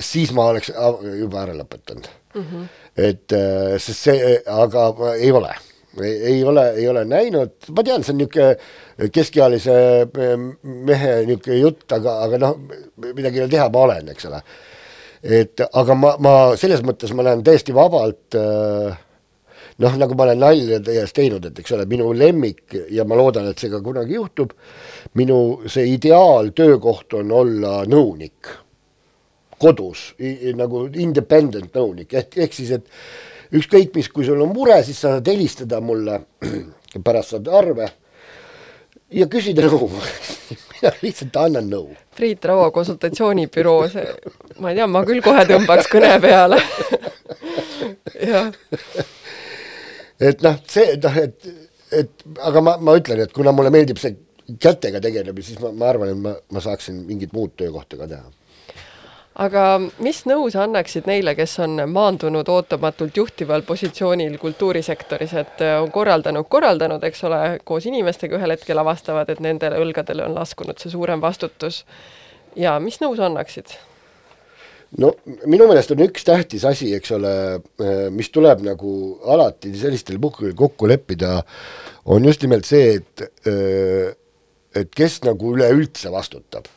siis 0.00 0.32
ma 0.32 0.46
oleks 0.52 0.70
juba 1.18 1.42
ära 1.42 1.56
lõpetanud 1.58 2.08
mm. 2.08 2.46
-hmm 2.46 2.70
et 2.96 3.32
äh, 3.32 3.76
sest 3.80 4.08
see, 4.08 4.32
aga 4.46 4.88
ei 5.14 5.30
ole, 5.32 5.52
ei 6.02 6.42
ole, 6.44 6.66
ei 6.80 6.88
ole 6.88 7.04
näinud, 7.08 7.54
ma 7.76 7.84
tean, 7.84 8.04
see 8.04 8.14
on 8.14 8.20
niisugune 8.20 9.08
keskealise 9.12 9.76
äh, 10.04 10.34
mehe 10.62 11.14
niisugune 11.28 11.60
jutt, 11.62 11.86
aga, 11.96 12.18
aga 12.26 12.42
noh, 12.42 12.58
midagi 13.12 13.40
ei 13.40 13.46
ole 13.46 13.54
teha, 13.54 13.70
ma 13.72 13.86
olen, 13.86 14.12
eks 14.12 14.28
ole. 14.30 14.42
et 15.22 15.62
aga 15.64 15.94
ma, 15.94 16.16
ma 16.18 16.34
selles 16.58 16.82
mõttes 16.82 17.12
ma 17.14 17.24
näen 17.24 17.44
täiesti 17.46 17.74
vabalt 17.74 18.36
äh, 18.36 18.96
noh, 19.80 19.96
nagu 19.98 20.16
ma 20.18 20.26
olen 20.26 20.42
nalja 20.42 20.80
teie 20.84 21.04
ees 21.06 21.14
teinud, 21.16 21.46
et 21.48 21.60
eks 21.62 21.76
ole, 21.76 21.86
minu 21.88 22.10
lemmik 22.16 22.76
ja 22.92 23.06
ma 23.08 23.16
loodan, 23.18 23.48
et 23.48 23.62
see 23.62 23.72
ka 23.72 23.80
kunagi 23.84 24.18
juhtub, 24.18 24.52
minu 25.18 25.38
see 25.70 25.88
ideaal 25.94 26.52
töökoht 26.56 27.16
on 27.18 27.32
olla 27.40 27.80
nõunik 27.88 28.52
kodus 29.62 30.10
nagu 30.58 30.86
independent 30.98 31.74
nõunik 31.78 32.16
ehk, 32.18 32.38
ehk 32.46 32.56
siis, 32.56 32.74
et 32.78 33.56
ükskõik 33.58 33.94
mis, 33.96 34.10
kui 34.12 34.26
sul 34.26 34.40
on 34.42 34.52
mure, 34.54 34.80
siis 34.84 35.00
sa 35.00 35.16
saad 35.16 35.32
helistada 35.32 35.80
mulle, 35.84 36.18
pärast 37.06 37.36
saad 37.36 37.50
arve 37.52 37.88
ja 39.12 39.28
küsida 39.30 39.68
nõu 39.68 39.90
mina 40.82 40.92
lihtsalt 41.02 41.38
annan 41.38 41.68
nõu. 41.70 41.92
Priit 42.16 42.44
Raua 42.44 42.70
konsultatsioonibüroo, 42.74 43.86
see, 43.92 44.04
ma 44.60 44.72
ei 44.72 44.78
tea, 44.80 44.88
ma 44.90 45.04
küll 45.08 45.22
kohe 45.24 45.44
tõmbaks 45.48 45.88
kõne 45.92 46.10
peale 46.22 46.58
jah. 48.32 48.50
et 50.20 50.44
noh, 50.44 50.58
see 50.68 50.98
noh, 51.02 51.22
et, 51.22 51.48
et 52.02 52.28
aga 52.50 52.64
ma, 52.64 52.76
ma 52.82 52.98
ütlen, 52.98 53.24
et 53.24 53.32
kuna 53.34 53.54
mulle 53.54 53.72
meeldib 53.74 54.00
see 54.02 54.16
kätega 54.60 55.00
tegelemine, 55.00 55.46
siis 55.46 55.60
ma, 55.62 55.70
ma 55.76 55.90
arvan, 55.92 56.12
et 56.12 56.22
ma, 56.26 56.36
ma 56.52 56.64
saaksin 56.64 57.04
mingit 57.08 57.32
muud 57.36 57.54
töökohta 57.56 58.00
ka 58.00 58.10
teha 58.10 58.26
aga 59.42 59.64
mis 60.02 60.22
nõu 60.28 60.48
sa 60.52 60.64
annaksid 60.66 61.08
neile, 61.10 61.34
kes 61.38 61.56
on 61.64 61.82
maandunud 61.90 62.48
ootamatult 62.52 63.16
juhtival 63.16 63.64
positsioonil 63.66 64.38
kultuurisektoris, 64.42 65.36
et 65.40 65.62
äh, 65.64 65.78
on 65.82 65.90
korraldanud, 65.94 66.48
korraldanud, 66.52 67.04
eks 67.08 67.24
ole, 67.28 67.40
koos 67.68 67.86
inimestega 67.90 68.38
ühel 68.38 68.54
hetkel 68.56 68.82
avastavad, 68.82 69.30
et 69.32 69.40
nendele 69.42 69.80
õlgadele 69.82 70.26
on 70.26 70.36
laskunud 70.38 70.78
see 70.82 70.92
suurem 70.92 71.22
vastutus. 71.22 71.84
ja 72.56 72.78
mis 72.80 73.00
nõu 73.00 73.16
sa 73.16 73.26
annaksid? 73.30 73.72
no 75.00 75.12
minu 75.48 75.66
meelest 75.68 75.94
on 75.94 76.02
üks 76.04 76.26
tähtis 76.28 76.66
asi, 76.68 76.90
eks 76.96 77.14
ole, 77.16 77.32
äh, 77.80 78.04
mis 78.12 78.30
tuleb 78.30 78.60
nagu 78.66 78.92
alati 79.24 79.72
sellistel 79.78 80.20
puhkudel 80.20 80.54
kokku 80.58 80.88
leppida, 80.90 81.40
on 82.04 82.24
just 82.28 82.44
nimelt 82.44 82.68
see, 82.68 82.98
et, 83.00 83.26
äh, 83.48 84.12
et 84.76 84.92
kes 84.94 85.22
nagu 85.24 85.56
üleüldse 85.56 86.12
vastutab. 86.12 86.68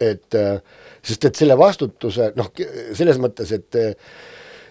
et 0.00 0.34
äh, 0.34 0.62
sest 1.02 1.24
et 1.30 1.40
selle 1.42 1.56
vastutuse 1.58 2.32
noh, 2.36 2.52
selles 2.96 3.18
mõttes, 3.22 3.52
et 3.56 3.78
eh, 3.80 4.12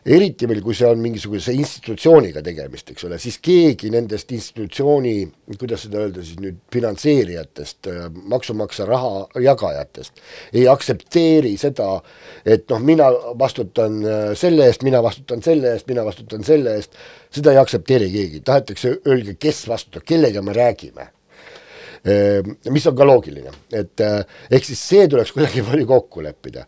eriti 0.09 0.47
veel, 0.47 0.61
kui 0.63 0.75
see 0.77 0.87
on 0.87 1.01
mingisuguse 1.03 1.53
institutsiooniga 1.55 2.41
tegemist, 2.45 2.91
eks 2.93 3.05
ole, 3.07 3.19
siis 3.21 3.39
keegi 3.43 3.91
nendest 3.93 4.31
institutsiooni, 4.35 5.13
kuidas 5.59 5.83
seda 5.85 6.03
öelda 6.05 6.23
siis 6.23 6.39
nüüd, 6.41 6.61
finantseerijatest, 6.73 7.91
eh, 7.91 8.07
maksumaksja 8.31 8.87
raha 8.89 9.27
jagajatest 9.43 10.23
ei 10.53 10.65
aktsepteeri 10.71 11.55
seda, 11.59 11.91
et 12.45 12.67
noh, 12.71 12.81
mina 12.85 13.11
vastutan 13.39 14.01
eh, 14.01 14.25
selle 14.39 14.69
eest, 14.69 14.87
mina 14.87 15.03
vastutan 15.05 15.43
selle 15.45 15.75
eest, 15.75 15.87
mina 15.91 16.05
vastutan 16.07 16.45
selle 16.47 16.79
eest, 16.79 16.97
seda 17.35 17.53
ei 17.53 17.61
aktsepteeri 17.61 18.11
keegi, 18.13 18.43
tahetakse 18.45 18.99
öelge, 19.07 19.37
kes 19.39 19.65
vastutab, 19.69 20.07
kellega 20.07 20.43
me 20.45 20.55
räägime 20.55 21.09
mis 22.05 22.87
on 22.87 22.95
ka 22.95 23.07
loogiline, 23.07 23.51
et 23.75 24.03
eh, 24.05 24.21
ehk 24.51 24.65
siis 24.69 24.81
see 24.91 25.07
tuleks 25.11 25.33
kuidagi 25.35 25.63
palju 25.69 25.87
kokku 25.89 26.23
leppida. 26.25 26.65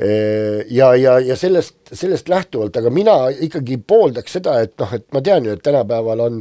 Ehm, 0.00 0.62
ja, 0.72 0.94
ja, 0.96 1.18
ja 1.20 1.36
sellest, 1.36 1.76
sellest 1.92 2.30
lähtuvalt, 2.32 2.76
aga 2.80 2.92
mina 2.94 3.18
ikkagi 3.48 3.80
pooldaks 3.82 4.38
seda, 4.38 4.60
et 4.64 4.76
noh, 4.80 4.96
et 4.96 5.06
ma 5.12 5.22
tean 5.24 5.44
ju, 5.44 5.56
et 5.56 5.62
tänapäeval 5.64 6.24
on 6.28 6.40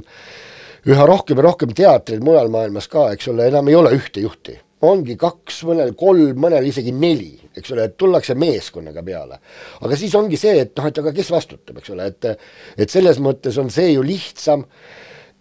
üha 0.90 1.06
rohkem 1.10 1.42
ja 1.42 1.44
rohkem 1.50 1.76
teatreid 1.76 2.24
mujal 2.24 2.48
maailmas 2.54 2.88
ka, 2.88 3.10
eks 3.16 3.32
ole, 3.34 3.50
enam 3.52 3.68
ei 3.68 3.76
ole 3.76 3.94
ühte 3.98 4.24
juhti 4.24 4.56
ongi 4.88 5.16
kaks, 5.20 5.64
mõnel 5.68 5.92
kolm, 6.00 6.38
mõnel 6.40 6.70
isegi 6.70 6.94
neli, 6.96 7.34
eks 7.58 7.74
ole, 7.76 7.90
et 7.90 7.98
tullakse 8.00 8.36
meeskonnaga 8.40 9.04
peale. 9.04 9.40
aga 9.82 9.98
siis 10.00 10.16
ongi 10.16 10.40
see, 10.40 10.56
et 10.64 10.72
noh, 10.78 10.88
et 10.88 11.02
aga 11.02 11.12
kes 11.16 11.32
vastutab, 11.34 11.82
eks 11.82 11.92
ole, 11.96 12.08
et 12.08 12.30
et 12.78 12.90
selles 12.90 13.20
mõttes 13.20 13.58
on 13.60 13.70
see 13.74 13.92
ju 13.92 14.06
lihtsam 14.06 14.64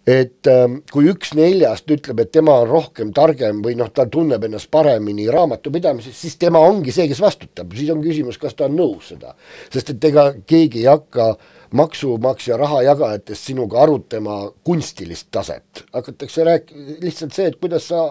et 0.09 0.47
ähm, 0.49 0.79
kui 0.89 1.09
üks 1.11 1.33
neljast 1.37 1.89
ütleb, 1.91 2.23
et 2.23 2.31
tema 2.33 2.55
on 2.63 2.69
rohkem 2.69 3.11
targem 3.15 3.59
või 3.65 3.75
noh, 3.77 3.91
ta 3.93 4.07
tunneb 4.09 4.43
ennast 4.47 4.69
paremini 4.73 5.27
raamatupidamises, 5.31 6.15
siis 6.17 6.37
tema 6.41 6.61
ongi 6.65 6.93
see, 6.95 7.07
kes 7.11 7.21
vastutab, 7.21 7.75
siis 7.77 7.91
on 7.93 8.01
küsimus, 8.03 8.39
kas 8.41 8.57
ta 8.57 8.65
on 8.69 8.77
nõus 8.79 9.11
seda. 9.13 9.35
sest 9.73 9.93
et 9.93 10.09
ega 10.09 10.31
keegi 10.49 10.85
ei 10.85 10.89
hakka 10.89 11.33
maksumaksja 11.77 12.57
raha 12.57 12.81
jagajatest 12.87 13.51
sinuga 13.51 13.83
arutama 13.83 14.39
kunstilist 14.65 15.27
taset, 15.31 15.83
hakatakse 15.93 16.47
rääk-, 16.47 16.73
lihtsalt 17.03 17.35
see, 17.35 17.51
et 17.51 17.59
kuidas 17.61 17.91
sa 17.91 18.07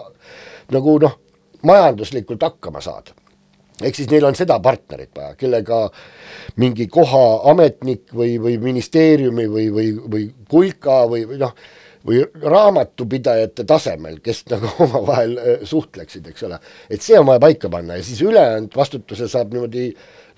nagu 0.71 0.99
noh, 1.03 1.17
majanduslikult 1.67 2.45
hakkama 2.45 2.83
saad. 2.85 3.11
Ehk 3.79 3.95
siis 3.95 4.09
neil 4.11 4.25
on 4.27 4.35
seda 4.35 4.57
partnerit 4.59 5.11
vaja, 5.15 5.35
kellega 5.39 5.85
mingi 6.59 6.89
koha 6.91 7.49
ametnik 7.51 8.11
või, 8.15 8.33
või 8.39 8.57
ministeeriumi 8.59 9.45
või, 9.47 9.69
või, 9.71 9.91
või 10.15 10.25
kulka 10.51 11.05
või, 11.07 11.23
või 11.27 11.39
noh, 11.39 11.53
või 12.07 12.21
raamatupidajate 12.23 13.65
tasemel, 13.67 14.19
kes 14.23 14.45
nagu 14.51 14.71
omavahel 14.85 15.35
äh, 15.37 15.65
suhtleksid, 15.67 16.27
eks 16.31 16.47
ole. 16.47 16.59
et 16.89 17.03
see 17.03 17.19
on 17.19 17.27
vaja 17.27 17.43
paika 17.43 17.69
panna 17.69 17.99
ja 17.99 18.03
siis 18.03 18.21
ülejäänud 18.21 18.75
vastutuse 18.75 19.27
saab 19.27 19.53
niimoodi 19.53 19.89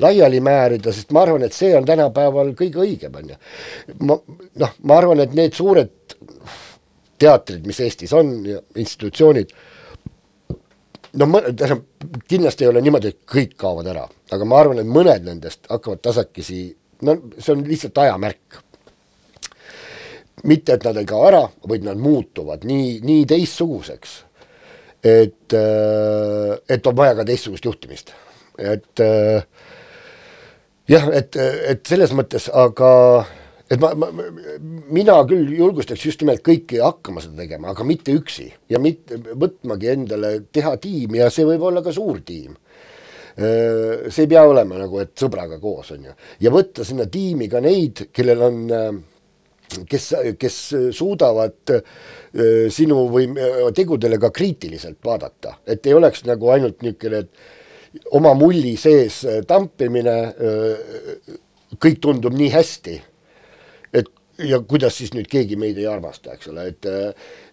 laiali 0.02 0.40
määrida, 0.42 0.94
sest 0.94 1.12
ma 1.14 1.26
arvan, 1.26 1.46
et 1.46 1.54
see 1.54 1.74
on 1.78 1.86
tänapäeval 1.86 2.54
kõige 2.58 2.82
õigem, 2.86 3.18
on 3.18 3.34
ju. 3.34 3.40
ma 4.08 4.18
noh, 4.64 4.78
ma 4.84 4.98
arvan, 4.98 5.22
et 5.24 5.36
need 5.38 5.54
suured 5.58 5.94
teatrid, 7.22 7.68
mis 7.70 7.80
Eestis 7.86 8.14
on 8.18 8.34
ja 8.48 8.62
institutsioonid, 8.82 9.54
no 11.22 11.28
tähendab, 11.44 11.86
kindlasti 12.30 12.66
ei 12.66 12.72
ole 12.72 12.82
niimoodi, 12.82 13.14
et 13.14 13.22
kõik 13.30 13.56
kaovad 13.60 13.90
ära, 13.92 14.08
aga 14.32 14.48
ma 14.48 14.60
arvan, 14.62 14.82
et 14.82 14.90
mõned 14.90 15.28
nendest 15.28 15.70
hakkavad 15.70 16.02
tasakesi, 16.08 16.64
no 17.06 17.18
see 17.38 17.54
on 17.56 17.66
lihtsalt 17.68 18.02
ajamärk. 18.06 18.62
Mitte, 20.44 20.76
et 20.76 20.86
nad 20.88 20.98
ei 20.98 21.08
kao 21.10 21.26
ära, 21.30 21.42
vaid 21.70 21.86
nad 21.86 22.00
muutuvad 22.02 22.66
nii, 22.68 23.00
nii 23.06 23.26
teistsuguseks, 23.30 24.16
et, 25.04 25.54
äh, 25.58 26.56
et 26.70 26.88
on 26.88 26.98
vaja 26.98 27.18
ka 27.20 27.28
teistsugust 27.28 27.68
juhtimist, 27.68 28.14
et 28.58 29.04
äh, 29.06 29.44
jah, 30.92 31.12
et, 31.16 31.38
et 31.38 31.86
selles 31.88 32.14
mõttes, 32.18 32.50
aga 32.54 32.92
et 33.72 33.80
ma, 33.80 33.94
ma, 33.96 34.10
mina 34.92 35.16
küll 35.30 35.54
julgustaks 35.56 36.04
just 36.04 36.24
nimelt 36.24 36.44
kõiki 36.44 36.82
hakkama 36.84 37.24
seda 37.24 37.40
tegema, 37.40 37.72
aga 37.72 37.86
mitte 37.88 38.16
üksi. 38.18 38.50
Ja 38.72 38.82
mitte 38.84 39.16
võtmagi 39.16 39.94
endale, 39.94 40.34
teha 40.52 40.76
tiim 40.82 41.16
ja 41.16 41.30
see 41.32 41.48
võib 41.48 41.64
olla 41.70 41.84
ka 41.86 41.94
suur 41.96 42.20
tiim. 42.28 42.58
see 43.32 44.26
ei 44.26 44.28
pea 44.28 44.42
olema 44.44 44.76
nagu, 44.76 44.98
et 45.00 45.14
sõbraga 45.16 45.56
koos, 45.62 45.94
on 45.96 46.10
ju, 46.10 46.14
ja 46.44 46.52
võtta 46.52 46.84
sinna 46.84 47.06
tiimi 47.08 47.48
ka 47.50 47.62
neid, 47.64 48.10
kellel 48.12 48.42
on, 48.44 48.58
kes, 49.90 50.08
kes 50.40 50.58
suudavad 50.96 51.76
sinu 52.72 53.06
või 53.12 53.28
tegudele 53.76 54.20
ka 54.22 54.32
kriitiliselt 54.36 55.00
vaadata, 55.06 55.58
et 55.68 55.86
ei 55.88 55.98
oleks 55.98 56.26
nagu 56.30 56.52
ainult 56.54 56.82
niisugune, 56.86 57.24
et 57.26 58.10
oma 58.16 58.34
mulli 58.38 58.78
sees 58.80 59.22
tampimine, 59.48 60.18
kõik 61.82 62.00
tundub 62.04 62.36
nii 62.38 62.52
hästi 62.54 62.98
ja 64.44 64.60
kuidas 64.68 64.98
siis 64.98 65.14
nüüd 65.16 65.30
keegi 65.32 65.58
meid 65.60 65.80
ei 65.80 65.88
armasta, 65.90 66.36
eks 66.36 66.52
ole, 66.52 66.68
et 66.72 66.90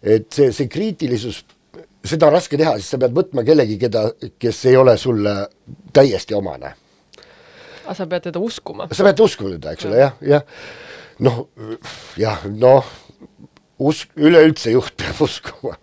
et 0.02 0.26
see, 0.32 0.50
see 0.54 0.68
kriitilisus, 0.72 1.42
seda 2.04 2.28
on 2.28 2.36
raske 2.36 2.58
teha, 2.60 2.76
sest 2.78 2.94
sa 2.94 3.00
pead 3.02 3.16
võtma 3.16 3.44
kellegi, 3.46 3.78
keda, 3.80 4.04
kes 4.40 4.60
ei 4.70 4.76
ole 4.78 4.96
sulle 5.00 5.34
täiesti 5.92 6.36
omane. 6.38 6.74
aga 7.84 7.96
sa 7.96 8.06
pead 8.06 8.28
teda 8.28 8.42
uskuma? 8.44 8.88
sa 8.92 9.08
pead 9.08 9.24
uskuma 9.24 9.56
teda, 9.56 9.74
eks 9.76 9.88
ole, 9.88 10.02
jah, 10.04 10.20
jah. 10.22 10.46
Noh, 11.24 11.46
jah, 12.20 12.44
noh, 12.50 12.92
usk, 13.78 14.12
üleüldse 14.16 14.74
juht 14.74 14.96
peab 14.98 15.22
uskuma. 15.26 15.78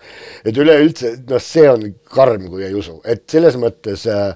et 0.45 0.57
üleüldse, 0.57 1.17
noh, 1.29 1.43
see 1.43 1.67
on 1.71 1.89
karm, 2.15 2.49
kui 2.51 2.67
ei 2.67 2.75
usu, 2.77 2.99
et 3.05 3.25
selles 3.31 3.59
mõttes 3.59 4.07
äh, 4.11 4.33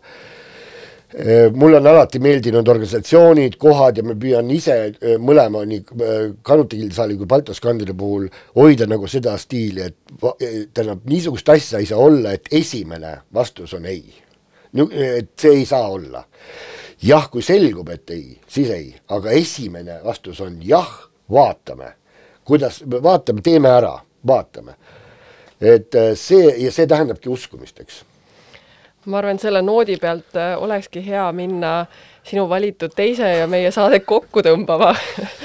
Äh, 1.16 1.52
mulle 1.54 1.78
on 1.78 1.88
alati 1.88 2.20
meeldinud 2.22 2.68
organisatsioonid, 2.70 3.56
kohad 3.58 3.97
ja 3.97 4.04
ma 4.06 4.14
püüan 4.14 4.50
ise 4.54 4.76
äh, 4.91 5.16
mõlema 5.18 5.64
nii 5.66 5.80
äh, 5.82 6.12
Kanuti 6.45 6.78
gildisaali 6.78 7.16
kui 7.18 7.26
Baltoskandide 7.26 7.95
puhul 7.97 8.28
hoida 8.60 8.86
nagu 8.86 9.10
seda 9.10 9.34
stiili, 9.41 9.88
et 9.89 9.97
tähendab, 10.70 11.02
niisugust 11.10 11.50
asja 11.50 11.82
ei 11.82 11.89
saa 11.89 11.97
olla, 12.06 12.36
et 12.38 12.54
esimene 12.54 13.16
vastus 13.34 13.74
on 13.74 13.89
ei. 13.89 14.04
et 14.70 15.32
see 15.34 15.56
ei 15.58 15.66
saa 15.66 15.89
olla. 15.89 16.22
Jah, 17.04 17.30
kui 17.32 17.41
selgub, 17.45 17.89
et 17.89 18.10
ei, 18.10 18.39
siis 18.47 18.70
ei, 18.74 18.91
aga 19.10 19.32
esimene 19.32 20.00
vastus 20.04 20.41
on 20.41 20.60
jah, 20.66 20.89
vaatame, 21.32 21.93
kuidas, 22.43 22.84
vaatame, 22.91 23.41
teeme 23.41 23.70
ära, 23.70 23.95
vaatame. 24.28 24.76
et 25.62 25.95
see 26.16 26.54
ja 26.64 26.72
see 26.72 26.88
tähendabki 26.88 27.30
uskumist, 27.30 27.80
eks. 27.80 28.04
Ma 29.06 29.18
arvan, 29.20 29.39
selle 29.39 29.62
noodi 29.62 29.97
pealt 30.00 30.36
äh, 30.38 30.54
olekski 30.60 31.02
hea 31.06 31.26
minna 31.32 31.86
sinu 32.24 32.50
valitud 32.50 32.93
teise 32.95 33.28
ja 33.39 33.47
meie 33.47 33.72
saadet 33.72 34.06
kokku 34.06 34.43
tõmbava 34.45 34.93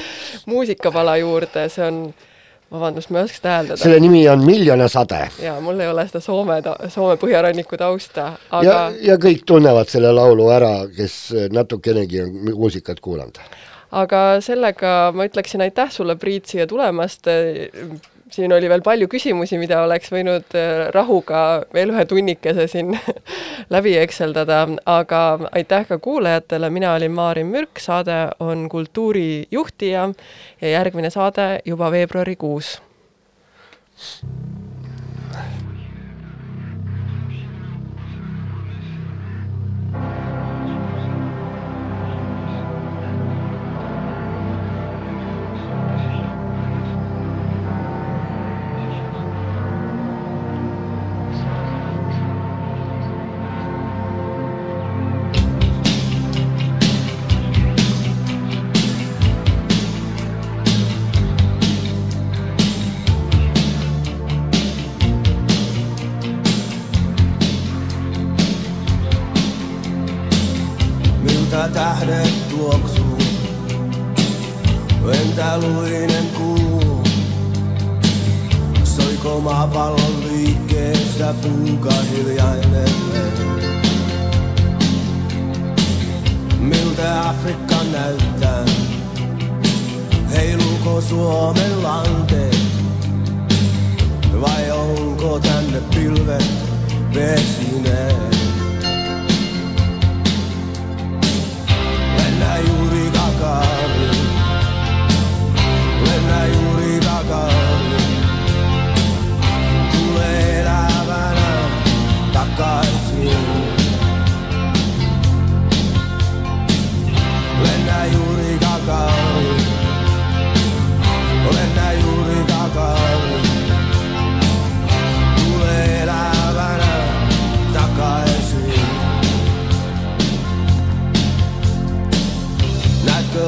muusikapala 0.50 1.16
juurde, 1.22 1.68
see 1.70 1.86
on 1.86 2.00
vabandust, 2.72 3.10
ma 3.10 3.20
ei 3.20 3.28
oska 3.28 3.36
seda 3.36 3.52
hääldada. 3.56 3.82
selle 3.82 4.00
nimi 4.00 4.22
on 4.28 4.44
Miljon 4.44 4.80
ja 4.80 4.88
sade. 4.88 5.20
jaa, 5.42 5.58
mul 5.60 5.80
ei 5.80 5.88
ole 5.88 6.06
seda 6.08 6.20
Soome, 6.24 6.60
Soome 6.88 7.18
põhjaranniku 7.20 7.78
tausta, 7.80 8.32
aga 8.50 8.70
ja, 8.70 8.80
ja 9.12 9.18
kõik 9.20 9.44
tunnevad 9.46 9.92
selle 9.92 10.12
laulu 10.12 10.48
ära, 10.54 10.72
kes 10.96 11.18
natukenegi 11.52 12.22
on 12.24 12.34
muusikat 12.54 13.00
kuulanud. 13.04 13.38
aga 13.92 14.24
sellega 14.44 15.12
ma 15.14 15.28
ütleksin 15.28 15.62
aitäh 15.64 15.92
sulle, 15.92 16.16
Priit, 16.16 16.46
siia 16.50 16.66
tulemast 16.66 17.28
siin 18.34 18.52
oli 18.52 18.68
veel 18.68 18.82
palju 18.84 19.08
küsimusi, 19.10 19.58
mida 19.60 19.82
oleks 19.84 20.10
võinud 20.12 20.56
äh, 20.58 20.86
rahuga 20.94 21.42
veel 21.74 21.94
ühe 21.94 22.04
tunnikese 22.10 22.66
siin 22.70 22.94
läbi 23.74 23.94
ekseldada, 24.00 24.64
aga 24.90 25.22
aitäh 25.52 25.86
ka 25.88 25.98
kuulajatele, 26.02 26.70
mina 26.74 26.94
olin 26.98 27.14
Maarin 27.14 27.52
Mürk, 27.52 27.82
saade 27.82 28.18
on 28.40 28.68
Kultuurijuhtija 28.72 30.08
ja 30.60 30.74
järgmine 30.78 31.10
saade 31.14 31.48
juba 31.64 31.90
veebruarikuus. 31.94 32.76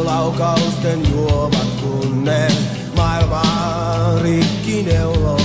Laukausten 0.04 1.10
juovat, 1.12 1.68
kun 1.80 2.24
ne 2.24 2.48
maailmaa 2.96 4.18
rikki 4.22 4.82
neuloo. 4.82 5.40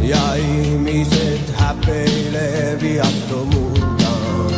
Ja 0.00 0.34
ihmiset 0.34 1.52
häpeilee 1.56 2.78
viattomuuttaan. 2.80 4.52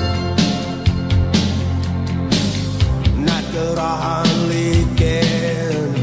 Näetkö 3.17 3.75
rahan 3.75 4.49
liikkeen? 4.49 5.95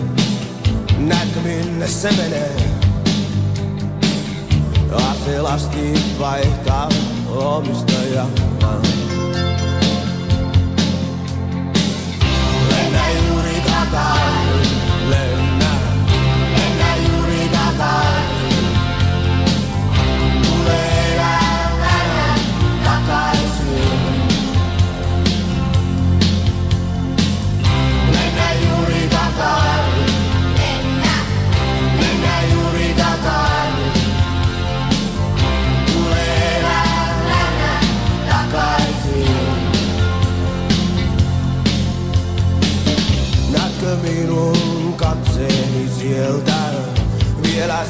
Näetkö 0.98 1.40
minne 1.40 1.88
se 1.88 2.12
menee? 2.12 2.56
Aselasti 4.94 5.94
vaihtaa 6.20 6.90
omistajaa. 7.30 8.28
about 13.90 14.47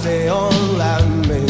se 0.03 0.31
on 0.31 0.77
lämmin. 0.77 1.47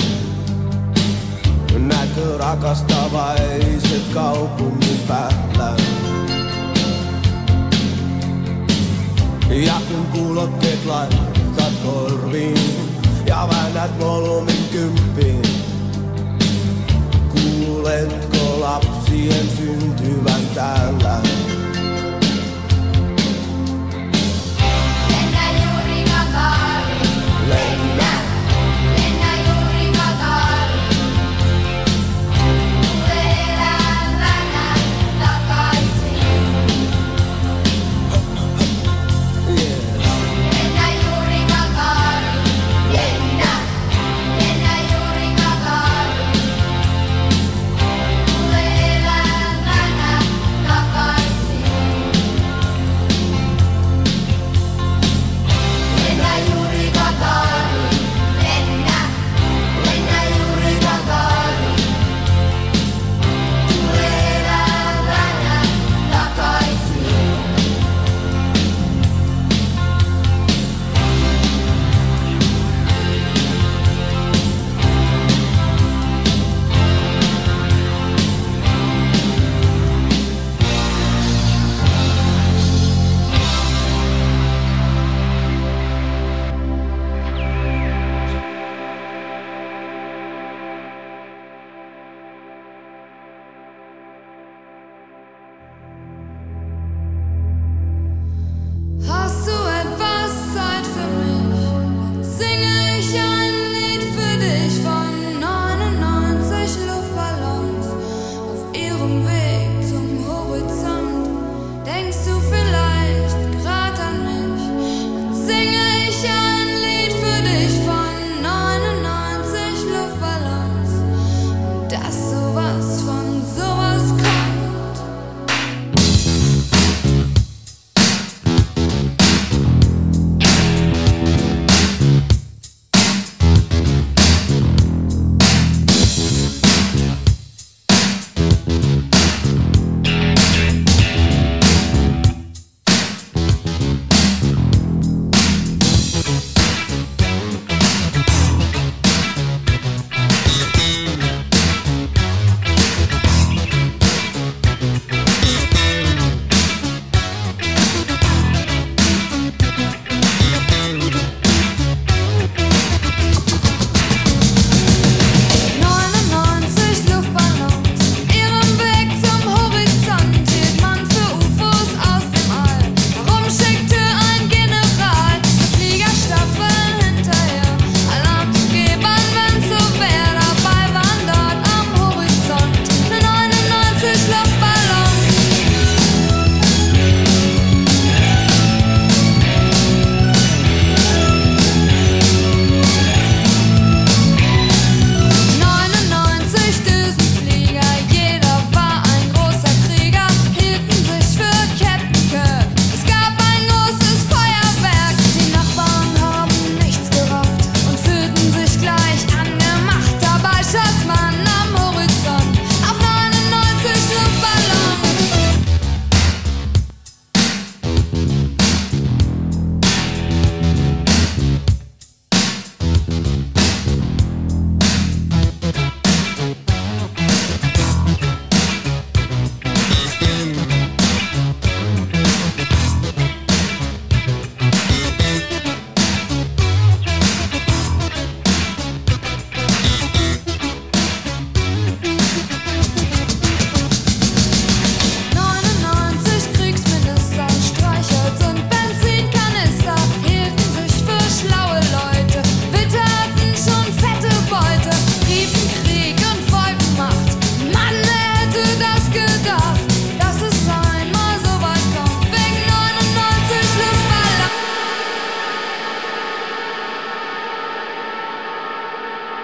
Näkö 1.78 2.38
rakastavaiset 2.38 4.04
kaupungin 4.14 5.00
päällä? 5.08 5.76
Ja 9.50 9.82
kun 9.88 10.06
kuulokkeet 10.06 10.86
laitat 10.86 11.74
korviin 11.86 12.92
ja 13.26 13.48
väännät 13.52 14.00
volyymin 14.00 14.70
kymppiin, 14.72 15.42
kuuletko 17.30 18.60
lapsien 18.60 19.48
syntyvän 19.58 20.48
täällä? 20.56 21.22